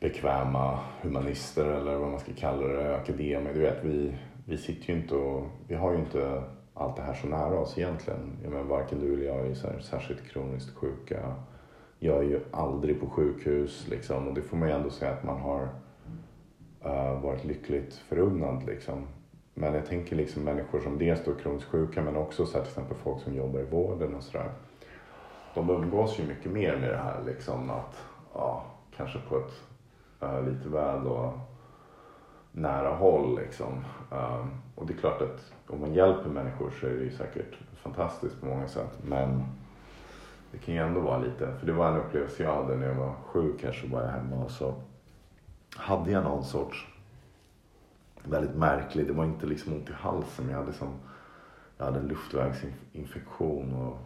bekväma 0.00 0.78
humanister 1.02 1.64
eller 1.64 1.96
vad 1.96 2.10
man 2.10 2.20
ska 2.20 2.32
kalla 2.36 2.66
det, 2.66 2.96
akademiker. 2.96 3.54
Du 3.54 3.60
vet, 3.60 3.84
vi, 3.84 4.14
vi 4.46 4.58
sitter 4.58 4.92
ju 4.92 5.00
inte 5.00 5.14
och, 5.14 5.46
vi 5.68 5.74
har 5.74 5.92
ju 5.92 5.98
inte 5.98 6.42
allt 6.74 6.96
det 6.96 7.02
här 7.02 7.14
så 7.14 7.26
nära 7.26 7.58
oss 7.58 7.78
egentligen. 7.78 8.38
Jag 8.42 8.52
menar, 8.52 8.64
varken 8.64 9.00
du 9.00 9.14
eller 9.14 9.24
jag 9.24 9.46
är 9.46 9.54
så 9.54 9.66
här, 9.66 9.78
särskilt 9.78 10.28
kroniskt 10.28 10.76
sjuka. 10.76 11.34
Jag 11.98 12.18
är 12.18 12.22
ju 12.22 12.40
aldrig 12.50 13.00
på 13.00 13.06
sjukhus 13.06 13.86
liksom 13.88 14.28
och 14.28 14.34
det 14.34 14.42
får 14.42 14.56
man 14.56 14.68
ju 14.68 14.74
ändå 14.74 14.90
säga 14.90 15.12
att 15.12 15.24
man 15.24 15.40
har 15.40 15.62
uh, 16.86 17.22
varit 17.22 17.44
lyckligt 17.44 17.94
förunnad 17.94 18.66
liksom. 18.66 19.06
Men 19.54 19.74
jag 19.74 19.86
tänker 19.86 20.16
liksom 20.16 20.42
människor 20.42 20.80
som 20.80 20.98
dels 20.98 21.24
då 21.24 21.30
är 21.30 21.34
kroniskt 21.34 21.70
sjuka 21.70 22.02
men 22.02 22.16
också 22.16 22.46
så 22.46 22.52
här, 22.58 22.64
till 22.64 22.70
exempel 22.70 22.96
folk 22.96 23.22
som 23.22 23.34
jobbar 23.34 23.60
i 23.60 23.64
vården 23.64 24.14
och 24.14 24.22
sådär. 24.22 24.50
De 25.54 25.70
umgås 25.70 26.20
ju 26.20 26.26
mycket 26.26 26.52
mer 26.52 26.76
med 26.76 26.90
det 26.90 26.96
här 26.96 27.22
liksom 27.26 27.70
att, 27.70 27.96
ja, 28.34 28.64
kanske 28.96 29.18
på 29.28 29.36
ett 29.36 29.52
uh, 30.22 30.48
lite 30.48 30.68
väl 30.68 31.04
då 31.04 31.32
nära 32.54 32.94
håll 32.94 33.36
liksom. 33.40 33.84
Um, 34.10 34.50
och 34.74 34.86
det 34.86 34.92
är 34.92 34.96
klart 34.96 35.22
att 35.22 35.52
om 35.66 35.80
man 35.80 35.94
hjälper 35.94 36.30
människor 36.30 36.70
så 36.80 36.86
är 36.86 36.90
det 36.90 37.04
ju 37.04 37.10
säkert 37.10 37.58
fantastiskt 37.74 38.40
på 38.40 38.46
många 38.46 38.68
sätt. 38.68 38.98
Men 39.02 39.44
det 40.52 40.58
kan 40.58 40.74
ju 40.74 40.80
ändå 40.80 41.00
vara 41.00 41.18
lite, 41.18 41.56
för 41.58 41.66
det 41.66 41.72
var 41.72 41.88
en 41.88 41.96
upplevelse 41.96 42.42
jag 42.42 42.54
hade 42.54 42.76
när 42.76 42.86
jag 42.86 42.94
var 42.94 43.14
sjuk 43.26 43.64
här 43.64 43.72
så 43.72 43.86
var 43.86 44.02
jag 44.02 44.08
hemma 44.08 44.36
och 44.36 44.50
så 44.50 44.74
hade 45.76 46.10
jag 46.10 46.24
någon 46.24 46.44
sorts 46.44 46.88
väldigt 48.22 48.56
märklig, 48.56 49.06
det 49.06 49.12
var 49.12 49.24
inte 49.24 49.46
liksom 49.46 49.72
ont 49.72 49.90
i 49.90 49.92
halsen 49.92 50.44
men 50.44 50.54
jag 50.54 50.60
hade 50.60 50.72
som, 50.72 50.88
jag 51.78 51.84
hade 51.84 51.98
en 51.98 52.08
luftvägsinfektion 52.08 53.74
och 53.74 53.98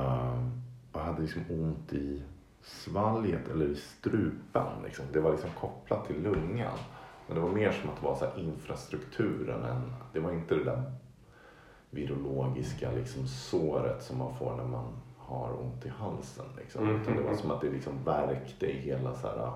ehm, 0.00 0.38
um, 0.38 0.62
jag 0.92 1.00
hade 1.00 1.22
liksom 1.22 1.42
ont 1.48 1.92
i 1.92 2.22
svalget 2.62 3.48
eller 3.48 3.66
i 3.66 3.76
strupen. 3.76 4.82
Liksom. 4.84 5.04
Det 5.12 5.20
var 5.20 5.30
liksom 5.30 5.50
kopplat 5.60 6.06
till 6.06 6.22
lungan. 6.22 6.78
Men 7.26 7.36
det 7.36 7.42
var 7.42 7.48
mer 7.50 7.70
som 7.72 7.90
att 7.90 7.96
det 8.00 8.06
var 8.06 8.14
så 8.14 8.24
här 8.24 8.38
infrastrukturen. 8.38 9.64
Än, 9.64 9.92
det 10.12 10.20
var 10.20 10.32
inte 10.32 10.54
det 10.54 10.64
där 10.64 10.82
virologiska 11.90 12.90
liksom 12.92 13.26
såret 13.26 14.02
som 14.02 14.18
man 14.18 14.34
får 14.34 14.56
när 14.56 14.64
man 14.64 14.92
har 15.18 15.60
ont 15.60 15.86
i 15.86 15.88
halsen. 15.88 16.44
Liksom. 16.56 16.84
Mm, 16.84 17.00
Utan 17.02 17.14
det 17.14 17.20
var 17.20 17.28
mm, 17.28 17.40
som 17.40 17.50
att 17.50 17.60
det 17.60 17.70
liksom 17.70 17.92
värkte 18.04 18.66
i 18.66 18.78
hela 18.78 19.14
så 19.14 19.26
här, 19.26 19.52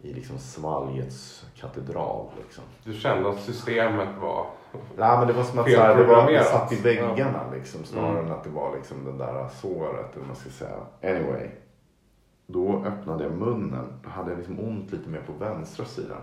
i 0.00 0.12
liksom 0.12 0.38
svalgets 0.38 1.46
katedral. 1.56 2.26
Liksom. 2.42 2.64
Du 2.84 2.94
kände 2.94 3.28
att 3.30 3.40
systemet 3.40 4.08
var... 4.20 4.46
Nej 4.96 5.18
men 5.18 5.26
det 5.26 5.32
var 5.32 5.42
som 5.42 5.58
att 5.58 5.70
så 5.70 5.80
här, 5.80 5.96
det 5.96 6.04
var 6.04 6.30
det 6.30 6.44
satt 6.44 6.72
i 6.72 6.76
väggarna 6.76 7.50
liksom 7.54 7.84
snarare 7.84 8.10
Mm. 8.18 8.26
än 8.26 8.32
att 8.32 8.44
det 8.44 8.50
var 8.50 8.76
liksom 8.76 9.04
det 9.04 9.12
där 9.24 9.48
såret 9.48 10.16
eller 10.16 10.26
man 10.26 10.36
ska 10.36 10.50
säga. 10.50 10.76
Anyway. 11.02 11.48
Då 12.46 12.84
öppnade 12.86 13.24
jag 13.24 13.32
munnen. 13.32 14.00
Då 14.04 14.10
hade 14.10 14.30
jag 14.30 14.38
liksom 14.38 14.60
ont 14.60 14.92
lite 14.92 15.08
mer 15.08 15.20
på 15.26 15.32
vänstra 15.32 15.84
sidan. 15.84 16.20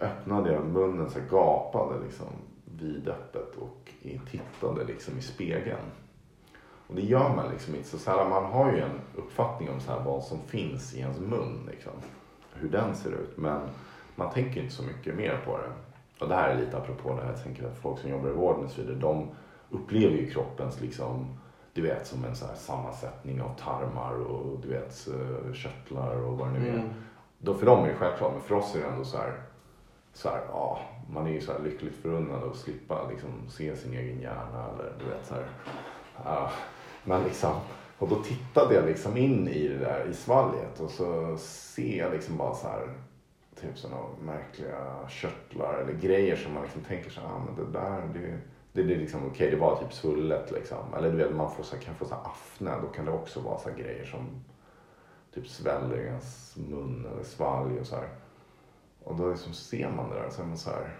Öppnade 0.00 0.52
jag 0.52 0.64
munnen 0.64 1.10
så 1.10 1.18
här, 1.18 1.28
gapade 1.28 2.04
liksom 2.04 2.26
vidöppet 2.64 3.56
och 3.56 3.92
tittade 4.30 4.84
liksom 4.84 5.18
i 5.18 5.22
spegeln. 5.22 5.90
Och 6.86 6.94
det 6.94 7.02
gör 7.02 7.36
man 7.36 7.50
liksom 7.50 7.74
inte. 7.74 7.88
Så, 7.88 7.98
så 7.98 8.10
här, 8.10 8.28
man 8.28 8.44
har 8.44 8.72
ju 8.72 8.80
en 8.80 9.00
uppfattning 9.16 9.70
om 9.70 9.80
så 9.80 9.92
här, 9.92 10.00
vad 10.04 10.24
som 10.24 10.38
finns 10.38 10.94
i 10.94 11.00
ens 11.00 11.20
mun. 11.20 11.68
Liksom. 11.70 11.92
Hur 12.54 12.68
den 12.68 12.94
ser 12.94 13.10
ut. 13.10 13.36
Men 13.36 13.60
man 14.16 14.30
tänker 14.30 14.62
inte 14.62 14.74
så 14.74 14.82
mycket 14.82 15.14
mer 15.14 15.40
på 15.46 15.58
det. 15.58 15.72
Och 16.20 16.28
det 16.28 16.34
här 16.34 16.50
är 16.50 16.60
lite 16.60 16.76
apropå 16.76 17.14
det 17.14 17.22
här. 17.22 17.30
Jag 17.30 17.42
tänker 17.42 17.66
att 17.66 17.78
folk 17.78 18.00
som 18.00 18.10
jobbar 18.10 18.28
i 18.28 18.32
vården 18.32 18.64
och 18.64 18.70
så 18.70 18.80
vidare. 18.80 18.96
De 18.96 19.28
upplever 19.70 20.16
ju 20.16 20.30
kroppens 20.30 20.80
liksom, 20.80 21.38
du 21.72 21.82
vet 21.82 22.06
som 22.06 22.24
en 22.24 22.36
så 22.36 22.46
här 22.46 22.54
sammansättning 22.54 23.42
av 23.42 23.54
tarmar 23.58 24.14
och 24.14 24.60
du 24.60 24.68
vet 24.68 25.08
eh, 25.08 25.52
körtlar 25.52 26.16
och 26.16 26.38
vad 26.38 26.48
det 26.48 26.58
nu 26.58 26.68
är. 26.68 26.74
Mm. 26.74 26.88
Då 27.38 27.54
för 27.54 27.66
dem 27.66 27.84
är 27.84 27.88
det 27.88 27.94
självklart, 27.94 28.32
men 28.32 28.42
för 28.42 28.54
oss 28.54 28.74
är 28.74 28.80
det 28.80 28.86
ändå 28.86 29.04
så 29.04 29.16
här, 29.16 29.32
så 30.14 30.28
här 30.28 30.40
ja, 30.48 30.80
man 31.10 31.26
är 31.26 31.30
ju 31.30 31.40
så 31.40 31.52
här 31.52 31.58
lyckligt 31.58 31.94
förunnad 32.02 32.44
att 32.44 32.56
slippa 32.56 33.08
liksom 33.10 33.30
se 33.48 33.76
sin 33.76 33.94
egen 33.94 34.20
hjärna 34.20 34.68
eller 34.74 34.92
du 34.98 35.04
vet 35.04 35.26
så 35.26 35.34
här. 35.34 35.46
Ja, 36.24 36.50
men 37.04 37.24
liksom, 37.24 37.52
och 37.98 38.08
då 38.08 38.16
tittade 38.16 38.74
jag 38.74 38.84
liksom 38.84 39.16
in 39.16 39.48
i 39.48 39.68
det 39.68 39.78
där 39.78 40.06
i 40.10 40.14
svalget 40.14 40.80
och 40.80 40.90
så 40.90 41.36
ser 41.38 41.98
jag 41.98 42.12
liksom 42.12 42.36
bara 42.36 42.54
så 42.54 42.68
här 42.68 42.88
typ 43.60 43.78
sådana 43.78 44.02
märkliga 44.22 45.08
körtlar 45.08 45.74
eller 45.74 45.92
grejer 45.92 46.36
som 46.36 46.54
man 46.54 46.62
liksom 46.62 46.82
tänker 46.82 47.10
så 47.10 47.20
här, 47.20 47.28
ah, 47.28 47.42
men 47.46 47.64
det 47.64 47.78
där, 47.78 48.02
det, 48.14 48.38
det, 48.72 48.82
det 48.82 48.94
är 48.94 48.98
liksom 48.98 49.26
okej, 49.26 49.50
det 49.50 49.56
var 49.56 49.76
typ 49.76 49.92
svullet 49.92 50.50
liksom. 50.50 50.94
Eller 50.96 51.10
du 51.10 51.16
vet, 51.16 51.34
man 51.34 51.50
får 51.50 51.64
så 51.64 51.76
här, 51.76 51.82
kan 51.82 51.94
få 51.94 52.04
så 52.04 52.14
här 52.14 52.22
afne, 52.24 52.80
då 52.82 52.88
kan 52.88 53.04
det 53.04 53.12
också 53.12 53.40
vara 53.40 53.58
så 53.58 53.70
här 53.70 53.76
grejer 53.76 54.04
som 54.04 54.44
typ 55.34 55.48
sväller 55.48 55.96
i 55.96 56.06
ens 56.06 56.56
mun 56.56 57.06
eller 57.12 57.24
svalg 57.24 57.80
och 57.80 57.86
så 57.86 57.96
här. 57.96 58.08
Och 59.04 59.16
då 59.16 59.30
liksom 59.30 59.52
ser 59.52 59.90
man 59.90 60.10
det 60.10 60.16
där 60.16 60.26
och 60.26 60.32
så 60.32 60.42
är 60.42 60.46
man 60.46 60.58
så 60.58 60.70
här, 60.70 60.94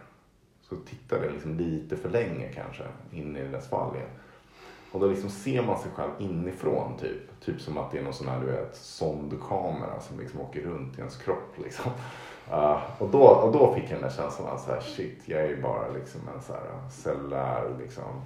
så 0.63 0.77
tittar 0.77 1.21
det 1.21 1.31
liksom 1.31 1.55
lite 1.55 1.97
för 1.97 2.09
länge 2.09 2.53
kanske 2.53 2.85
in 3.13 3.37
i 3.37 3.43
det 3.43 3.49
där 3.49 3.61
svalget. 3.61 4.09
Och 4.93 5.01
då 5.01 5.07
liksom 5.07 5.31
ser 5.31 5.63
man 5.63 5.79
sig 5.79 5.91
själv 5.91 6.11
inifrån 6.19 6.99
typ. 6.99 7.41
Typ 7.41 7.61
som 7.61 7.79
att 7.79 7.91
det 7.91 7.99
är 7.99 8.03
någon 8.03 8.15
sån 8.15 8.29
här 8.29 8.41
du 8.41 8.47
vet 8.47 8.77
sondkamera 8.77 10.01
som 10.01 10.21
liksom 10.21 10.41
åker 10.41 10.61
runt 10.61 10.97
i 10.97 10.99
ens 10.99 11.17
kropp 11.17 11.59
liksom. 11.65 11.93
Uh, 12.51 12.83
och, 12.99 13.11
då, 13.11 13.23
och 13.23 13.53
då 13.53 13.75
fick 13.75 13.85
jag 13.85 13.91
den 13.91 14.03
där 14.03 14.17
känslan 14.17 14.49
av 14.49 14.59
så 14.59 14.73
här, 14.73 14.81
shit 14.81 15.19
jag 15.25 15.41
är 15.41 15.49
ju 15.49 15.63
bara 15.63 15.89
liksom 15.89 16.21
en 16.35 16.43
så 16.43 16.53
här 16.53 16.61
eh, 16.61 16.89
cellulär 16.91 17.77
liksom 17.79 18.23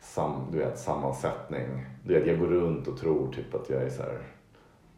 sam, 0.00 0.46
du 0.52 0.58
vet, 0.58 0.78
sammansättning. 0.78 1.86
Du 2.04 2.14
vet 2.14 2.26
jag 2.26 2.38
går 2.38 2.46
runt 2.46 2.88
och 2.88 2.98
tror 2.98 3.32
typ 3.32 3.54
att 3.54 3.70
jag 3.70 3.82
är 3.82 3.90
så 3.90 4.02
här 4.02 4.18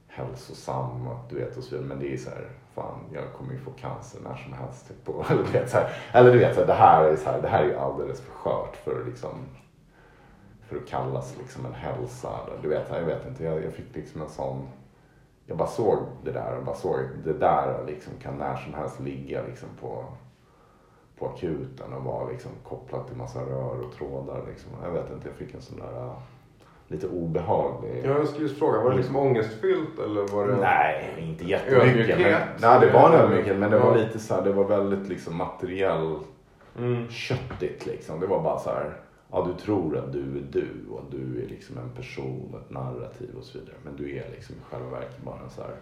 hälsosam 0.06 1.06
och 1.06 1.18
du 1.30 1.36
vet 1.36 1.56
och 1.56 1.64
så 1.64 1.70
vidare. 1.70 1.88
Men 1.88 1.98
det 1.98 2.14
är 2.14 2.16
så 2.16 2.30
här, 2.30 2.50
fan 2.74 2.98
jag 3.12 3.32
kommer 3.32 3.52
ju 3.52 3.58
få 3.58 3.70
cancer 3.70 4.20
när 4.24 4.36
som 4.36 4.52
helst. 4.52 4.88
Typ. 4.88 5.08
Och, 5.08 5.24
eller, 5.30 5.44
du 5.44 5.50
vet, 5.50 5.70
så 5.70 5.76
här, 5.76 5.90
eller 6.12 6.32
du 6.32 6.38
vet, 6.38 6.54
så 6.54 6.60
här, 6.60 6.66
det, 6.66 6.74
här 6.74 7.04
är 7.04 7.16
så 7.16 7.30
här, 7.30 7.42
det 7.42 7.48
här 7.48 7.62
är 7.62 7.66
ju 7.66 7.76
alldeles 7.76 8.20
för 8.20 8.32
skört 8.32 8.76
för 8.76 9.00
att 9.00 9.06
liksom 9.06 9.30
för 10.60 10.76
att 10.76 10.86
kallas 10.86 11.36
liksom 11.38 11.66
en 11.66 11.74
hälsa. 11.74 12.30
Du 12.62 12.68
vet, 12.68 12.90
jag 12.90 13.04
vet 13.04 13.26
inte, 13.26 13.44
jag, 13.44 13.64
jag 13.64 13.72
fick 13.72 13.96
liksom 13.96 14.22
en 14.22 14.28
sån 14.28 14.68
jag 15.48 15.56
bara 15.56 15.68
såg 15.68 15.98
det 16.24 16.32
där 16.32 16.56
och 16.56 16.64
bara 16.64 16.76
såg 16.76 16.98
det 17.24 17.32
där 17.32 17.84
liksom 17.86 18.12
kan 18.22 18.38
när 18.38 18.56
som 18.56 18.74
helst 18.74 19.00
ligga 19.00 19.42
liksom 19.42 19.68
på, 19.80 20.04
på 21.18 21.28
akuten 21.28 21.92
och 21.92 22.04
vara 22.04 22.30
liksom 22.30 22.50
kopplat 22.64 23.06
till 23.06 23.16
massa 23.16 23.40
rör 23.40 23.80
och 23.80 23.92
trådar. 23.92 24.46
Liksom. 24.46 24.70
Jag 24.82 24.90
vet 24.90 25.10
inte, 25.12 25.28
jag 25.28 25.36
fick 25.36 25.54
en 25.54 25.62
sån 25.62 25.78
där 25.78 26.04
uh, 26.04 26.18
lite 26.88 27.08
obehaglig. 27.08 28.02
Ja, 28.04 28.10
jag 28.10 28.28
skulle 28.28 28.42
just 28.46 28.58
fråga, 28.58 28.80
var 28.82 28.90
det 28.90 28.96
liksom 28.96 29.16
ångestfyllt 29.16 29.98
eller 29.98 30.26
var 30.26 30.48
det... 30.48 30.56
Nej, 30.56 31.14
inte 31.18 31.44
jättemycket. 31.44 32.18
Men, 32.18 32.42
nej, 32.60 32.80
det 32.80 32.92
var 32.92 33.08
en 33.08 33.14
ödmjukhet 33.20 33.56
men 33.58 33.70
det 33.70 33.76
Ja. 33.76 33.84
var 33.84 33.96
lite 33.96 34.18
så 34.18 34.34
här, 34.34 34.42
det 34.42 34.52
var 34.52 34.64
väldigt 34.64 35.08
liksom 35.08 35.36
materiell 35.36 36.16
Mm. 36.78 37.08
köttigt 37.10 37.86
liksom. 37.86 38.20
Det 38.20 38.26
var 38.26 38.42
bara 38.42 38.58
så 38.58 38.70
här, 38.70 38.92
ja 39.30 39.46
du 39.48 39.64
tror 39.64 39.96
att 39.98 40.12
du 40.12 40.20
är 40.20 40.42
du 40.52 40.68
och 40.90 41.02
du 41.10 41.42
är 41.44 41.48
liksom 41.48 41.78
en 41.78 41.90
person, 41.90 42.54
ett 42.64 42.70
narrativ 42.70 43.34
och 43.38 43.44
så 43.44 43.58
vidare. 43.58 43.74
Men 43.84 43.96
du 43.96 44.04
är 44.16 44.24
liksom 44.30 44.56
i 44.56 44.58
själva 44.70 44.90
verket 44.90 45.22
bara 45.22 45.40
en 45.44 45.50
så 45.50 45.62
här 45.62 45.74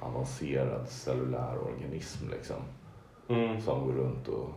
avancerad 0.00 0.88
cellulär 0.88 1.54
organism 1.66 2.28
liksom. 2.30 2.56
Mm. 3.28 3.60
Som 3.60 3.86
går 3.86 3.92
runt 3.92 4.28
och 4.28 4.48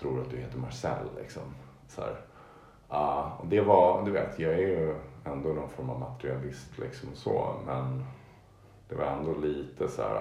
tror 0.00 0.20
att 0.20 0.30
du 0.30 0.36
heter 0.36 0.58
Marcel 0.58 1.06
liksom. 1.20 1.42
Så 1.88 2.00
här. 2.00 2.14
Och 3.38 3.46
det 3.46 3.60
var, 3.60 4.02
du 4.04 4.10
vet, 4.10 4.38
jag 4.38 4.52
är 4.52 4.58
ju 4.58 4.94
ändå 5.32 5.48
någon 5.48 5.68
form 5.68 5.90
av 5.90 6.00
materialist 6.00 6.78
liksom 6.78 7.08
så. 7.14 7.54
Men 7.66 8.04
det 8.88 8.94
var 8.94 9.04
ändå 9.04 9.34
lite 9.40 9.88
så 9.88 10.02
här. 10.02 10.20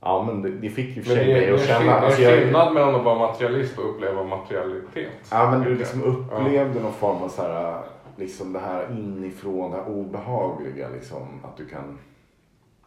Ja 0.00 0.22
men 0.26 0.42
det, 0.42 0.50
det 0.50 0.70
fick 0.70 0.96
ju 0.96 1.02
för 1.02 1.14
sig 1.14 1.26
mig 1.26 1.50
att 1.54 1.66
känna. 1.66 1.92
alltså, 1.92 2.20
det 2.20 2.26
är 2.26 2.30
jag- 2.30 2.42
skillnad 2.44 2.74
mellan 2.74 2.94
att 2.94 3.04
vara 3.04 3.18
materialist 3.18 3.78
och 3.78 3.90
uppleva 3.90 4.24
materialitet. 4.24 5.12
Ja 5.30 5.50
men 5.50 5.60
du 5.62 5.74
liksom 5.74 6.02
upplevde 6.02 6.80
någon 6.80 6.92
form 6.92 7.22
av 7.22 7.28
så 7.28 7.42
här. 7.42 7.82
liksom 8.16 8.52
det 8.52 8.58
här 8.58 8.90
inifrån, 8.90 9.70
det 9.70 9.76
här 9.76 9.88
obehagliga 9.88 10.88
liksom. 10.88 11.40
Att 11.44 11.56
du 11.56 11.66
kan, 11.66 11.98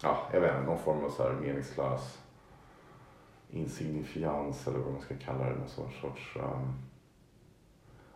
ja 0.03 0.17
jag 0.33 0.41
vet 0.41 0.55
inte, 0.55 0.65
någon 0.69 0.79
form 0.79 1.05
av 1.05 1.09
så 1.09 1.23
här 1.23 1.31
meningslös 1.31 2.19
insignifians 3.51 4.67
eller 4.67 4.79
vad 4.79 4.93
man 4.93 5.01
ska 5.01 5.13
kalla 5.25 5.43
det. 5.43 5.49
Någon 5.55 5.91
sorts 6.01 6.35
um, 6.35 6.73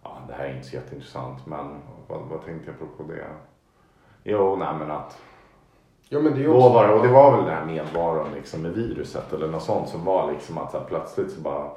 ja 0.08 0.18
det 0.28 0.34
här 0.34 0.46
är 0.46 0.56
inte 0.56 0.68
så 0.68 0.76
jätteintressant 0.76 1.46
men 1.46 1.80
vad, 2.08 2.22
vad 2.22 2.46
tänkte 2.46 2.72
jag 2.80 2.98
på 2.98 3.04
det? 3.04 3.26
Jo, 4.24 4.56
nej 4.56 4.74
men 4.80 4.92
att 4.92 5.22
Ja, 6.10 6.20
men 6.20 6.36
det 6.36 6.48
också... 6.48 6.70
var 6.70 6.90
och 6.90 7.04
det 7.04 7.12
var 7.12 7.38
väl 7.38 7.46
den 7.46 7.54
här 7.54 7.66
medvaron 7.66 8.28
liksom 8.36 8.62
med 8.62 8.72
viruset 8.72 9.34
eller 9.34 9.48
något 9.48 9.64
sånt 9.64 9.90
som 9.90 10.06
var 10.06 10.32
liksom 10.32 10.58
att 10.58 10.72
så 10.72 10.78
här, 10.78 10.86
plötsligt 10.86 11.32
så 11.32 11.42
bara 11.42 11.72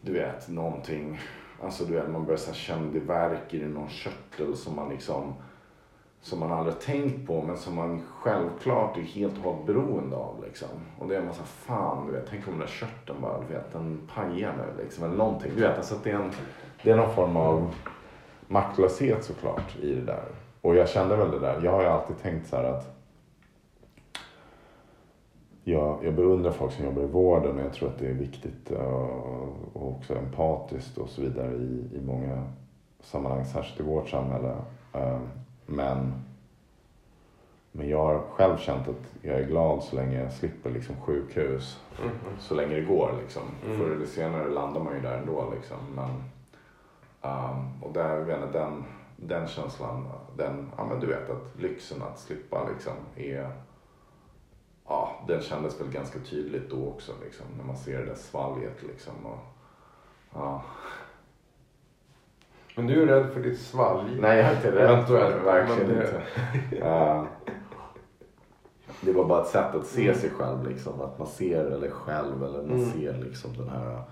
du 0.00 0.12
vet 0.12 0.48
någonting, 0.48 1.20
alltså 1.62 1.84
du 1.84 1.92
vet 1.94 2.10
man 2.10 2.24
börjar 2.24 2.38
så 2.38 2.50
här 2.50 2.58
känna 2.58 2.92
det 2.92 3.00
värker 3.00 3.58
i 3.58 3.68
någon 3.68 3.88
körtel 3.88 4.56
som 4.56 4.76
man 4.76 4.88
liksom 4.88 5.34
som 6.20 6.40
man 6.40 6.52
aldrig 6.52 6.80
tänkt 6.80 7.26
på 7.26 7.42
men 7.42 7.56
som 7.56 7.74
man 7.74 8.02
självklart 8.18 8.96
är 8.96 9.02
helt 9.02 9.38
och 9.38 9.44
hållet 9.44 9.66
beroende 9.66 10.16
av 10.16 10.44
liksom. 10.46 10.68
Och 10.98 11.08
det 11.08 11.16
är 11.16 11.22
man 11.22 11.34
så 11.34 11.40
här, 11.40 11.46
fan 11.46 12.06
du 12.06 12.12
vet, 12.12 12.26
tänk 12.30 12.46
om 12.46 12.52
den 12.52 12.60
där 12.60 12.66
körteln 12.66 13.20
bara, 13.20 13.40
du 13.40 13.54
vet 13.54 13.72
den 13.72 14.08
pajar 14.14 14.54
nu 14.56 14.82
liksom 14.82 15.04
eller 15.04 15.16
någonting. 15.16 15.52
Du 15.54 15.60
vet 15.60 15.76
alltså 15.76 15.94
att 15.94 16.04
det 16.04 16.10
är 16.10 16.14
en, 16.14 16.32
det 16.82 16.90
är 16.90 16.96
någon 16.96 17.14
form 17.14 17.36
av 17.36 17.74
maktlöshet 18.46 19.24
såklart 19.24 19.76
i 19.82 19.94
det 19.94 20.04
där. 20.04 20.24
Och 20.60 20.76
jag 20.76 20.88
kände 20.88 21.16
väl 21.16 21.30
det 21.30 21.38
där, 21.38 21.60
jag 21.64 21.72
har 21.72 21.82
ju 21.82 21.88
alltid 21.88 22.18
tänkt 22.22 22.48
så 22.48 22.56
här 22.56 22.64
att 22.64 22.98
jag, 25.64 25.98
jag 26.04 26.14
beundrar 26.14 26.50
folk 26.50 26.72
som 26.72 26.84
jobbar 26.84 27.02
i 27.02 27.06
vården 27.06 27.58
och 27.58 27.64
jag 27.64 27.72
tror 27.72 27.88
att 27.88 27.98
det 27.98 28.06
är 28.06 28.14
viktigt 28.14 28.70
uh, 28.72 28.78
och 29.72 29.88
också 29.88 30.14
empatiskt 30.14 30.98
och 30.98 31.08
så 31.08 31.20
vidare 31.22 31.52
i, 31.52 31.96
i 31.96 32.00
många 32.06 32.44
sammanhang, 33.00 33.44
särskilt 33.44 33.80
i 33.80 33.82
vårt 33.82 34.08
samhälle. 34.08 34.54
Uh, 34.96 35.18
men, 35.66 36.12
men 37.72 37.88
jag 37.88 38.04
har 38.04 38.22
själv 38.30 38.56
känt 38.56 38.88
att 38.88 39.14
jag 39.22 39.40
är 39.40 39.44
glad 39.44 39.82
så 39.82 39.96
länge 39.96 40.22
jag 40.22 40.32
slipper 40.32 40.70
liksom 40.70 40.96
sjukhus. 40.96 41.80
Mm. 42.02 42.14
Så 42.40 42.54
länge 42.54 42.74
det 42.74 42.82
går 42.82 43.10
liksom. 43.22 43.42
Mm. 43.66 43.78
Förr 43.78 43.90
eller 43.90 44.06
senare 44.06 44.48
landar 44.48 44.80
man 44.80 44.94
ju 44.94 45.00
där 45.00 45.18
ändå 45.18 45.52
liksom. 45.54 45.76
Men, 45.94 46.10
um, 47.28 47.82
och 47.82 47.92
där, 47.92 48.20
inte, 48.20 48.58
den, 48.58 48.84
den 49.16 49.46
känslan, 49.48 50.08
den, 50.36 50.70
ja 50.76 50.84
men 50.84 51.00
du 51.00 51.06
vet 51.06 51.30
att 51.30 51.56
lyxen 51.60 52.02
att 52.02 52.18
slippa 52.18 52.68
liksom 52.68 52.92
är 53.16 53.52
ja, 54.88 55.24
den 55.26 55.40
kändes 55.42 55.80
väl 55.80 55.88
ganska 55.90 56.18
tydligt 56.18 56.70
då 56.70 56.88
också 56.88 57.12
liksom, 57.24 57.46
när 57.56 57.64
man 57.64 57.76
ser 57.76 57.98
det 57.98 58.06
där 58.06 58.14
svalget 58.14 58.82
liksom. 58.82 59.26
Och, 59.26 59.38
ja. 60.34 60.62
Men 62.76 62.86
du 62.86 63.02
är 63.02 63.06
rädd 63.06 63.32
för 63.32 63.40
ditt 63.40 63.60
svalg? 63.60 64.20
Nej, 64.20 64.38
jag 64.38 64.46
är 64.46 64.56
inte 64.56 64.72
rädd 64.76 65.06
för 65.06 65.30
det, 65.30 65.38
verkligen 65.38 65.90
inte. 65.90 66.22
Ja. 66.80 67.26
det 69.00 69.12
var 69.12 69.24
bara 69.24 69.42
ett 69.42 69.48
sätt 69.48 69.74
att 69.74 69.86
se 69.86 70.14
sig 70.14 70.30
själv 70.30 70.68
liksom, 70.68 71.00
att 71.00 71.18
man 71.18 71.28
ser, 71.28 71.64
eller 71.64 71.90
själv, 71.90 72.44
eller 72.44 72.62
man 72.62 72.78
Mm. 72.78 72.90
ser 72.90 73.12
liksom 73.18 73.56
den 73.56 73.68
här 73.68 74.02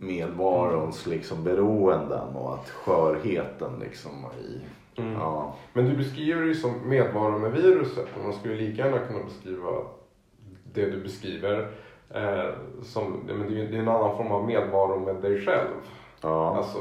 medvarons 0.00 1.06
liksom 1.06 1.44
beroenden 1.44 2.36
och 2.36 2.54
att 2.54 2.68
skörheten 2.70 3.78
liksom 3.80 4.12
i, 4.40 4.60
Mm. 4.96 5.12
ja. 5.12 5.54
Men 5.72 5.84
du 5.84 5.96
beskriver 5.96 6.40
det 6.40 6.46
ju 6.48 6.54
som 6.54 6.88
medvaro 6.88 7.38
med 7.38 7.52
viruset. 7.52 8.08
Men 8.16 8.24
man 8.24 8.32
skulle 8.32 8.54
lika 8.54 8.84
gärna 8.86 8.98
kunna 8.98 9.24
beskriva 9.24 9.70
det 10.72 10.90
du 10.90 11.02
beskriver 11.02 11.70
eh, 12.10 12.50
som, 12.82 13.12
men 13.26 13.48
det 13.50 13.60
är 13.60 13.72
en 13.80 13.88
annan 13.88 14.16
form 14.16 14.32
av 14.32 14.44
medvaro 14.46 14.98
med 14.98 15.14
dig 15.16 15.40
själv. 15.44 15.68
ja. 16.20 16.56
Alltså, 16.56 16.78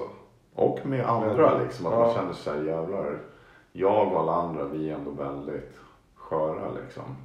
Och 0.53 0.79
med 0.85 1.05
andra 1.05 1.57
liksom, 1.63 1.85
att 1.85 1.93
man 1.93 2.07
Ja. 2.09 2.13
känner 2.15 2.33
sig 2.33 2.65
jävlar. 2.65 3.19
Jag 3.71 4.13
och 4.13 4.19
alla 4.19 4.33
andra, 4.35 4.63
vi 4.63 4.89
är 4.89 4.95
ändå 4.95 5.11
väldigt 5.11 5.79
sköra 6.15 6.71
liksom. 6.83 7.15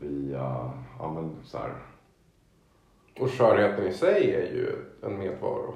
Vi, 0.00 0.32
ja 0.32 0.72
men 1.14 1.36
så 1.44 1.58
här, 1.58 1.72
och 3.20 3.30
skörheten 3.30 3.86
i 3.86 3.92
sig 3.92 4.34
är 4.34 4.52
ju 4.52 4.76
en 5.02 5.18
medvaro, 5.18 5.74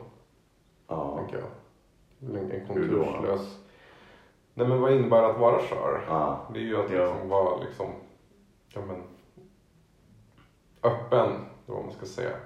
ja. 0.88 1.16
tänker 1.16 1.36
jag. 1.36 1.50
En, 2.20 2.66
konturslös... 2.66 3.58
Nej 4.54 4.68
men 4.68 4.80
vad 4.80 4.92
innebär 4.92 5.22
att 5.22 5.38
vara 5.38 5.58
skör? 5.58 6.04
Ja. 6.08 6.48
Det 6.52 6.58
är 6.58 6.62
ju 6.62 6.76
att 6.84 6.90
Ja. 6.90 7.04
liksom 7.04 7.28
vara 7.28 7.56
liksom, 7.56 7.86
ja 8.68 8.80
men, 8.86 9.02
öppen, 10.82 11.26
eller 11.28 11.76
vad 11.76 11.84
man 11.84 11.92
ska 11.92 12.06
säga, 12.06 12.36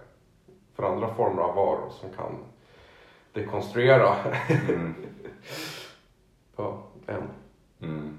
för 0.74 0.82
andra 0.82 1.14
former 1.14 1.42
av 1.42 1.54
varor 1.54 1.90
som 1.90 2.10
kan 2.10 2.32
dekonstruera 3.32 4.16
Mm. 4.68 4.94
ja, 6.56 6.82
en. 7.06 7.22
Mm. 7.80 8.18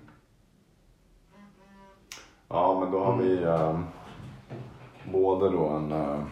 Ja 2.48 2.80
men 2.80 2.92
då 2.92 3.00
har 3.00 3.18
vi 3.18 3.46
um, 3.46 3.86
både 5.12 5.50
då 5.50 5.68
en 5.68 5.92
eh, 5.92 6.24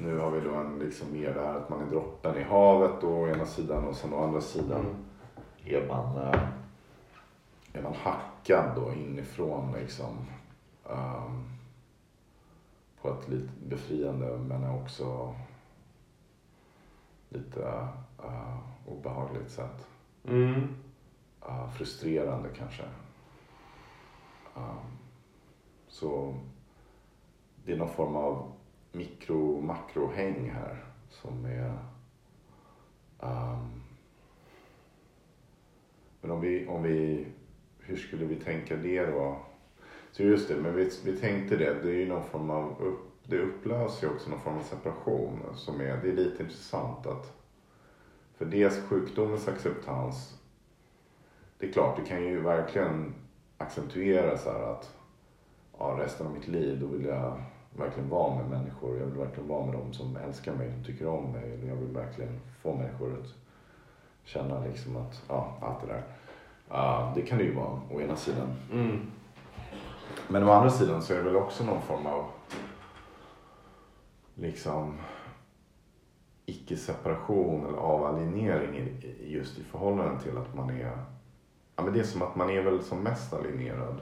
nu 0.00 0.18
har 0.18 0.30
vi 0.30 0.40
då 0.40 0.54
en 0.54 0.78
liksom 0.78 1.12
mer 1.12 1.34
det 1.34 1.40
här 1.40 1.56
att 1.56 1.68
man 1.68 1.82
är 1.82 1.86
droppen 1.86 2.36
i 2.36 2.42
havet 2.42 3.00
då 3.00 3.08
å 3.08 3.28
ena 3.28 3.46
sidan 3.46 3.84
och 3.88 3.96
sen 3.96 4.12
å 4.12 4.24
andra 4.24 4.40
sidan 4.40 4.80
Mm. 4.80 5.04
är 5.64 5.88
man, 5.88 6.16
eh, 6.16 6.48
är 7.72 7.82
man 7.82 7.94
hackad 7.94 8.76
då 8.76 8.92
inifrån 8.92 9.72
liksom. 9.72 10.16
ehm, 10.90 11.44
på 13.00 13.10
ett 13.10 13.28
lite 13.28 13.52
befriande 13.68 14.38
men 14.38 14.70
också 14.70 15.34
lite 17.28 17.88
uh, 18.24 18.58
obehagligt 18.86 19.50
sätt. 19.50 19.88
Mm. 20.24 20.76
Uh, 21.48 21.70
frustrerande 21.70 22.48
kanske. 22.58 22.82
Um, 24.54 24.98
så 25.88 26.34
det 27.64 27.72
är 27.72 27.76
någon 27.76 27.88
form 27.88 28.16
av 28.16 28.52
mikro 28.92 29.60
makrohäng 29.60 30.50
här 30.50 30.84
som 31.08 31.44
är 31.44 31.78
um, 33.18 33.80
men 36.20 36.30
om 36.30 36.40
vi, 36.40 36.66
om 36.66 36.82
vi, 36.82 37.26
hur 37.78 37.96
skulle 37.96 38.24
vi 38.24 38.36
tänka 38.36 38.76
det 38.76 39.06
då? 39.06 39.36
Så 40.12 40.22
just 40.22 40.48
det, 40.48 40.56
men 40.56 40.76
vi, 40.76 40.90
vi 41.04 41.16
tänkte 41.16 41.56
det, 41.56 41.82
det 41.82 41.88
är 41.88 41.96
ju 41.96 42.08
någon 42.08 42.24
form 42.24 42.50
av, 42.50 42.82
upp, 42.82 43.00
det 43.24 43.38
upplöser 43.38 44.06
ju 44.06 44.12
också 44.14 44.30
någon 44.30 44.40
form 44.40 44.58
av 44.58 44.62
separation 44.62 45.40
som 45.54 45.80
är, 45.80 45.96
det 46.02 46.08
är 46.08 46.12
lite 46.12 46.42
intressant 46.42 47.06
att 47.06 47.32
för 48.36 48.44
dels 48.44 48.84
sjukdomens 48.88 49.48
acceptans, 49.48 50.38
det 51.58 51.66
är 51.66 51.72
klart 51.72 51.96
det 51.96 52.08
kan 52.08 52.24
ju 52.24 52.40
verkligen 52.40 53.14
accentuera 53.58 54.38
så 54.38 54.50
här 54.50 54.72
att 54.72 54.94
ja, 55.78 55.96
resten 56.00 56.26
av 56.26 56.32
mitt 56.32 56.48
liv 56.48 56.80
då 56.80 56.86
vill 56.86 57.04
jag 57.04 57.42
verkligen 57.76 58.08
vara 58.08 58.34
med 58.34 58.50
människor, 58.50 58.98
jag 58.98 59.06
vill 59.06 59.18
verkligen 59.18 59.48
vara 59.48 59.66
med 59.66 59.74
dem 59.74 59.92
som 59.92 60.16
älskar 60.16 60.54
mig, 60.54 60.72
som 60.72 60.84
tycker 60.84 61.06
om 61.06 61.32
mig, 61.32 61.66
jag 61.68 61.76
vill 61.76 61.94
verkligen 61.94 62.40
få 62.62 62.74
människor 62.74 63.12
att 63.20 63.34
känna 64.24 64.64
liksom 64.64 64.96
att, 64.96 65.22
ja, 65.28 65.58
allt 65.60 65.80
det 65.80 65.86
där. 65.86 66.02
Ja, 66.68 67.12
det 67.14 67.22
kan 67.22 67.38
det 67.38 67.44
ju 67.44 67.54
vara, 67.54 67.80
å 67.90 68.00
ena 68.00 68.16
sidan. 68.16 68.48
Mm. 68.72 69.10
Men 70.28 70.48
å 70.48 70.50
andra 70.52 70.70
sidan 70.70 71.02
så 71.02 71.12
är 71.12 71.16
det 71.16 71.22
väl 71.22 71.36
också 71.36 71.64
någon 71.64 71.82
form 71.82 72.06
av 72.06 72.24
liksom 74.34 74.98
icke-separation 76.46 77.66
eller 77.66 77.78
avalienering 77.78 79.02
just 79.20 79.58
i 79.58 79.62
förhållande 79.62 80.22
till 80.22 80.38
att 80.38 80.54
man 80.54 80.70
är, 80.70 80.98
ja 81.76 81.82
men 81.82 81.92
det 81.92 82.00
är 82.00 82.04
som 82.04 82.22
att 82.22 82.36
man 82.36 82.50
är 82.50 82.62
väl 82.62 82.82
som 82.82 83.02
mest 83.02 83.34
alienerad 83.34 84.00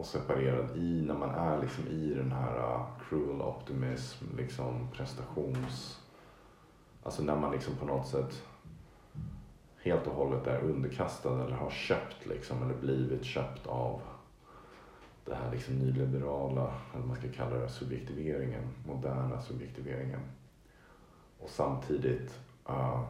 och 0.00 0.06
separerad 0.06 0.76
i 0.76 1.02
när 1.02 1.14
man 1.14 1.30
är 1.30 1.60
liksom 1.60 1.86
i 1.88 2.14
den 2.14 2.32
här 2.32 2.58
uh, 2.58 2.86
cruel 3.08 3.42
optimism, 3.42 4.24
liksom 4.36 4.88
prestations, 4.92 6.00
alltså 7.02 7.22
när 7.22 7.36
man 7.36 7.52
liksom 7.52 7.76
på 7.76 7.86
något 7.86 8.06
sätt 8.06 8.42
helt 9.82 10.06
och 10.06 10.14
hållet 10.14 10.46
är 10.46 10.60
underkastad 10.60 11.44
eller 11.44 11.56
har 11.56 11.70
köpt 11.70 12.26
liksom 12.26 12.62
eller 12.62 12.74
blivit 12.74 13.24
köpt 13.24 13.66
av 13.66 14.00
det 15.24 15.34
här 15.34 15.52
liksom 15.52 15.74
nyliberala, 15.74 16.62
eller 16.62 16.98
vad 16.98 17.06
man 17.06 17.16
ska 17.16 17.28
kalla 17.32 17.56
det, 17.56 17.68
subjektiveringen, 17.68 18.68
moderna 18.86 19.40
subjektiveringen. 19.40 20.20
Och 21.38 21.50
samtidigt 21.50 22.38
uh, 22.68 23.02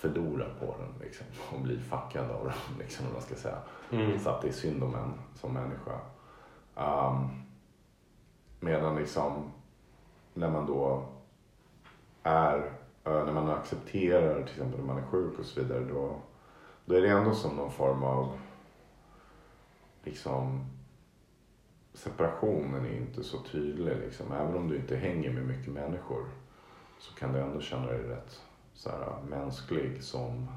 förlora 0.00 0.46
på 0.60 0.76
den 0.78 0.94
liksom, 1.00 1.26
och 1.54 1.60
bli 1.60 1.78
fuckad 1.78 2.30
av 2.30 2.44
den, 2.44 2.78
liksom, 2.78 3.06
man 3.12 3.22
ska 3.22 3.34
säga. 3.34 3.58
Mm. 3.90 4.18
Så 4.18 4.30
att 4.30 4.42
det 4.42 4.48
är 4.48 4.52
synd 4.52 4.82
om 4.82 4.94
en 4.94 5.12
som 5.34 5.54
människa. 5.54 6.00
Um, 6.74 7.28
medan 8.60 8.96
liksom, 8.96 9.50
när 10.34 10.50
man 10.50 10.66
då 10.66 11.08
är, 12.22 12.56
eh, 13.04 13.24
när 13.24 13.32
man 13.32 13.50
accepterar 13.50 14.34
till 14.34 14.52
exempel 14.52 14.80
när 14.80 14.86
man 14.86 14.98
är 14.98 15.06
sjuk 15.06 15.38
och 15.38 15.44
så 15.44 15.60
vidare, 15.60 15.84
då, 15.84 16.16
då 16.84 16.94
är 16.94 17.02
det 17.02 17.08
ändå 17.08 17.34
som 17.34 17.56
någon 17.56 17.70
form 17.70 18.02
av 18.02 18.38
liksom 20.04 20.64
separationen 21.94 22.86
är 22.86 22.96
inte 22.96 23.24
så 23.24 23.38
tydlig 23.38 23.96
liksom. 23.96 24.32
Även 24.32 24.56
om 24.56 24.68
du 24.68 24.76
inte 24.76 24.96
hänger 24.96 25.32
med 25.32 25.46
mycket 25.46 25.72
människor 25.72 26.24
så 26.98 27.14
kan 27.14 27.32
du 27.32 27.40
ändå 27.40 27.60
känna 27.60 27.86
dig 27.86 27.98
rätt 27.98 28.40
så 28.74 28.90
här, 28.90 29.22
mänsklig 29.28 30.04
som 30.04 30.48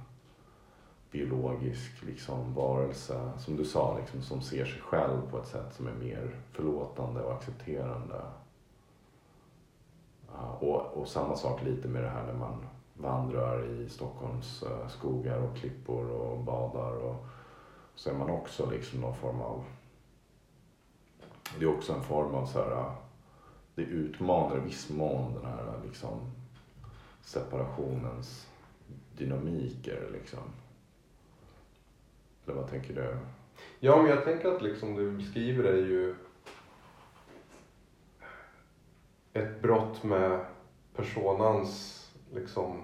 biologisk 1.14 2.04
liksom, 2.04 2.54
varelse, 2.54 3.32
som 3.38 3.58
du 3.58 3.66
sa, 3.66 3.98
liksom, 4.00 4.22
som 4.22 4.42
ser 4.42 4.66
sig 4.66 4.82
själv 4.82 5.32
på 5.32 5.38
ett 5.38 5.48
sätt 5.48 5.74
som 5.74 5.88
är 5.88 5.94
mer 5.94 6.36
förlåtande 6.52 7.22
och 7.22 7.34
accepterande. 7.34 8.22
Uh, 10.34 10.64
och, 10.64 10.98
och 10.98 11.08
samma 11.08 11.36
sak 11.36 11.64
lite 11.64 11.88
med 11.88 12.04
det 12.04 12.10
här 12.10 12.26
när 12.26 12.34
man 12.34 12.66
vandrar 12.94 13.66
i 13.66 13.90
Stockholms 13.90 14.64
uh, 14.64 14.88
skogar 14.88 15.38
och 15.38 15.58
klippor 15.58 16.10
och 16.10 16.44
badar. 16.44 16.92
Och, 16.92 17.26
så 17.96 18.10
är 18.10 18.14
man 18.14 18.30
också 18.30 18.70
liksom 18.70 19.02
någon 19.02 19.16
form 19.16 19.42
av... 19.42 19.64
Det 21.60 21.66
är 21.66 21.78
också 21.78 21.94
en 21.94 22.04
form 22.04 22.36
av 22.36 22.46
så 22.46 22.60
här... 22.60 22.72
Eh, 22.72 22.92
det 23.76 23.82
utmanar 23.82 24.58
i 24.58 24.60
viss 24.60 24.90
mån 24.90 25.34
den 25.34 25.46
här 25.46 25.74
liksom 25.86 26.20
separationens 27.24 28.48
dynamiker 29.18 30.10
liksom. 30.14 30.40
Eller 32.46 32.56
vad 32.56 32.70
tänker 32.70 32.94
du? 32.94 33.18
Ja, 33.80 34.02
men 34.02 34.12
jag 34.12 34.24
tänker 34.24 34.48
att 34.48 34.62
liksom 34.62 34.96
du 34.96 35.12
beskriver 35.12 35.64
är 35.64 35.78
ju 35.78 36.16
ett 39.34 39.62
brott 39.62 40.04
med 40.04 40.46
personans 40.96 42.00
liksom 42.34 42.82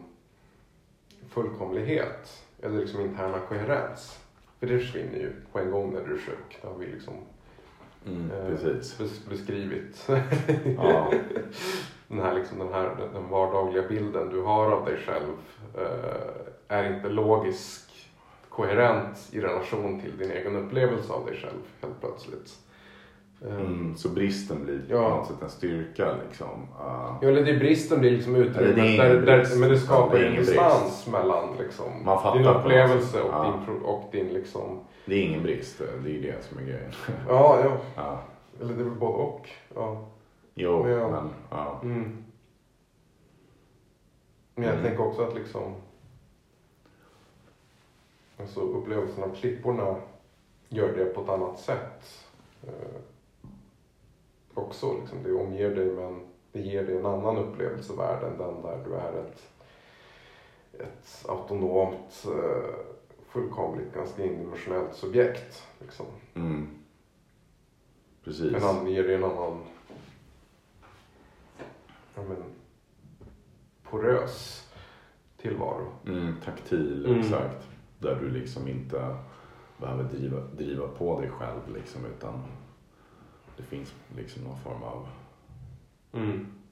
fullkomlighet 1.30 2.44
eller 2.62 2.80
liksom 2.80 3.02
interna 3.02 3.40
koherens. 3.40 4.20
För 4.60 4.68
det 4.68 4.80
försvinner 4.80 5.18
ju 5.18 5.34
på 5.52 5.60
en 5.60 5.72
gång 5.72 5.94
när 5.94 6.08
du 6.08 6.14
är 6.14 6.20
sjuk. 6.20 6.60
Det 6.62 6.68
har 6.68 6.76
vi 6.76 6.88
liksom 6.88 7.14
Mm, 8.08 8.32
eh, 8.32 8.46
precis. 8.50 9.00
bes- 9.00 9.30
beskrivit. 9.30 10.10
Ja. 10.78 11.12
den, 12.08 12.20
här, 12.20 12.34
liksom, 12.36 12.60
den 12.60 12.74
här 12.74 12.96
den 13.14 13.30
vardagliga 13.30 13.84
bilden 13.90 14.30
du 14.30 14.42
har 14.42 14.72
av 14.72 14.86
dig 14.86 14.98
själv 15.06 15.34
eh, 15.78 16.78
är 16.78 16.94
inte 16.96 17.10
logisk 17.10 17.90
koherent 18.50 19.30
i 19.32 19.40
relation 19.42 20.02
till 20.02 20.18
din 20.18 20.32
egen 20.32 20.56
upplevelse 20.56 21.14
av 21.14 21.26
dig 21.26 21.36
själv 21.38 21.60
helt 21.82 22.00
plötsligt. 22.02 22.52
Eh, 23.46 23.56
Mm, 23.56 23.96
så 23.98 24.10
bristen 24.10 24.66
blir 24.66 24.80
på 24.80 24.94
Ja. 24.94 25.10
något 25.10 25.28
sätt 25.28 25.42
en 25.42 25.50
styrka 25.50 26.16
liksom. 26.30 26.48
Uh, 26.80 27.18
Ja, 27.22 27.28
eller 27.28 27.44
det 27.44 27.52
är 27.52 27.60
bristen 27.60 28.00
blir 28.00 28.12
liksom 28.12 28.34
det 28.34 28.40
utrymmet. 28.40 28.78
ingen 28.78 28.98
Där, 28.98 29.22
där, 29.22 29.60
men 29.60 29.70
det 29.70 29.78
skapar 29.80 30.16
Det 30.18 30.22
ju 30.22 30.28
en 30.28 30.36
distans 30.36 31.08
mellan 31.12 31.58
liksom, 31.60 31.92
din 32.36 32.44
på 32.44 32.50
upplevelse 32.50 33.22
och, 33.22 33.30
Ja. 33.34 33.60
din, 33.68 33.82
och 33.82 34.10
din 34.12 34.28
liksom... 34.34 34.80
det 35.10 35.16
är 35.16 35.24
ingen 35.24 35.44
brist, 35.44 35.78
det 36.04 36.12
är 36.18 36.22
det 36.22 36.44
som 36.46 36.58
är 36.58 36.62
grejen. 36.64 36.92
Ja, 37.28 37.62
ja. 37.64 37.78
ja. 37.96 38.22
Eller 38.62 38.74
det 38.74 38.80
är 38.82 38.86
väl 38.86 38.96
både 39.00 39.14
och. 39.18 39.50
Ja. 39.76 40.06
Jo, 40.54 40.84
Men 40.84 40.92
jag- 40.92 41.12
men 41.12 41.30
ja. 41.50 41.80
Mm. 41.84 42.24
Men 44.56 44.64
jag 44.66 44.74
Mm. 44.74 44.86
tänker 44.86 45.08
också 45.08 45.22
att 45.22 45.36
liksom... 45.36 45.76
Alltså 48.38 48.60
upplevelsen 48.62 49.24
av 49.24 49.36
klipporna 49.36 49.96
gör 50.70 50.94
det 50.98 51.06
på 51.06 51.22
ett 51.22 51.30
annat 51.30 51.60
sätt. 51.60 52.26
Eh, 52.68 53.00
också 54.54 54.94
liksom, 55.00 55.24
det 55.24 55.34
omger 55.34 55.76
dig 55.76 55.86
men 55.92 56.28
det 56.52 56.60
ger 56.62 56.84
dig 56.84 56.98
en 56.98 57.06
annan 57.06 57.38
upplevelsevärld 57.38 58.24
än 58.24 58.38
den 58.38 58.62
där 58.62 58.84
du 58.86 58.94
är 58.96 59.14
ett, 59.14 59.42
ett 60.74 61.26
autonomt, 61.30 62.26
eh, 62.26 62.74
fullkomligt, 63.30 63.94
ganska 63.94 64.26
indimensionellt 64.26 64.96
subjekt. 64.96 65.68
Liksom. 65.80 66.06
Mm. 66.34 66.68
Precis. 68.24 68.54
En 68.54 68.64
annan 68.64 68.88
ger 68.92 69.10
en 69.10 69.24
annan 69.24 69.62
ja, 72.16 72.22
men, 72.28 72.44
porös 73.84 74.68
tillvaro. 75.38 75.92
Mm, 76.08 76.34
taktil, 76.46 77.06
Mm. 77.06 77.20
exakt. 77.20 77.68
Där 78.00 78.16
du 78.16 78.30
liksom 78.32 78.68
inte 78.68 79.16
behöver 79.78 80.04
driva, 80.04 80.40
driva 80.40 80.88
på 80.88 81.22
dig 81.22 81.30
själv 81.30 81.74
liksom, 81.76 82.06
utan 82.06 82.44
det 83.58 83.64
finns 83.64 83.94
liksom 84.18 84.44
någon 84.44 84.60
form 84.60 84.84
av 84.84 85.08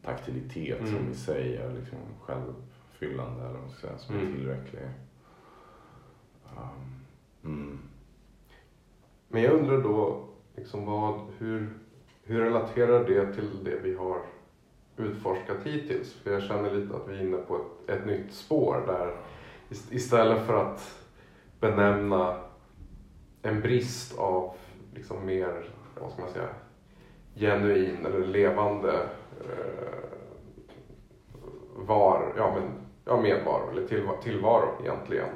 taktilitet 0.04 0.88
som 0.88 0.98
Mm. 0.98 1.12
i 1.12 1.16
sig 1.16 1.58
är 1.58 1.74
liksom 1.74 2.00
självuppfyllande 2.22 3.42
eller 3.44 3.54
vad 3.54 3.62
man 3.62 3.70
ska 3.70 3.88
säga, 3.88 3.98
som 3.98 4.16
är 4.16 4.20
Mm. 4.20 4.34
tillräcklig. 4.36 4.82
Ehm, 7.44 7.54
mm. 7.54 7.80
Men 9.28 9.42
jag 9.42 9.54
undrar 9.54 9.82
då, 9.82 10.26
liksom 10.56 10.86
vad, 10.86 11.20
hur, 11.38 11.70
hur 12.24 12.42
relaterar 12.42 13.06
det 13.06 13.34
till 13.34 13.64
det 13.64 13.80
vi 13.84 13.96
har 13.96 14.22
utforskat 14.98 15.58
hittills? 15.64 16.14
För 16.14 16.32
jag 16.32 16.44
känner 16.44 16.72
lite 16.72 16.96
att 16.96 17.08
vi 17.08 17.18
är 17.18 17.22
inne 17.22 17.38
på 17.38 17.56
ett, 17.56 17.90
ett 17.90 18.06
nytt 18.06 18.34
spår 18.34 18.84
där 18.88 19.16
istället 19.90 20.46
för 20.46 20.54
att 20.54 21.04
benämna 21.60 22.38
en 23.42 23.62
brist 23.62 24.18
av 24.18 24.54
liksom 24.96 25.26
mer, 25.26 25.70
vad 26.00 26.12
ska 26.12 26.22
man 26.22 26.32
säga, 26.32 26.50
genuin 27.36 28.06
eller 28.06 28.28
levande 28.28 29.10
eh, 29.42 30.10
var, 31.76 32.34
ja, 32.38 32.54
men, 32.56 32.72
ja, 33.06 33.22
medvaro 33.22 33.72
eller 33.72 33.88
tillvaro, 33.88 34.22
tillvaro 34.22 34.70
egentligen. 34.82 35.30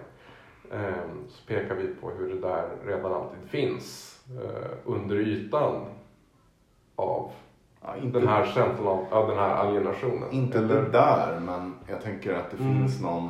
Eh, 0.73 0.93
så 1.29 1.45
pekar 1.47 1.75
vi 1.75 1.87
på 1.87 2.09
hur 2.09 2.29
det 2.35 2.39
där 2.41 2.69
redan 2.85 3.13
alltid 3.13 3.49
finns 3.49 4.19
eh, 4.43 4.71
under 4.85 5.15
ytan 5.15 5.85
av 6.95 7.31
Ja, 7.83 7.95
inte, 7.97 8.19
den 8.19 8.27
här 8.27 8.45
känslan 8.45 8.87
av, 8.87 9.05
av 9.13 9.27
den 9.27 9.37
här 9.37 9.55
alienationen. 9.55 10.31
inte 10.31 10.57
Eller- 10.57 10.81
det 10.81 10.89
där, 10.89 11.39
men 11.39 11.73
jag 11.87 12.01
tänker 12.01 12.33
att 12.33 12.51
det 12.51 12.57
Mm. 12.63 12.77
finns 12.77 13.01
någon... 13.01 13.29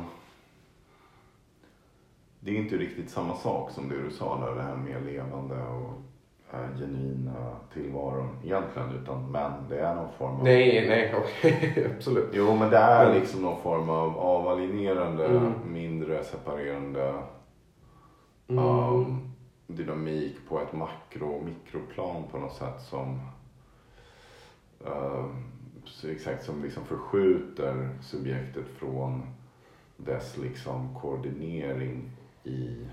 Det 2.40 2.50
är 2.50 2.54
inte 2.54 2.76
riktigt 2.76 3.10
samma 3.10 3.34
sak 3.34 3.70
som 3.70 3.88
det 3.88 4.02
du 4.02 4.10
sa 4.10 4.46
där, 4.46 4.54
det 4.54 4.62
här 4.62 4.76
med 4.76 5.02
levande 5.06 5.54
och 5.66 5.92
äh, 6.52 6.78
genuina 6.80 7.56
tillvaron 7.72 8.36
egentligen. 8.44 8.90
Utan, 9.02 9.30
men 9.32 9.52
det 9.68 9.78
är 9.80 9.94
någon 9.94 10.12
form 10.18 10.36
av... 10.36 10.44
Nej, 10.44 10.88
nej, 10.88 11.14
okej, 11.18 11.92
absolut. 11.96 12.28
Jo, 12.32 12.56
men 12.56 12.70
det 12.70 12.76
är 12.78 13.14
liksom 13.14 13.42
någon 13.42 13.62
form 13.62 13.90
av 13.90 14.18
avalienerande, 14.18 15.26
Mm. 15.26 15.52
mindre 15.66 16.24
separerande 16.24 17.14
Mm. 18.48 18.64
um, 18.64 19.32
dynamik 19.66 20.36
på 20.48 20.60
ett 20.60 20.72
makro 20.72 21.28
och 21.28 21.44
mikroplan 21.44 22.22
på 22.30 22.38
något 22.38 22.54
sätt 22.54 22.80
som 22.80 23.20
så 25.84 26.08
exakt 26.08 26.44
som 26.44 26.62
liksom 26.62 26.84
förskjuter 26.84 27.88
subjektet 28.02 28.66
från 28.78 29.22
dess 29.96 30.36
liksom 30.36 30.94
koordinering 31.00 32.10
i, 32.44 32.86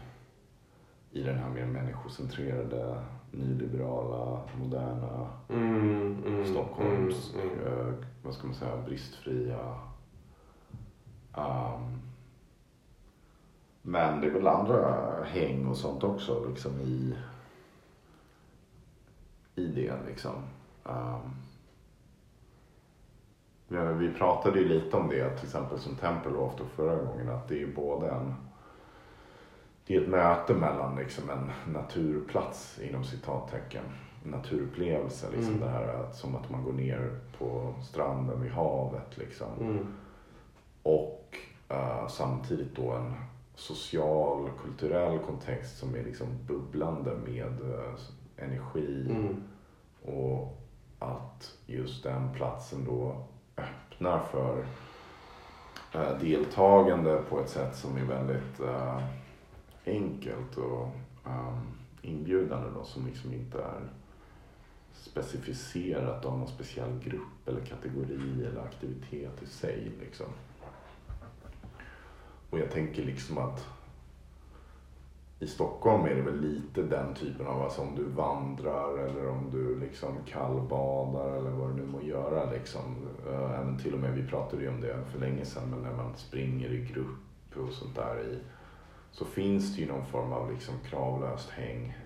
i 1.11 1.23
den 1.23 1.37
här 1.37 1.49
mer 1.49 1.65
människocentrerade, 1.65 3.01
nyliberala, 3.31 4.41
moderna 4.59 5.29
Mm, 5.49 6.23
mm, 6.25 6.45
Stockholms, 6.45 7.33
mm, 7.33 7.67
mm. 7.67 7.95
vad 8.23 8.33
ska 8.33 8.47
man 8.47 8.55
säga, 8.55 8.77
bristfria. 8.85 9.75
Um, 11.33 12.01
men 13.81 14.21
det 14.21 14.27
är 14.27 14.31
väl 14.31 14.47
andra 14.47 15.15
häng 15.23 15.67
och 15.67 15.77
sånt 15.77 16.03
också 16.03 16.45
liksom 16.49 16.71
i, 16.81 17.15
i 19.55 19.67
det 19.67 19.93
liksom. 20.07 20.35
Um, 20.83 21.35
men 23.67 23.99
vi 23.99 24.13
pratade 24.13 24.59
ju 24.59 24.67
lite 24.67 24.97
om 24.97 25.09
det 25.09 25.29
till 25.29 25.45
exempel 25.45 25.79
som 25.79 25.95
Tempelhof 25.95 26.53
då 26.57 26.65
förra 26.65 27.03
gången 27.03 27.29
att 27.29 27.47
det 27.47 27.55
är 27.55 27.59
ju 27.59 27.75
både 27.75 28.09
en 28.09 28.35
det 29.89 29.95
är 29.95 30.01
ett 30.01 30.07
möte 30.09 30.53
mellan 30.53 30.95
liksom 30.95 31.29
en 31.29 31.73
naturplats 31.73 32.79
inom 32.79 33.03
citattecken 33.03 33.83
naturupplevelse. 34.23 35.27
Liksom 35.31 35.55
Mm. 35.55 35.67
det 35.67 35.69
här 35.69 35.87
att, 35.87 36.15
som 36.15 36.35
att 36.35 36.49
man 36.49 36.63
går 36.63 36.73
ner 36.73 37.19
på 37.37 37.73
stranden 37.83 38.41
vid 38.41 38.51
havet. 38.51 39.17
Liksom. 39.17 39.47
Mm. 39.59 39.87
Och 40.83 41.37
eh, 41.69 42.07
samtidigt 42.07 42.75
då 42.75 42.91
en 42.91 43.13
social, 43.55 44.49
kulturell 44.63 45.19
kontext 45.19 45.77
som 45.77 45.95
är 45.95 46.03
liksom 46.03 46.27
bubblande 46.47 47.11
med 47.27 47.61
eh, 47.73 47.93
energi. 48.37 49.07
Mm. 49.09 49.43
Och 50.17 50.57
att 50.99 51.53
just 51.65 52.03
den 52.03 52.33
platsen 52.33 52.85
då 52.85 53.15
öppnar 53.57 54.19
för 54.19 54.65
eh, 55.93 56.17
deltagande 56.21 57.21
på 57.29 57.39
ett 57.39 57.49
sätt 57.49 57.75
som 57.75 57.97
är 57.97 58.05
väldigt 58.05 58.59
enkelt 59.85 60.57
och 60.57 60.87
um, 61.25 61.77
inbjudande 62.01 62.69
då 62.75 62.83
som 62.83 63.05
liksom 63.05 63.33
inte 63.33 63.57
är 63.57 63.89
specificerat 64.93 66.25
av 66.25 66.37
någon 66.37 66.47
speciell 66.47 66.99
grupp 67.03 67.47
eller 67.47 67.61
kategori 67.61 68.45
eller 68.45 68.61
aktivitet 68.61 69.43
i 69.43 69.45
sig 69.45 69.91
liksom. 69.99 70.27
Och 72.49 72.59
jag 72.59 72.71
tänker 72.71 73.03
liksom 73.03 73.37
att 73.37 73.67
i 75.39 75.47
Stockholm 75.47 76.05
är 76.05 76.15
det 76.15 76.21
väl 76.21 76.41
lite 76.41 76.81
den 76.81 77.13
typen 77.13 77.47
av, 77.47 77.61
alltså 77.61 77.81
om 77.81 77.95
du 77.95 78.03
vandrar 78.03 78.97
eller 78.97 79.27
om 79.27 79.51
du 79.51 79.79
liksom 79.79 80.17
kallbadar 80.25 81.37
eller 81.37 81.49
vad 81.49 81.69
du 81.69 81.73
nu 81.73 81.87
må 81.87 82.01
göra 82.01 82.51
liksom. 82.51 82.95
även 83.27 83.77
till 83.77 83.93
och 83.93 83.99
med, 83.99 84.13
vi 84.13 84.27
pratade 84.27 84.61
ju 84.61 84.69
om 84.69 84.81
det 84.81 85.05
för 85.11 85.19
länge 85.19 85.45
sedan, 85.45 85.69
men 85.69 85.79
när 85.79 85.93
man 85.93 86.15
springer 86.15 86.69
i 86.69 86.85
grupp 86.93 87.67
och 87.67 87.73
sånt 87.73 87.95
där 87.95 88.19
i, 88.19 88.39
så 89.11 89.25
finns 89.25 89.75
det 89.75 89.81
ju 89.81 89.87
någon 89.87 90.05
form 90.05 90.33
av 90.33 90.51
liksom 90.51 90.73
kravlöst 90.89 91.49
häng 91.49 91.97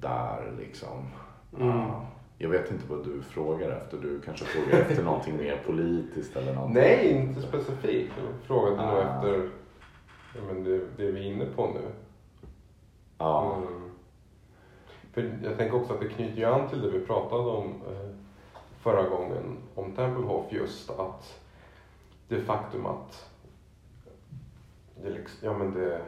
där 0.00 0.52
liksom. 0.58 1.06
Mm. 1.58 1.68
Ah, 1.80 2.06
jag 2.38 2.48
vet 2.48 2.70
inte 2.70 2.84
vad 2.88 3.04
du 3.04 3.22
frågar 3.22 3.70
efter. 3.70 3.98
Du 3.98 4.20
kanske 4.20 4.44
frågar 4.44 4.78
efter 4.80 5.02
någonting 5.04 5.36
mer 5.36 5.62
politiskt 5.66 6.36
eller 6.36 6.54
någonting? 6.54 6.82
Nej, 6.82 7.10
inte 7.10 7.42
specifikt. 7.42 8.12
Jag 8.16 8.46
frågade 8.46 8.76
nog 8.76 8.96
Ah. 8.96 9.00
efter 9.16 9.50
ja, 10.34 10.40
men 10.52 10.64
det, 10.64 10.78
det 10.96 11.12
vi 11.12 11.20
är 11.28 11.32
inne 11.32 11.46
på 11.46 11.66
nu. 11.66 11.80
Ja. 13.18 13.56
Mm. 13.56 13.90
För 15.12 15.38
jag 15.44 15.58
tänker 15.58 15.76
också 15.76 15.92
att 15.94 16.00
det 16.00 16.08
knyter 16.08 16.36
ju 16.36 16.44
an 16.44 16.68
till 16.68 16.80
det 16.82 16.90
vi 16.90 17.00
pratade 17.00 17.42
om 17.50 17.66
eh, 17.66 18.08
förra 18.80 19.08
gången 19.08 19.56
om 19.74 19.92
Tempelhof 19.92 20.52
just 20.52 20.90
att 20.90 21.40
det 22.28 22.40
faktum 22.40 22.86
att 22.86 23.30
det, 25.02 25.10
liksom, 25.10 25.48
ja, 25.48 25.58
men 25.58 25.74
det, 25.74 26.00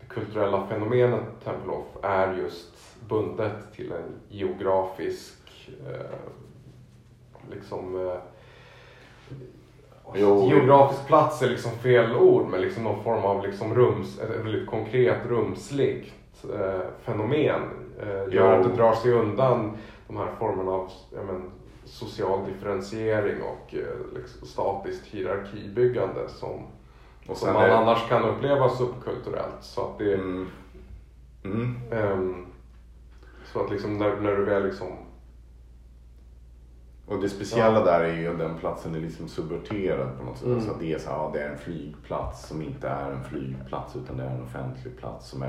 det 0.00 0.06
kulturella 0.08 0.66
fenomenet 0.66 1.24
Tempelhof 1.44 1.86
är 2.02 2.34
just 2.34 2.74
bundet 3.08 3.72
till 3.74 3.92
en 3.92 4.20
geografisk 4.28 5.70
eh, 5.86 6.18
liksom 7.50 8.08
eh, 8.08 8.16
Jo. 10.14 10.48
Geografisk 10.48 11.06
plats 11.06 11.42
är 11.42 11.48
liksom 11.48 11.72
fel 11.72 12.16
ord 12.16 12.46
men 12.48 12.60
liksom 12.60 12.84
någon 12.84 13.04
form 13.04 13.24
av 13.24 13.46
liksom 13.46 13.74
rums, 13.74 14.20
ett 14.20 14.30
väldigt 14.30 14.66
konkret 14.66 15.26
rumsligt 15.26 16.44
eh, 16.44 16.80
fenomen 17.02 17.62
eh, 18.00 18.34
gör 18.34 18.60
att 18.60 18.68
det 18.68 18.76
drar 18.76 18.94
sig 18.94 19.12
undan 19.12 19.76
de 20.06 20.16
här 20.16 20.28
formerna 20.38 20.72
av 20.72 20.90
men, 21.10 21.50
social 21.84 22.46
differentiering 22.46 23.42
och 23.42 23.74
eh, 23.74 24.14
liksom 24.14 24.46
statiskt 24.46 25.06
hierarkibyggande 25.06 26.28
som, 26.28 26.66
Och 27.28 27.36
som 27.36 27.52
man 27.52 27.62
är- 27.64 27.68
annars 27.68 28.08
kan 28.08 28.24
uppleva 28.24 28.68
subkulturellt. 28.68 29.56
Så 29.60 29.80
att 29.86 29.98
det, 29.98 30.14
Mm. 30.14 30.46
Mm. 31.44 31.76
ehm, 31.92 32.46
så 33.52 33.64
att 33.64 33.70
liksom 33.70 33.98
när, 33.98 34.16
när 34.20 34.36
du 34.36 34.44
väl 34.44 34.64
liksom 34.64 34.88
Och 37.06 37.20
det 37.20 37.28
speciella 37.28 37.78
Ja. 37.78 37.84
där 37.84 38.00
är 38.04 38.16
ju 38.16 38.28
att 38.32 38.38
den 38.38 38.58
platsen 38.58 38.94
är 38.94 39.00
liksom 39.00 39.28
subverterad 39.28 40.18
på 40.18 40.24
något 40.24 40.38
sätt. 40.38 40.46
Mm. 40.46 40.60
Så 40.60 40.70
det 40.80 40.92
är 40.92 40.98
så 40.98 41.10
här, 41.10 41.16
ja, 41.16 41.30
det 41.34 41.42
är 41.42 41.50
en 41.50 41.58
flygplats 41.58 42.48
som 42.48 42.62
inte 42.62 42.88
är 42.88 43.10
en 43.12 43.24
flygplats 43.24 43.96
utan 43.96 44.16
det 44.16 44.24
är 44.24 44.30
en 44.30 44.42
offentlig 44.42 44.96
plats 44.98 45.28
som 45.28 45.42
är 45.42 45.48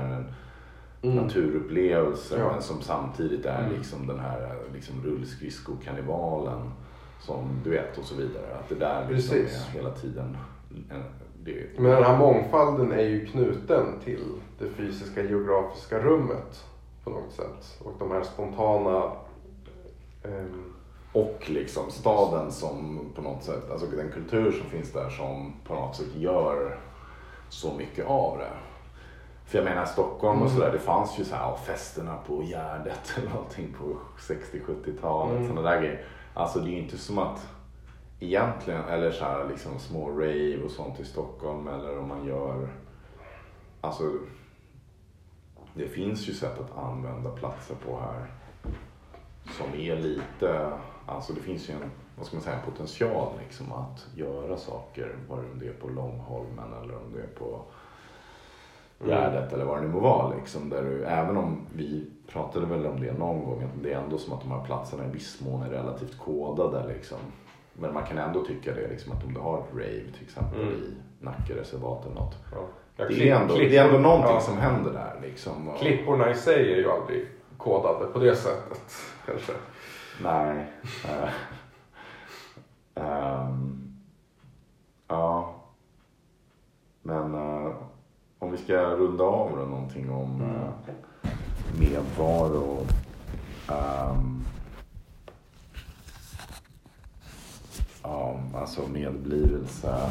en 1.02 1.14
naturupplevelse 1.16 2.38
Ja. 2.38 2.52
men 2.52 2.62
som 2.62 2.80
samtidigt 2.82 3.46
är 3.46 3.58
Mm. 3.64 3.72
liksom 3.76 4.06
den 4.06 4.18
här 4.20 4.56
liksom 4.74 5.02
rullskridskokarnevalen 5.04 6.70
som 7.20 7.48
du 7.64 7.70
vet 7.70 7.98
och 7.98 8.04
så 8.04 8.14
vidare. 8.16 8.54
Att 8.60 8.68
det 8.68 8.74
där 8.74 9.06
liksom 9.10 9.36
Precis. 9.36 9.66
är 9.68 9.72
hela 9.72 9.90
tiden 9.90 10.36
en, 10.90 11.02
det, 11.44 11.78
Men 11.78 11.90
den 11.90 12.04
här 12.04 12.18
mångfalden 12.18 12.92
är 12.92 13.02
ju 13.02 13.26
knuten 13.26 13.86
till 14.04 14.24
det 14.58 14.68
fysiska 14.68 15.22
geografiska 15.22 15.98
rummet 15.98 16.64
på 17.04 17.10
något 17.10 17.32
sätt. 17.32 17.78
Och 17.84 17.92
de 17.98 18.10
här 18.10 18.22
spontana 18.22 19.12
ehm, 20.24 20.72
Och 21.12 21.42
liksom 21.46 21.90
staden 21.90 22.52
som 22.52 23.00
på 23.14 23.22
något 23.22 23.42
sätt, 23.44 23.70
alltså 23.70 23.86
den 23.86 24.10
kultur 24.10 24.52
som 24.52 24.70
finns 24.70 24.92
där 24.92 25.10
som 25.10 25.52
på 25.66 25.74
något 25.74 25.96
sätt 25.96 26.14
gör 26.16 26.78
så 27.48 27.74
mycket 27.74 28.06
av 28.06 28.38
det. 28.38 28.50
För 29.46 29.58
jag 29.58 29.64
menar 29.64 29.84
Stockholm 29.84 30.42
och 30.42 30.46
Mm. 30.46 30.58
sådär, 30.58 30.72
det 30.72 30.78
fanns 30.78 31.18
ju 31.18 31.24
så 31.24 31.34
här 31.34 31.56
festerna 31.56 32.16
på 32.26 32.42
Gärdet 32.42 33.14
eller 33.16 33.30
någonting 33.30 33.74
på 33.78 33.96
60-70-talet. 34.18 35.36
Mm. 35.36 35.48
Sådana 35.48 35.70
där 35.70 35.80
grejer. 35.80 36.04
Alltså 36.34 36.58
det 36.58 36.68
är 36.68 36.72
ju 36.72 36.78
inte 36.78 36.98
som 36.98 37.18
att 37.18 37.46
egentligen, 38.20 38.84
eller 38.84 39.10
så 39.10 39.24
här 39.24 39.48
liksom 39.48 39.78
små 39.78 40.10
rave 40.10 40.62
och 40.64 40.70
sånt 40.70 41.00
i 41.00 41.04
Stockholm 41.04 41.68
eller 41.68 41.98
om 41.98 42.08
man 42.08 42.26
gör, 42.26 42.68
alltså 43.80 44.12
det 45.74 45.88
finns 45.88 46.28
ju 46.28 46.34
sätt 46.34 46.60
att 46.60 46.78
använda 46.78 47.30
platser 47.30 47.74
på 47.86 47.98
här 48.00 48.26
som 49.58 49.80
är 49.80 49.96
lite, 49.96 50.70
alltså 51.06 51.32
det 51.32 51.40
finns 51.40 51.68
ju 51.70 51.74
en, 51.74 51.90
vad 52.16 52.26
ska 52.26 52.36
man 52.36 52.44
säga, 52.44 52.56
en 52.56 52.72
potential 52.72 53.28
liksom 53.40 53.72
att 53.72 54.06
göra 54.16 54.56
saker, 54.56 55.16
vare 55.28 55.42
det 55.60 55.68
är 55.68 55.72
på 55.72 55.88
Långholmen 55.88 56.72
eller 56.82 56.96
om 56.96 57.12
det 57.12 57.22
är 57.22 57.38
på 57.38 57.64
Gärdet 58.98 59.52
eller 59.52 59.64
vad 59.64 59.78
det 59.78 59.86
nu 59.86 59.92
må 59.92 60.00
vara. 60.00 60.34
Liksom, 60.36 60.68
där 60.68 60.82
du, 60.82 61.04
även 61.04 61.36
om 61.36 61.66
vi 61.74 62.10
pratade 62.26 62.66
väl 62.66 62.86
om 62.86 63.00
det 63.00 63.18
någon 63.18 63.44
gång, 63.44 63.62
att 63.62 63.82
det 63.82 63.92
är 63.92 63.98
ändå 63.98 64.18
som 64.18 64.32
att 64.32 64.40
de 64.40 64.50
här 64.50 64.64
platserna 64.64 65.06
i 65.06 65.10
viss 65.10 65.40
mån 65.40 65.62
är 65.62 65.70
relativt 65.70 66.18
kodade. 66.18 66.88
Liksom. 66.88 67.18
Men 67.78 67.94
man 67.94 68.04
kan 68.06 68.18
ändå 68.18 68.44
tycka 68.44 68.74
det, 68.74 68.88
liksom, 68.88 69.12
att 69.12 69.24
om 69.24 69.34
du 69.34 69.40
har 69.40 69.58
ett 69.58 69.72
rave 69.74 70.12
till 70.14 70.22
exempel 70.24 70.60
Mm. 70.60 70.74
i 70.74 70.94
Nackereservat 71.24 72.04
eller 72.06 72.14
något. 72.14 72.36
ja. 72.52 72.58
Det 72.96 73.30
är, 73.30 73.36
ändå, 73.40 73.54
det 73.54 73.76
är 73.76 73.84
ändå 73.86 73.98
någonting 73.98 74.34
ja. 74.34 74.40
som 74.40 74.58
händer 74.58 74.92
där. 74.92 75.18
Liksom. 75.22 75.68
Och- 75.68 75.78
Klipporna 75.78 76.30
i 76.30 76.34
sig 76.34 76.72
är 76.72 76.76
ju 76.76 76.90
aldrig 76.90 77.26
kodade 77.58 78.06
på 78.06 78.18
det 78.18 78.36
sättet 78.36 78.92
kanske. 79.26 79.52
Nej. 80.22 80.66
Eh, 81.04 81.30
ehm, 83.04 83.94
ja. 85.08 85.54
Men 87.02 87.34
eh, 87.34 87.72
om 88.38 88.50
vi 88.52 88.58
ska 88.58 88.74
runda 88.82 89.24
av 89.24 89.50
då 89.50 89.56
någonting 89.64 90.10
om 90.10 90.40
Mm. 90.40 90.50
uh, 90.54 90.70
medvaro. 91.80 92.86
ehm, 93.68 94.44
ja, 98.02 98.40
alltså 98.64 98.88
medblivelse. 98.88 100.10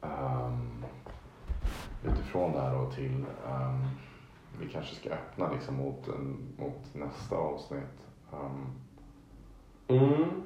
Um, 0.00 0.84
utifrån 2.04 2.52
det 2.52 2.60
här 2.60 2.74
då 2.74 2.90
till 2.90 3.24
ehm, 3.48 3.88
vi 4.60 4.68
kanske 4.68 4.94
ska 4.94 5.10
öppna 5.10 5.52
liksom 5.52 5.76
mot, 5.76 6.06
mot 6.58 6.94
nästa 6.94 7.36
avsnitt. 7.36 8.06
Um, 8.32 8.66
Mm. 9.88 10.42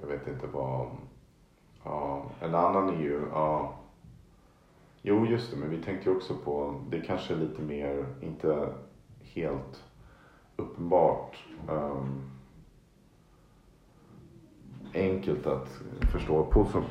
jag 0.00 0.06
vet 0.08 0.26
inte 0.28 0.46
vad... 0.46 0.90
Ja, 1.84 2.24
en 2.40 2.54
annan 2.54 2.88
är 2.88 2.98
ju... 2.98 3.26
Ja, 3.32 3.74
jo, 5.06 5.26
just 5.26 5.50
det, 5.50 5.56
men 5.56 5.70
vi 5.70 5.82
tänkte 5.82 6.10
ju 6.10 6.16
också 6.16 6.34
på... 6.44 6.80
Det 6.90 7.00
kanske 7.00 7.34
är 7.34 7.38
lite 7.38 7.62
mer, 7.62 8.06
inte 8.20 8.68
helt 9.20 9.84
uppenbart 10.56 11.44
um, 11.68 12.22
enkelt 14.94 15.46
att 15.46 15.68
förstå 16.12 16.44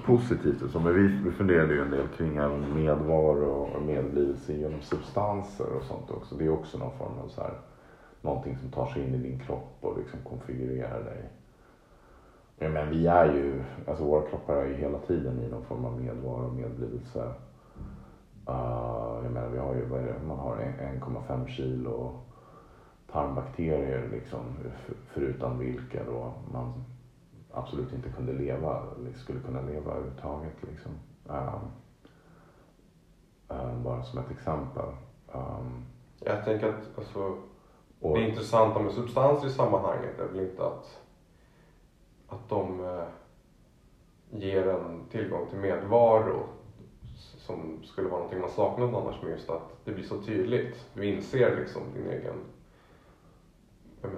positivt. 0.06 0.72
Så, 0.72 0.80
men 0.80 1.24
vi, 1.24 1.32
funderade 1.32 1.74
ju 1.74 1.82
en 1.82 1.92
del 1.92 2.08
kring 2.08 2.34
medvaro 2.76 3.70
och 3.76 3.82
medblivelse 3.82 4.54
genom 4.54 4.82
substanser 4.82 5.66
och 5.66 5.84
sånt 5.84 6.12
också. 6.12 6.36
Det 6.36 6.46
är 6.46 6.50
också 6.50 6.78
någon 6.78 6.98
form 6.98 7.20
av 7.24 7.28
så 7.28 7.42
här, 7.42 7.54
någonting 8.22 8.58
som 8.58 8.70
tar 8.70 8.86
sig 8.86 9.08
in 9.08 9.16
i 9.16 9.18
din 9.18 9.40
kropp 9.40 9.78
och 9.82 9.98
liksom 9.98 10.20
konfigurerar 10.24 11.04
dig. 11.04 11.30
Men, 12.58 12.90
vi 12.90 13.08
är 13.08 13.26
ju, 13.26 13.64
alltså 13.88 14.04
våra 14.04 14.30
kroppar 14.30 14.56
är 14.56 14.68
ju 14.68 14.74
hela 14.74 14.98
tiden 14.98 15.40
i 15.40 15.50
någon 15.50 15.66
form 15.66 15.86
av 15.86 16.02
medvaro 16.02 16.46
och 16.46 16.56
medblivelse. 16.56 17.34
Uh, 18.50 19.20
jag 19.24 19.32
menar 19.32 19.50
vi 19.50 19.58
har 19.60 19.76
ju, 19.76 19.90
det, 19.90 20.16
man 20.28 20.40
har 20.40 20.58
en- 20.58 21.02
1,5 21.02 21.48
kilo 21.48 22.12
tarmbakterier 23.12 24.10
liksom, 24.12 24.40
förutan 25.08 25.60
vilka 25.60 26.04
då 26.04 26.34
man 26.54 26.84
absolut 27.52 27.94
inte 27.94 28.10
kunde 28.10 28.34
leva, 28.34 28.84
skulle 29.16 29.40
kunna 29.40 29.62
leva 29.62 29.92
överhuvudtaget. 29.92 30.54
Liksom. 30.62 30.92
Um, 31.28 31.72
um, 33.48 33.84
bara 33.84 34.04
som 34.04 34.20
ett 34.20 34.32
exempel. 34.32 34.86
Um, 35.34 35.86
Jag 36.20 36.46
tänker 36.46 36.70
att 36.70 36.98
alltså, 36.98 37.38
och, 38.02 38.18
det 38.18 38.30
intressanta 38.30 38.80
med 38.80 38.92
substanser 38.94 39.48
i 39.48 39.52
sammanhanget 39.52 40.20
är 40.20 40.28
väl 40.28 40.40
inte 40.40 40.66
att, 40.66 41.02
att 42.28 42.50
de 42.50 42.86
eh, 42.86 43.04
ger 44.32 44.68
en 44.68 45.02
tillgång 45.12 45.50
till 45.50 45.60
medvaro 45.60 46.44
som 47.48 47.80
skulle 47.84 48.08
vara 48.08 48.18
någonting 48.20 48.42
man 48.42 48.50
saknade 48.50 48.98
annars, 48.98 49.16
men 49.22 49.32
just 49.32 49.50
att 49.50 49.70
det 49.86 49.92
blir 49.92 50.04
så 50.04 50.18
tydligt. 50.22 50.86
Du 50.94 51.06
inser 51.06 51.56
liksom 51.56 51.82
din 51.96 52.08
egen, 52.12 52.36
men, 54.02 54.12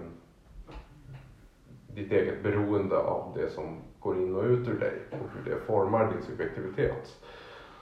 ditt 1.87 2.11
eget 2.11 2.43
beroende 2.43 2.97
av 2.97 3.31
det 3.35 3.49
som 3.49 3.77
går 3.99 4.17
in 4.17 4.35
och 4.35 4.43
ut 4.43 4.67
ur 4.67 4.79
dig 4.79 4.93
och 5.11 5.17
hur 5.35 5.51
det 5.51 5.59
formar 5.59 6.11
din 6.13 6.21
subjektivitet. 6.21 7.15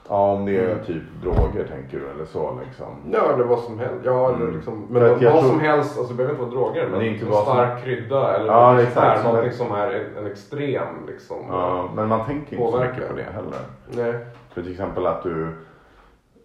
ja, 0.10 0.32
om 0.34 0.46
det 0.46 0.58
är 0.58 0.72
Mm. 0.72 0.86
typ 0.86 1.04
droger 1.22 1.68
tänker 1.68 2.00
du 2.00 2.10
eller 2.10 2.26
så 2.26 2.60
liksom. 2.66 2.96
Ja, 3.12 3.34
eller 3.34 3.44
vad 3.44 3.60
som 3.60 3.80
helst. 3.80 4.02
Ja, 4.06 4.28
eller 4.30 4.42
Mm. 4.44 4.56
liksom, 4.56 4.88
men 4.90 5.02
vad, 5.10 5.20
tror- 5.20 5.42
som 5.42 5.60
helst, 5.60 5.98
alltså 5.98 6.14
det 6.14 6.18
behöver 6.18 6.34
inte 6.44 6.56
vara 6.56 6.66
droger, 6.66 6.88
men 6.90 7.00
Det 7.00 7.06
är 7.06 7.10
inte 7.10 7.26
en 7.26 7.32
vad 7.32 7.44
som- 7.46 7.54
stark 7.54 7.84
krydda 7.84 8.36
eller 8.38 8.48
Ja, 8.54 8.74
något 8.74 8.82
exakt, 8.84 9.22
som 9.22 9.32
någonting 9.32 9.58
som 9.58 9.72
är 9.72 9.92
en, 9.92 10.18
en 10.18 10.32
extrem 10.32 11.06
liksom. 11.08 11.38
Ja, 11.50 11.90
men 11.96 12.08
man 12.08 12.26
tänker 12.26 12.56
inte 12.58 12.72
så 12.72 12.80
mycket 12.80 13.08
på 13.10 13.16
det 13.16 13.24
heller. 13.24 13.60
Nej. 13.92 14.26
För 14.54 14.62
till 14.62 14.72
exempel 14.72 15.08
att 15.08 15.24
du, 15.24 15.48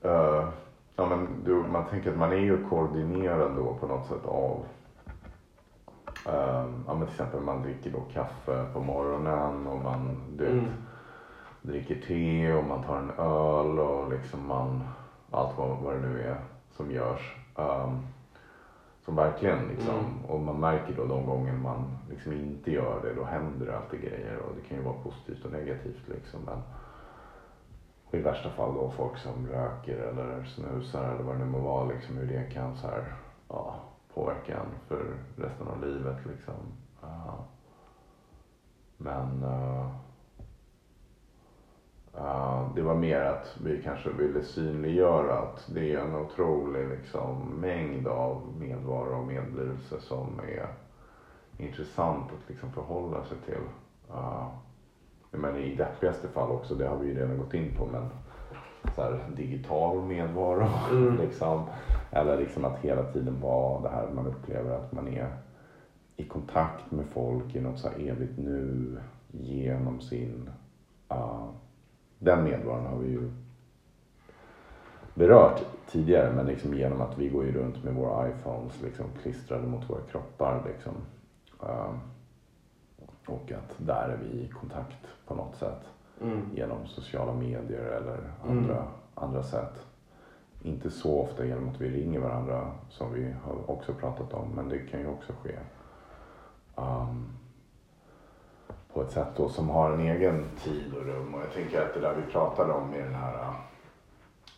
eh, 0.02 0.48
ja, 0.96 1.06
men 1.06 1.28
du, 1.44 1.54
man 1.54 1.84
tänker 1.86 2.10
att 2.10 2.16
man 2.18 2.32
är 2.32 2.36
ju 2.36 2.64
koordinerad 2.68 3.56
då 3.56 3.74
på 3.74 3.86
något 3.86 4.06
sätt 4.06 4.24
av 4.26 4.64
eh, 6.26 6.64
ja, 6.86 6.94
men 6.94 7.00
till 7.06 7.14
exempel 7.14 7.40
man 7.40 7.62
dricker 7.62 7.90
då 7.90 8.00
kaffe 8.12 8.64
på 8.72 8.80
morgonen 8.80 9.66
och 9.66 9.78
man 9.84 10.16
du 10.36 10.44
vet, 10.44 10.52
Mm. 10.52 10.64
dricker 11.62 12.00
te 12.06 12.52
och 12.52 12.64
man 12.64 12.82
tar 12.82 12.96
en 12.96 13.10
öl 13.10 13.78
och 13.78 14.10
liksom 14.10 14.46
man, 14.46 14.84
allt 15.30 15.58
vad, 15.58 15.78
vad 15.78 15.94
det 15.94 16.00
nu 16.00 16.22
är 16.22 16.36
som 16.76 16.90
görs. 16.90 17.36
Um, 17.56 18.06
som 19.04 19.16
verkligen 19.16 19.58
liksom, 19.68 19.94
Mm. 19.94 20.24
och 20.28 20.40
man 20.40 20.60
märker 20.60 20.94
då 20.96 21.06
de 21.06 21.26
gånger 21.26 21.52
man 21.52 21.98
liksom 22.10 22.32
inte 22.32 22.70
gör 22.70 23.00
det, 23.02 23.14
då 23.14 23.24
händer 23.24 23.66
det 23.66 23.76
alltid 23.76 24.00
grejer 24.00 24.38
och 24.38 24.52
det 24.56 24.68
kan 24.68 24.76
ju 24.78 24.84
vara 24.84 24.94
positivt 25.02 25.44
och 25.44 25.52
negativt 25.52 26.08
liksom. 26.08 26.40
Men, 26.46 26.58
och 28.08 28.14
i 28.14 28.22
värsta 28.22 28.50
fall 28.50 28.74
då 28.74 28.90
folk 28.90 29.18
som 29.18 29.46
röker 29.46 29.96
eller 29.96 30.44
snusar 30.44 31.14
eller 31.14 31.24
vad 31.24 31.34
det 31.34 31.44
nu 31.44 31.50
må 31.50 31.58
vara 31.58 31.84
liksom, 31.84 32.16
hur 32.16 32.26
det 32.26 32.50
kan 32.52 32.76
så 32.76 32.86
här, 32.86 33.14
ja, 33.48 33.80
påverka 34.14 34.56
en 34.56 34.78
för 34.88 35.16
resten 35.36 35.68
av 35.68 35.84
livet 35.84 36.16
liksom. 36.26 36.54
Ja. 37.00 37.44
men 38.96 39.44
uh, 39.44 39.86
Uh, 42.14 42.74
det 42.74 42.82
var 42.82 42.94
mer 42.94 43.20
att 43.20 43.56
vi 43.64 43.82
kanske 43.82 44.10
ville 44.10 44.42
synliggöra 44.42 45.38
att 45.38 45.70
det 45.74 45.94
är 45.94 45.98
en 45.98 46.16
otrolig 46.16 46.88
liksom, 46.88 47.36
mängd 47.60 48.06
av 48.08 48.42
medvaro 48.58 49.20
och 49.20 49.26
medlidelse 49.26 50.00
som 50.00 50.40
är 50.40 50.68
intressant 51.58 52.24
att 52.26 52.50
liksom, 52.50 52.72
förhålla 52.72 53.24
sig 53.24 53.38
till. 53.46 53.62
Uh, 55.32 55.40
men 55.40 55.56
i 55.56 55.74
deppigaste 55.74 56.28
fall 56.28 56.50
också, 56.50 56.74
det 56.74 56.88
har 56.88 56.96
vi 56.96 57.08
ju 57.08 57.18
redan 57.18 57.38
gått 57.38 57.54
in 57.54 57.74
på, 57.78 57.86
men 57.86 58.08
så 58.94 59.02
här, 59.02 59.20
digital 59.36 60.04
medvaro. 60.04 60.68
Mm. 60.90 61.16
liksom, 61.20 61.64
eller 62.10 62.38
liksom 62.38 62.64
att 62.64 62.78
hela 62.78 63.02
tiden 63.02 63.40
vara 63.40 63.82
det 63.82 63.88
här 63.88 64.08
man 64.14 64.26
upplever 64.26 64.70
att 64.70 64.92
man 64.92 65.08
är 65.08 65.28
i 66.16 66.24
kontakt 66.24 66.90
med 66.90 67.06
folk 67.06 67.54
i 67.54 67.60
något 67.60 67.78
så 67.78 67.88
här 67.88 68.08
evigt 68.08 68.38
nu 68.38 68.98
genom 69.30 70.00
sin 70.00 70.50
uh, 71.12 71.48
den 72.18 72.44
medvaron 72.44 72.86
har 72.86 72.98
vi 72.98 73.10
ju 73.10 73.30
berört 75.14 75.64
tidigare 75.90 76.32
men 76.32 76.46
liksom 76.46 76.74
genom 76.74 77.00
att 77.00 77.18
vi 77.18 77.28
går 77.28 77.44
ju 77.44 77.52
runt 77.52 77.84
med 77.84 77.94
våra 77.94 78.28
iPhones 78.28 78.82
liksom 78.82 79.06
klistrade 79.22 79.66
mot 79.66 79.90
våra 79.90 80.00
kroppar 80.00 80.62
liksom. 80.66 80.94
Um, 81.60 82.00
och 83.28 83.52
att 83.52 83.74
där 83.76 84.08
är 84.08 84.16
vi 84.16 84.38
i 84.40 84.48
kontakt 84.48 85.06
på 85.26 85.34
något 85.34 85.56
sätt 85.56 85.80
Mm. 86.22 86.40
genom 86.54 86.86
sociala 86.86 87.32
medier 87.34 87.80
eller 87.84 88.18
Mm. 88.44 88.58
andra, 88.58 88.84
andra 89.14 89.42
sätt. 89.42 89.86
Inte 90.62 90.90
så 90.90 91.20
ofta 91.20 91.44
genom 91.44 91.68
att 91.68 91.80
vi 91.80 91.90
ringer 91.90 92.20
varandra 92.20 92.70
som 92.88 93.12
vi 93.12 93.34
har 93.44 93.70
också 93.70 93.94
pratat 93.94 94.34
om 94.34 94.48
men 94.48 94.68
det 94.68 94.78
kan 94.78 95.00
ju 95.00 95.06
också 95.06 95.32
ske. 95.42 95.58
Um, 96.74 97.26
på 98.92 99.02
ett 99.02 99.10
sätt 99.10 99.28
då 99.36 99.48
som 99.48 99.68
har 99.68 99.92
en 99.92 100.00
egen 100.00 100.44
tid 100.64 100.94
och 100.94 101.04
rum. 101.06 101.34
Och 101.34 101.40
jag 101.40 101.52
tänker 101.52 101.82
att 101.82 101.94
det 101.94 102.00
där 102.00 102.14
vi 102.26 102.32
pratade 102.32 102.72
om 102.72 102.90
med 102.90 103.04
den 103.04 103.14
här 103.14 103.34
äh, 103.34 103.54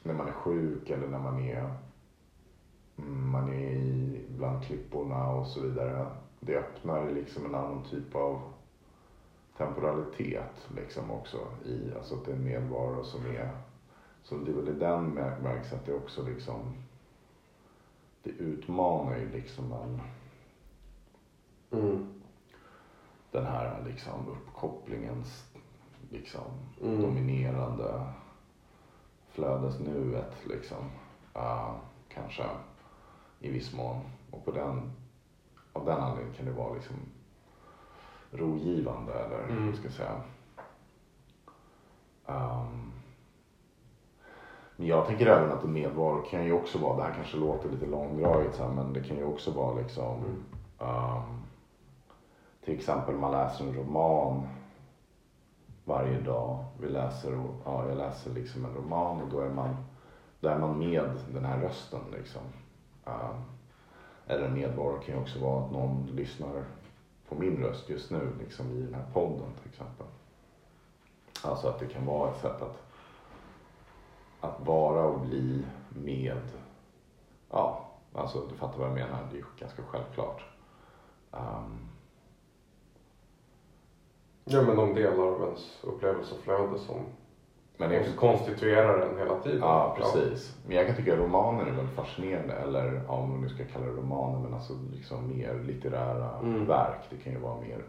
när 0.03 0.15
man 0.15 0.29
är 0.29 0.33
sjuk 0.33 0.91
eller 0.91 1.09
när 1.09 1.19
man 1.19 1.39
är 1.41 1.75
mm, 2.99 3.31
man 3.31 3.49
är 3.53 3.71
i 3.71 4.21
bland 4.29 4.65
klipporna 4.65 5.31
och 5.31 5.47
så 5.47 5.61
vidare. 5.61 6.07
Det 6.41 6.57
öppnar 6.57 7.11
liksom 7.11 7.45
en 7.47 7.55
annan 7.55 7.85
typ 7.91 8.15
av 8.15 8.41
temporalitet 9.67 10.69
liksom 10.77 11.11
också 11.11 11.39
i, 11.65 11.93
alltså 11.97 12.15
att 12.15 12.25
det 12.25 12.33
är 12.33 12.37
en 12.37 12.45
medvaro 12.45 13.05
som 13.05 13.27
är, 13.27 13.51
så 14.23 14.37
det 14.37 14.51
är 14.51 14.55
väl 14.55 14.69
i 14.69 14.79
den 14.79 15.05
märks 15.43 15.73
att 15.73 15.87
det 15.87 15.95
också 15.95 16.23
liksom, 16.23 16.75
det 18.23 18.31
utmanar 18.31 19.17
ju 19.17 19.29
liksom 19.33 19.73
en 19.73 20.01
Mm. 21.73 22.07
den 23.31 23.47
här 23.47 23.85
liksom 23.87 24.29
uppkopplingens 24.29 25.45
liksom 26.11 26.43
Mm. 26.83 27.03
dominerande 27.03 28.05
flödesnuet 29.29 30.35
liksom. 30.49 30.85
Uh, 31.37 31.75
kanske 32.09 32.45
i 33.41 33.51
viss 33.51 33.75
mån. 33.75 34.01
Och 34.31 34.45
på 34.45 34.51
den, 34.51 34.91
av 35.73 35.85
den 35.85 35.99
anledningen 35.99 36.37
kan 36.37 36.47
det 36.47 36.53
vara 36.53 36.75
liksom 36.75 36.97
rogivande 38.31 39.13
eller 39.13 39.45
Mm. 39.45 39.65
hur 39.65 39.73
ska 39.73 39.85
jag 39.85 39.93
säga. 39.93 40.21
Um, 42.27 42.93
men 44.77 44.87
jag 44.87 45.07
tänker 45.07 45.27
även 45.27 45.53
att 45.53 45.65
en 45.65 45.73
medvaro 45.73 46.23
kan 46.31 46.45
ju 46.45 46.53
också 46.53 46.79
vara, 46.79 46.97
det 46.97 47.03
här 47.03 47.15
kanske 47.15 47.37
låter 47.37 47.69
lite 47.71 47.87
långdraget 47.87 48.55
så 48.55 48.63
här, 48.63 48.71
men 48.73 48.93
det 48.93 49.01
kan 49.03 49.17
ju 49.17 49.25
också 49.25 49.51
vara 49.51 49.75
liksom 49.75 50.17
Mm. 50.19 50.37
um, 50.97 51.43
till 52.65 52.75
exempel 52.75 53.15
man 53.15 53.33
läser 53.33 53.65
en 53.65 53.75
roman 53.75 54.47
varje 55.85 56.21
dag. 56.21 56.65
Vi 56.81 56.89
läser, 56.89 57.33
ja, 57.65 57.89
jag 57.89 57.97
läser 57.97 58.31
liksom 58.31 58.65
en 58.65 58.75
roman 58.75 59.23
och 59.23 59.29
då 59.29 59.41
är 59.41 59.51
man, 59.51 59.77
då 60.41 60.49
är 60.49 60.59
man 60.59 60.79
med 60.79 61.11
den 61.33 61.45
här 61.45 61.61
rösten 61.61 62.01
liksom. 62.13 62.43
Um, 63.05 63.43
eller 64.27 64.45
en 64.47 64.55
medvaro 64.55 64.99
kan 64.99 65.15
ju 65.15 65.21
också 65.21 65.39
vara 65.41 65.65
att 65.65 65.71
någon 65.73 66.07
lyssnar 66.07 66.65
på 67.31 67.37
min 67.37 67.57
röst 67.57 67.89
just 67.89 68.11
nu 68.11 68.33
liksom 68.41 68.71
i 68.71 68.83
den 68.83 68.95
här 68.95 69.07
podden 69.13 69.53
till 69.63 69.71
exempel. 69.71 70.07
Alltså 71.43 71.69
att 71.69 71.79
det 71.79 71.87
kan 71.87 72.07
vara 72.07 72.31
ett 72.31 72.41
sätt 72.41 72.63
att, 72.63 72.83
att 74.41 74.67
vara 74.67 75.05
och 75.05 75.21
bli 75.21 75.65
med, 75.89 76.43
ja, 77.51 77.89
alltså 78.15 78.47
du 78.51 78.57
fattar 78.57 78.79
vad 78.79 78.89
jag 78.89 78.95
menar, 78.95 79.29
det 79.31 79.37
är 79.37 79.41
ju 79.41 79.45
ganska 79.59 79.83
självklart. 79.83 80.43
Um, 81.31 81.91
Ja 84.53 84.63
men 84.63 84.77
de 84.77 84.95
delar 84.95 85.25
av 85.25 85.43
ens 85.43 85.79
upplevelseflöde 85.83 86.79
som 86.79 87.05
men 87.81 87.93
är 87.93 88.17
konstituerar 88.17 88.99
den 88.99 89.19
hela 89.19 89.35
tiden. 89.41 89.59
Ja, 89.61 89.97
precis. 89.99 90.57
Men 90.67 90.77
jag 90.77 90.87
kan 90.87 90.97
tycka 90.97 91.13
att 91.13 91.19
romaner 91.19 91.67
är 91.67 91.71
väldigt 91.73 91.95
fascinerande. 91.97 92.55
Eller 92.55 93.03
ja, 93.07 93.13
om 93.13 93.31
man 93.31 93.41
nu 93.41 93.49
ska 93.49 93.65
kalla 93.65 93.87
det 93.87 93.93
romaner, 93.93 94.39
men 94.39 94.55
alltså 94.55 94.73
liksom 94.93 95.29
mer 95.29 95.55
litterära 95.67 96.31
Mm. 96.43 96.67
verk. 96.67 97.01
Det 97.11 97.17
kan 97.17 97.33
ju 97.33 97.39
vara 97.39 97.61
mer 97.61 97.85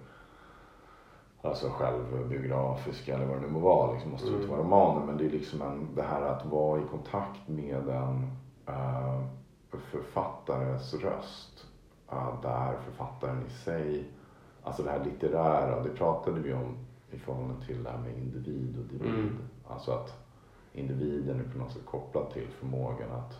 alltså 1.42 1.70
självbiografiska 1.70 3.16
eller 3.16 3.26
vad 3.26 3.38
det 3.38 3.42
nu 3.42 3.48
må 3.48 3.60
vara. 3.60 3.92
Liksom 3.94 4.12
måste 4.12 4.28
Mm. 4.28 4.39
inte 4.42 4.52
vara 4.52 4.62
romaner. 4.62 5.06
Men 5.06 5.18
det 5.18 5.26
är 5.26 5.30
liksom 5.30 5.62
en, 5.62 5.88
det 5.96 6.02
här 6.02 6.22
att 6.22 6.46
vara 6.46 6.82
i 6.82 6.84
kontakt 6.92 7.48
med 7.48 7.88
en 7.89 8.28
uh, 8.70 9.22
författares 9.92 10.94
röst. 10.94 11.66
Uh, 12.14 12.42
där 12.42 12.78
författaren 12.86 13.44
i 13.48 13.50
sig, 13.50 14.04
alltså 14.64 14.84
det 14.84 14.89
här 14.89 15.04
litterära, 15.06 15.84
det 15.84 15.89
pratade 15.89 16.39
vi 16.42 16.54
om 16.54 16.78
i 17.12 17.18
förhållande 17.18 17.66
till 17.66 17.84
det 17.84 17.89
här 17.89 17.98
med 17.98 18.18
individ 18.18 18.78
och 18.80 18.86
divid. 18.86 19.14
Mm. 19.14 19.38
Alltså 19.74 19.92
att 19.92 20.14
individen 20.74 21.40
är 21.40 21.52
på 21.52 21.58
något 21.58 21.72
sätt 21.72 21.86
kopplad 21.86 22.34
till 22.34 22.48
förmågan 22.48 23.12
att, 23.12 23.40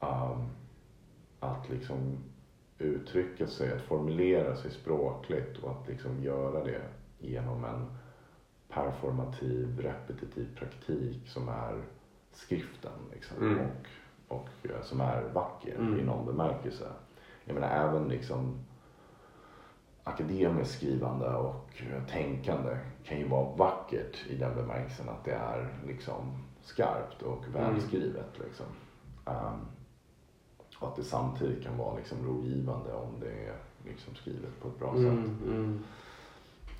um, 0.00 0.48
att 1.40 1.68
liksom 1.68 2.18
uttrycka 2.78 3.46
sig, 3.46 3.72
att 3.72 3.82
formulera 3.82 4.56
sig 4.56 4.70
språkligt 4.70 5.58
och 5.58 5.70
att 5.70 5.88
liksom 5.88 6.22
göra 6.22 6.64
det 6.64 6.82
genom 7.18 7.64
en 7.64 7.86
performativ, 8.68 9.80
repetitiv 9.80 10.56
praktik 10.56 11.28
som 11.28 11.48
är 11.48 11.82
skriften 12.32 12.92
liksom, 13.12 13.36
Mm. 13.42 13.58
och, 13.58 13.86
och 14.36 14.48
eh, 14.70 14.82
som 14.82 15.00
är 15.00 15.22
vacker 15.34 15.74
Mm. 15.74 16.00
i 16.00 16.02
någon 16.04 16.26
bemärkelse. 16.26 16.88
Jag 17.44 17.54
menar 17.54 17.68
även 17.68 18.08
liksom 18.08 18.58
akademiskt 20.08 20.74
skrivande 20.74 21.28
och 21.34 21.82
tänkande 22.10 22.76
kan 23.04 23.18
ju 23.18 23.28
vara 23.28 23.56
vackert 23.56 24.26
i 24.28 24.36
den 24.36 24.54
bemärkelsen 24.54 25.08
att 25.08 25.24
det 25.24 25.32
är 25.32 25.68
liksom 25.86 26.44
skarpt 26.62 27.22
och 27.22 27.44
välskrivet. 27.54 28.38
Liksom. 28.44 28.66
Um, 29.24 29.66
och 30.78 30.88
att 30.88 30.96
det 30.96 31.02
samtidigt 31.02 31.64
kan 31.64 31.78
vara 31.78 31.96
liksom 31.96 32.26
rogivande 32.26 32.92
om 32.92 33.20
det 33.20 33.46
är 33.46 33.56
liksom 33.84 34.14
skrivet 34.14 34.60
på 34.60 34.68
ett 34.68 34.78
bra 34.78 34.94
sätt. 34.94 35.02
Mm, 35.02 35.38
mm. 35.46 35.84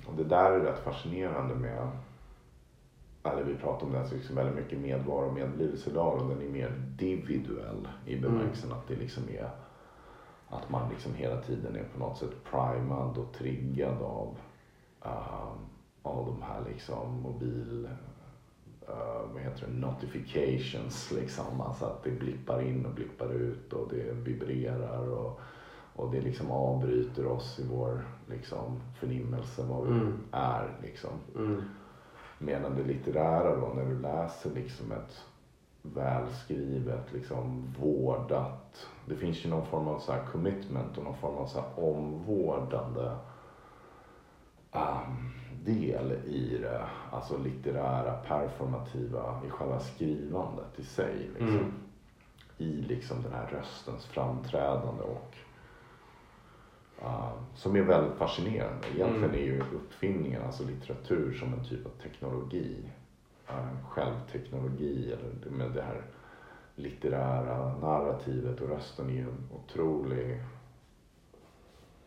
Och 0.07 0.15
det 0.15 0.23
där 0.23 0.51
är 0.51 0.59
rätt 0.59 0.83
fascinerande 0.83 1.55
med, 1.55 1.89
eller 3.23 3.43
vi 3.43 3.55
pratar 3.55 3.85
om 3.85 3.91
det 3.91 3.99
här 3.99 4.09
liksom 4.13 4.35
väldigt 4.35 4.55
mycket 4.55 4.79
medvaro 4.79 5.27
och 5.27 5.33
medlidelse 5.33 5.89
idag 5.89 6.21
och 6.21 6.29
den 6.29 6.41
är 6.41 6.49
mer 6.49 6.73
individuell 6.99 7.87
i 8.05 8.19
bemärkelsen 8.19 8.71
att 8.71 8.87
det 8.87 8.95
liksom 8.95 9.23
är 9.29 9.49
att 10.49 10.69
man 10.69 10.89
liksom 10.89 11.13
hela 11.13 11.41
tiden 11.41 11.75
är 11.75 11.83
på 11.83 11.99
något 11.99 12.17
sätt 12.17 12.43
primad 12.51 13.17
och 13.17 13.33
triggad 13.33 14.01
av, 14.01 14.37
uh, 15.05 15.53
av 16.01 16.25
de 16.25 16.41
här 16.41 16.63
liksom 16.73 17.21
mobil, 17.21 17.89
uh, 18.89 19.33
vad 19.33 19.41
heter 19.41 19.67
det, 19.67 19.73
notifications 19.73 21.11
liksom. 21.11 21.61
Alltså 21.61 21.85
att 21.85 22.03
det 22.03 22.11
blippar 22.11 22.61
in 22.61 22.85
och 22.85 22.93
blippar 22.93 23.33
ut 23.33 23.73
och 23.73 23.89
det 23.89 24.13
vibrerar 24.13 25.07
och, 25.07 25.39
och 25.95 26.11
det 26.11 26.21
liksom 26.21 26.51
avbryter 26.51 27.25
oss 27.25 27.59
i 27.59 27.67
vår 27.67 28.05
liksom 28.29 28.81
förnimmelse 28.99 29.65
vad 29.69 29.87
vi 29.87 29.91
Mm. 29.93 30.13
är 30.31 30.77
liksom. 30.81 31.11
Mm. 31.35 31.61
Medan 32.37 32.75
det 32.75 32.83
litterära 32.83 33.55
då, 33.55 33.73
när 33.75 33.85
du 33.85 33.99
läser 33.99 34.49
liksom 34.49 34.91
ett 34.91 35.25
välskrivet, 35.95 37.13
liksom 37.13 37.73
vårdat. 37.79 38.87
Det 39.05 39.15
finns 39.15 39.45
ju 39.45 39.49
någon 39.49 39.65
form 39.65 39.87
av 39.87 39.99
så 39.99 40.13
commitment 40.31 40.97
och 40.97 41.03
någon 41.03 41.17
form 41.17 41.35
av 41.35 41.47
så 41.47 41.63
omvårdande 41.75 43.15
um, 44.71 45.31
del 45.65 46.11
i 46.11 46.57
det. 46.61 46.85
Alltså 47.11 47.37
litterära, 47.37 48.13
performativa, 48.27 49.41
i 49.47 49.49
själva 49.49 49.79
skrivandet 49.79 50.79
i 50.79 50.83
sig. 50.83 51.29
Liksom. 51.29 51.57
Mm. 51.57 51.73
I 52.57 52.71
liksom 52.81 53.23
den 53.23 53.33
här 53.33 53.47
röstens 53.47 54.05
framträdande 54.05 55.03
och 55.03 55.35
uh, 57.01 57.31
som 57.55 57.75
är 57.75 57.81
väldigt 57.81 58.17
fascinerande. 58.17 58.87
Egentligen 58.95 59.23
Mm. 59.29 59.35
är 59.35 59.43
ju 59.43 59.59
uppfinningen, 59.59 60.41
alltså 60.45 60.63
litteratur 60.63 61.33
som 61.33 61.53
en 61.53 61.65
typ 61.65 61.85
av 61.85 61.89
teknologi. 61.89 62.91
Uh, 63.51 63.89
självteknologi 63.89 65.13
eller 65.13 65.51
med 65.51 65.71
det 65.71 65.81
här 65.81 66.01
litterära 66.75 67.77
narrativet 67.77 68.61
och 68.61 68.69
rösten 68.69 69.09
är 69.09 69.21
en 69.21 69.49
otrolig, 69.51 70.43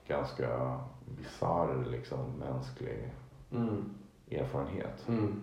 ganska 0.06 0.80
bisarr 1.18 1.84
liksom 1.90 2.32
mänsklig 2.38 3.12
Mm. 3.52 3.84
erfarenhet. 4.30 5.08
Mm. 5.08 5.40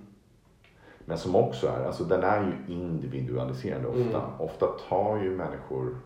Men 1.05 1.17
som 1.17 1.35
också 1.35 1.67
är, 1.67 1.85
alltså 1.85 2.03
den 2.03 2.23
är 2.23 2.43
ju 2.43 2.73
individualiserande 2.73 3.87
ofta. 3.87 4.23
Mm. 4.23 4.39
Ofta 4.39 4.67
tar 4.89 5.17
ju 5.17 5.37
människor 5.37 5.97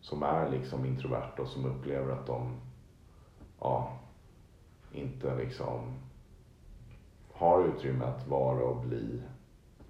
som 0.00 0.22
är 0.22 0.50
liksom 0.50 0.84
introverta 0.86 1.42
och 1.42 1.48
som 1.48 1.64
upplever 1.66 2.12
att 2.12 2.26
de, 2.26 2.56
ja, 3.60 3.92
inte 4.92 5.36
liksom 5.36 5.94
har 7.34 7.64
utrymme 7.64 8.04
att 8.04 8.26
vara 8.26 8.64
och 8.64 8.76
bli 8.76 9.22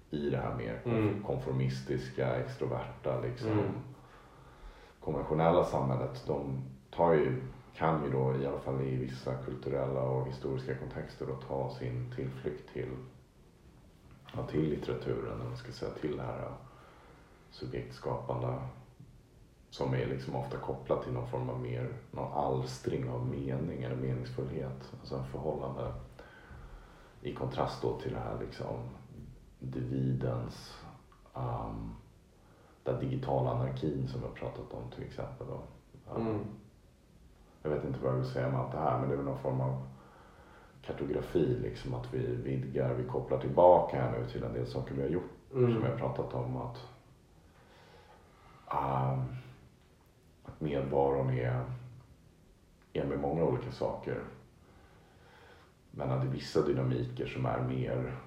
i 0.09 0.29
det 0.29 0.37
här 0.37 0.55
mer 0.55 0.81
Mm. 0.85 1.23
konformistiska, 1.23 2.35
extroverta, 2.35 3.19
liksom 3.21 3.51
Mm. 3.51 3.71
konventionella 5.03 5.63
samhället. 5.65 6.23
De 6.27 6.61
tar 6.91 7.13
ju, 7.13 7.41
kan 7.75 8.03
ju 8.05 8.11
då 8.11 8.35
i 8.41 8.45
alla 8.47 8.59
fall 8.59 8.81
i 8.81 8.95
vissa 8.95 9.35
kulturella 9.35 10.01
och 10.01 10.27
historiska 10.27 10.75
kontexter 10.75 11.25
då 11.25 11.35
ta 11.35 11.69
sin 11.69 12.11
tillflykt 12.15 12.73
till 12.73 12.89
ja, 14.35 14.43
till 14.47 14.69
litteraturen, 14.69 15.33
eller 15.35 15.45
man 15.49 15.57
ska 15.57 15.71
säga, 15.71 15.91
till 15.91 16.17
det 16.17 16.23
här 16.23 16.51
subjektskapande 17.49 18.53
som 19.69 19.93
är 19.93 20.05
liksom 20.05 20.35
ofta 20.35 20.57
kopplat 20.57 21.03
till 21.03 21.13
någon 21.13 21.27
form 21.27 21.49
av 21.49 21.59
mer, 21.59 21.89
någon 22.11 22.33
alstring 22.33 23.09
av 23.09 23.27
mening 23.27 23.83
eller 23.83 23.95
meningsfullhet. 23.95 24.91
Alltså 24.99 25.15
en 25.15 25.25
förhållande 25.25 25.93
i 27.25 27.35
kontrast 27.35 27.81
då 27.81 27.99
till 27.99 28.13
det 28.13 28.19
här 28.19 28.39
liksom 28.39 28.75
dividens, 29.59 30.77
um, 31.33 31.95
den 32.83 32.99
digitala 32.99 33.51
anarkin 33.51 34.07
som 34.07 34.21
vi 34.21 34.27
har 34.27 34.33
pratat 34.33 34.73
om 34.73 34.91
till 34.95 35.03
exempel. 35.03 35.47
Då. 35.47 35.61
Um, 36.15 36.27
Mm. 36.27 36.45
Jag 37.63 37.69
vet 37.69 37.85
inte 37.85 37.99
vad 37.99 38.11
jag 38.11 38.17
vill 38.17 38.29
säga 38.29 38.49
med 38.49 38.59
allt 38.59 38.71
det 38.71 38.77
här 38.77 38.99
men 38.99 39.09
det 39.09 39.15
är 39.15 39.17
väl 39.17 39.25
någon 39.25 39.39
form 39.39 39.61
av 39.61 39.87
kartografi 40.81 41.45
liksom 41.61 41.93
att 41.93 42.13
vi 42.13 42.35
vidgar, 42.35 42.93
vi 42.93 43.03
kopplar 43.09 43.39
tillbaka 43.39 44.01
här 44.01 44.11
nu 44.19 44.29
till 44.29 44.43
en 44.43 44.53
del 44.53 44.67
saker 44.67 44.95
vi 44.95 45.01
har 45.01 45.09
gjort 45.09 45.31
Mm. 45.53 45.73
som 45.73 45.83
jag 45.83 45.91
har 45.91 45.97
pratat 45.97 46.33
om 46.33 46.57
att, 46.57 46.77
um, 48.71 49.35
att 50.43 50.61
medvaron 50.61 51.29
är, 51.29 51.63
är 52.93 53.05
med 53.05 53.19
många 53.19 53.43
olika 53.43 53.71
saker. 53.71 54.23
Men 55.97 56.11
att 56.11 56.21
det 56.21 56.27
är 56.27 56.31
vissa 56.31 56.61
dynamiker 56.61 57.25
som 57.27 57.45
är 57.45 57.61
mer, 57.61 58.17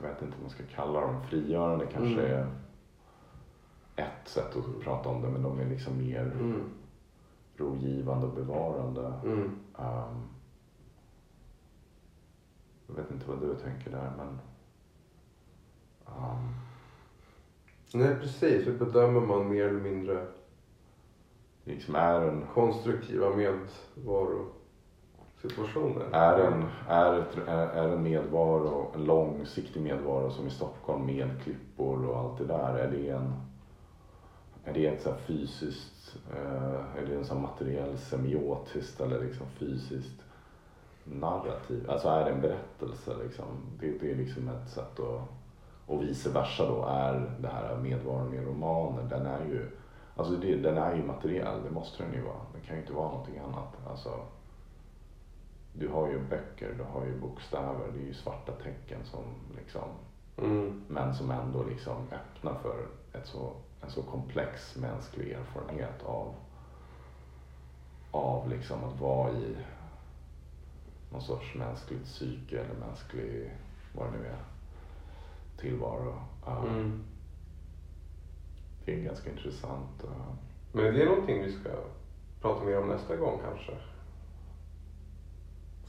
jag 0.00 0.08
vet 0.08 0.22
inte 0.22 0.32
vad 0.34 0.40
man 0.42 0.50
ska 0.50 0.62
kalla 0.74 1.00
dem, 1.00 1.22
frigörande 1.26 1.86
kanske 1.86 2.26
Mm. 2.26 2.48
är 3.96 4.04
ett 4.04 4.28
sätt 4.28 4.56
att 4.56 4.80
prata 4.80 5.08
om 5.08 5.22
det 5.22 5.28
men 5.28 5.42
de 5.42 5.60
är 5.60 5.66
liksom 5.68 5.98
mer 5.98 6.20
Mm. 6.40 6.62
rogivande 7.56 8.26
och 8.26 8.34
bevarande. 8.34 9.12
Mm. 9.24 9.42
Um, 9.78 10.28
jag 12.86 12.94
vet 12.94 13.10
inte 13.10 13.28
vad 13.28 13.40
du 13.40 13.54
tänker 13.54 13.90
där 13.90 14.12
men 14.16 14.38
um, 16.06 16.54
Nej 17.94 18.16
precis, 18.20 18.66
hur 18.66 18.78
bedömer 18.78 19.20
man 19.20 19.48
mer 19.48 19.64
eller 19.64 19.80
mindre 19.80 20.26
liksom 21.64 21.94
är 21.94 22.20
en, 22.20 22.46
konstruktiva 22.54 23.36
situationer. 25.42 26.04
är 26.12 26.38
en, 26.38 26.64
är 26.88 27.24
är, 27.48 27.88
en 27.88 28.02
medvaro, 28.02 28.92
en 28.94 29.04
långsiktig 29.04 29.82
medvaro 29.82 30.30
som 30.30 30.46
i 30.46 30.50
Stockholm 30.50 31.06
med 31.06 31.30
klippor 31.42 32.06
och 32.06 32.18
allt 32.18 32.38
det 32.38 32.44
där. 32.44 32.78
Är 32.78 32.90
det 32.90 33.08
en, 33.08 33.34
är 34.64 34.72
det 34.72 34.86
ett 34.86 35.02
så 35.02 35.10
här 35.10 35.18
fysiskt, 35.18 36.16
eh, 36.32 36.98
är 37.02 37.06
det 37.08 37.14
en 37.14 37.24
så 37.24 37.34
här 37.34 37.40
materiell 37.40 37.98
semiotiskt 37.98 39.00
eller 39.00 39.24
liksom 39.24 39.46
fysiskt 39.46 40.22
narrativ? 41.04 41.90
Alltså 41.90 42.08
är 42.08 42.24
det 42.24 42.30
en 42.30 42.40
berättelse 42.40 43.10
liksom? 43.22 43.46
Det, 43.80 43.98
det 44.00 44.10
är 44.10 44.16
liksom 44.16 44.48
ett 44.48 44.68
sätt 44.70 45.00
att, 45.00 45.28
och 45.86 46.02
vice 46.02 46.30
versa 46.30 46.66
då 46.66 46.84
är 46.84 47.36
det 47.40 47.48
här 47.48 47.76
medvaron 47.76 48.34
i 48.34 48.40
romaner, 48.40 49.02
den 49.02 49.26
är 49.26 49.44
ju, 49.44 49.70
alltså 50.16 50.32
det, 50.36 50.56
den 50.56 50.78
är 50.78 50.96
ju 50.96 51.02
materiell, 51.02 51.62
det 51.64 51.70
måste 51.70 52.02
den 52.02 52.12
ju 52.12 52.22
vara. 52.22 52.40
Det 52.54 52.66
kan 52.66 52.76
ju 52.76 52.82
inte 52.82 52.94
vara 52.94 53.08
någonting 53.08 53.38
annat. 53.38 53.76
Alltså, 53.90 54.10
du 55.72 55.88
har 55.88 56.08
ju 56.08 56.18
böcker, 56.18 56.74
du 56.78 56.82
har 56.82 57.06
ju 57.06 57.20
bokstäver, 57.20 57.92
det 57.94 58.02
är 58.02 58.06
ju 58.06 58.14
svarta 58.14 58.52
tecken 58.52 59.04
som 59.04 59.24
liksom, 59.56 59.88
Mm. 60.38 60.82
men 60.88 61.14
som 61.14 61.30
ändå 61.30 61.62
liksom 61.64 61.96
öppnar 62.12 62.54
för 62.54 62.86
ett 63.12 63.26
så, 63.26 63.52
en 63.82 63.90
så 63.90 64.02
komplex 64.02 64.76
mänsklig 64.76 65.32
erfarenhet 65.32 66.02
av, 66.04 66.34
av 68.10 68.48
liksom 68.50 68.84
att 68.84 69.00
vara 69.00 69.30
i 69.32 69.56
någon 71.12 71.22
sorts 71.22 71.54
mänskligt 71.54 72.04
psyke 72.04 72.60
eller 72.60 72.74
mänsklig, 72.86 73.50
vad 73.94 74.06
det 74.12 74.18
nu 74.18 74.26
är, 74.26 74.38
tillvaro. 75.60 76.14
Uh, 76.48 76.64
Mm. 76.64 77.04
Det 78.84 78.94
är 78.94 79.04
ganska 79.04 79.30
intressant. 79.30 80.04
uh, 80.04 80.32
Men 80.72 80.84
är 80.84 80.92
det 80.92 81.04
någonting 81.04 81.42
vi 81.42 81.52
ska 81.52 81.70
prata 82.40 82.64
mer 82.64 82.78
om 82.78 82.88
nästa 82.88 83.16
gång 83.16 83.40
kanske? 83.44 83.72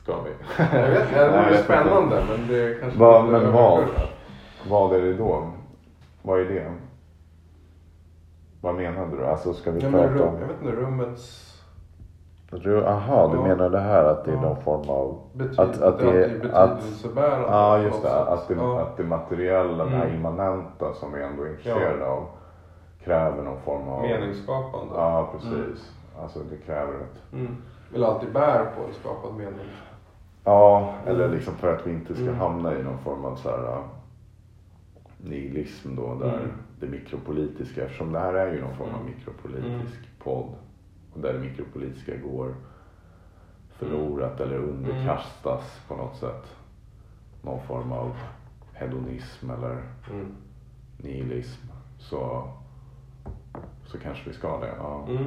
Ska 0.04 0.14
vi? 0.22 0.30
Jag 0.78 0.90
vet 0.90 1.04
inte, 1.08 1.26
det 1.26 1.30
vore 1.32 1.50
inte. 1.52 1.64
spännande 1.64 2.24
men 2.30 2.48
det 2.48 2.80
kanske 2.82 3.00
inte 3.00 3.32
men 3.32 3.52
vad? 3.54 3.84
Vad 4.70 4.94
är 4.94 5.02
det 5.02 5.14
då? 5.14 5.48
Vad 6.22 6.40
är 6.40 6.46
det? 6.46 6.72
Vad 8.62 8.76
menade 8.76 9.18
du? 9.18 9.26
Alltså 9.26 9.54
ska 9.54 9.72
vi 9.72 9.80
Ja, 9.80 9.92
prata 9.92 10.08
rum, 10.08 10.22
om... 10.28 10.40
jag 10.42 10.48
vet 10.48 10.62
inte, 10.62 10.76
rummets 10.76 11.50
Ru- 12.52 12.86
Aha, 12.86 13.28
du 13.28 13.38
Ja. 13.38 13.44
menar 13.48 13.70
det 13.70 13.80
här 13.80 14.04
att 14.04 14.26
det 14.26 14.32
är 14.32 14.36
Ja. 14.36 14.42
någon 14.42 14.62
form 14.64 14.90
av... 14.90 15.18
betyd, 15.34 15.60
Att- 15.60 15.82
att 15.82 16.00
det- 16.00 16.06
är 16.26 16.26
att- 16.54 16.76
betydelsebärande. 16.76 17.48
Ja, 17.48 17.78
just 17.78 18.02
det. 18.04 18.14
Att 18.20 18.48
det, 18.48 18.54
ja. 18.54 18.80
att 18.82 18.98
det 18.98 19.04
materiella, 19.04 19.84
det 19.84 19.90
här 19.90 20.06
Mm. 20.06 20.16
immanenta 20.16 20.94
som 20.94 21.14
vi 21.14 21.24
ändå 21.24 21.44
är 21.44 21.50
intresserade 21.50 22.06
av 22.06 22.26
kräver 23.04 23.44
någon 23.44 23.60
form 23.66 23.88
av... 23.90 24.02
Meningsskapande. 24.02 24.94
Ja, 24.96 25.30
precis. 25.32 25.92
Alltså 26.22 26.40
det 26.50 26.58
kräver 26.66 26.94
ett... 26.94 27.34
Mm. 27.34 27.58
Eller 27.96 28.08
alltid 28.08 28.34
bär 28.34 28.60
på 28.66 28.82
en 28.88 28.94
skapad 28.94 29.34
mening. 29.34 29.68
Ja, 30.46 30.96
eller 31.08 31.24
Mm. 31.26 31.36
liksom 31.38 31.56
för 31.56 31.76
att 31.76 31.88
vi 31.88 31.92
inte 31.92 32.14
ska 32.16 32.24
Mm. 32.24 32.36
hamna 32.36 32.76
i 32.80 32.84
någon 32.84 33.00
form 33.00 33.26
av 33.26 33.36
så 33.36 33.50
här 33.50 33.64
uh, 33.78 33.84
nihilism 35.18 35.96
då, 35.96 36.16
där 36.16 36.38
Mm. 36.38 36.52
det 36.80 36.88
mikropolitiska, 36.88 37.84
eftersom 37.84 38.12
det 38.14 38.20
här 38.20 38.34
är 38.34 38.54
ju 38.54 38.62
någon 38.62 38.76
form 38.76 38.90
av 38.96 39.02
Mm. 39.02 39.14
mikropolitisk 39.16 40.00
podd, 40.20 40.54
och 41.14 41.20
där 41.20 41.34
det 41.34 41.40
mikropolitiska 41.40 42.18
går 42.18 42.56
förlorat 43.70 44.40
eller 44.40 44.56
Mm. 44.58 44.70
underkastas 44.70 45.82
på 45.88 45.96
något 45.96 46.16
sätt 46.18 46.56
någon 47.42 47.62
form 47.68 47.92
av 47.92 48.12
hedonism 48.74 49.50
eller 49.50 49.82
Mm. 50.12 50.26
nihilism, 50.98 51.68
så, 52.00 52.50
så 53.86 53.98
kanske 54.00 54.30
vi 54.30 54.36
ska 54.36 54.60
det. 54.60 54.74
Ja. 54.78 55.06
Mm. 55.10 55.26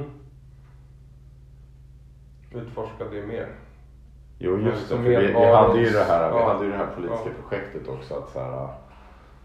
Utforska 2.52 3.04
det 3.04 3.26
mer. 3.26 3.48
Jo 4.38 4.58
just 4.58 4.82
det, 4.82 4.88
Som 4.88 5.02
för 5.04 5.10
vi, 5.10 5.16
vi 5.26 5.32
hade 5.44 5.78
ju 5.80 5.90
det 5.90 6.04
här, 6.04 6.32
vi 6.32 6.42
hade 6.42 6.64
ju 6.64 6.70
det 6.70 6.76
här 6.76 6.86
politiska 6.96 7.30
projektet 7.42 7.88
också 7.88 8.14
att 8.14 8.30
så 8.32 8.40
här, 8.40 8.68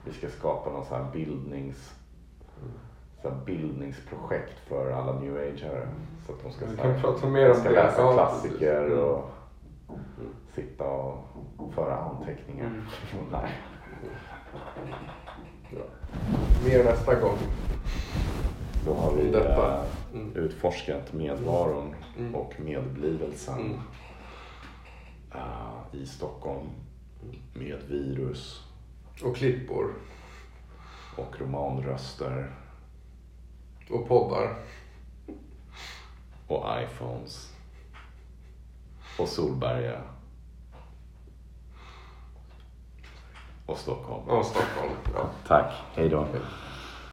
vi 0.06 0.14
ska 0.14 0.28
skapa 0.30 0.70
någon 0.70 0.86
så 0.86 0.96
här 0.96 1.06
bildnings 1.14 1.94
så 3.22 3.30
här 3.30 3.36
bildningsprojekt 3.46 4.60
för 4.68 4.92
alla 4.92 5.20
new 5.20 5.38
ageare. 5.38 5.88
Så 6.28 6.32
att 6.34 6.44
de 6.44 6.52
ska, 6.52 6.66
så 6.68 6.88
här, 6.88 7.00
prata 7.02 7.28
mer 7.28 7.50
om 7.50 7.56
ska 7.56 7.70
det. 7.70 7.76
läsa 7.84 8.02
Ja, 8.02 8.14
klassiker. 8.14 8.86
Mm. 8.86 9.00
och 9.00 9.30
sitta 10.56 10.84
och 10.84 11.74
föra 11.76 11.96
anteckningar. 11.98 12.66
Mm. 12.66 12.86
Nej. 13.32 13.52
Mer 16.66 16.84
nästa 16.84 17.16
gång. 17.16 17.38
Då 18.86 18.94
har 18.94 19.12
vi 19.12 19.32
Detta. 19.32 19.74
eh, 19.74 19.84
Mm. 20.14 20.36
utforskat 20.36 21.14
medvaron 21.14 21.96
Mm. 22.20 22.36
och 22.36 22.54
medblivelsen 22.60 23.60
Mm. 23.60 23.78
I 25.92 26.06
Stockholm 26.06 26.70
med 27.54 27.82
virus 27.88 28.66
Och 29.24 29.36
klippor. 29.36 29.94
och 31.18 31.40
romanröster 31.42 32.52
Och 33.90 34.08
poddar. 34.08 34.56
och 36.48 36.66
iPhones 36.84 37.54
och 39.20 39.28
Solberga 39.28 40.02
och 43.66 43.78
Stockholm. 43.78 44.28
Och 44.30 44.46
Stockholm. 44.46 44.92
Ja. 45.14 45.30
Tack, 45.48 45.74
hej 45.96 46.10
då. 46.10 46.28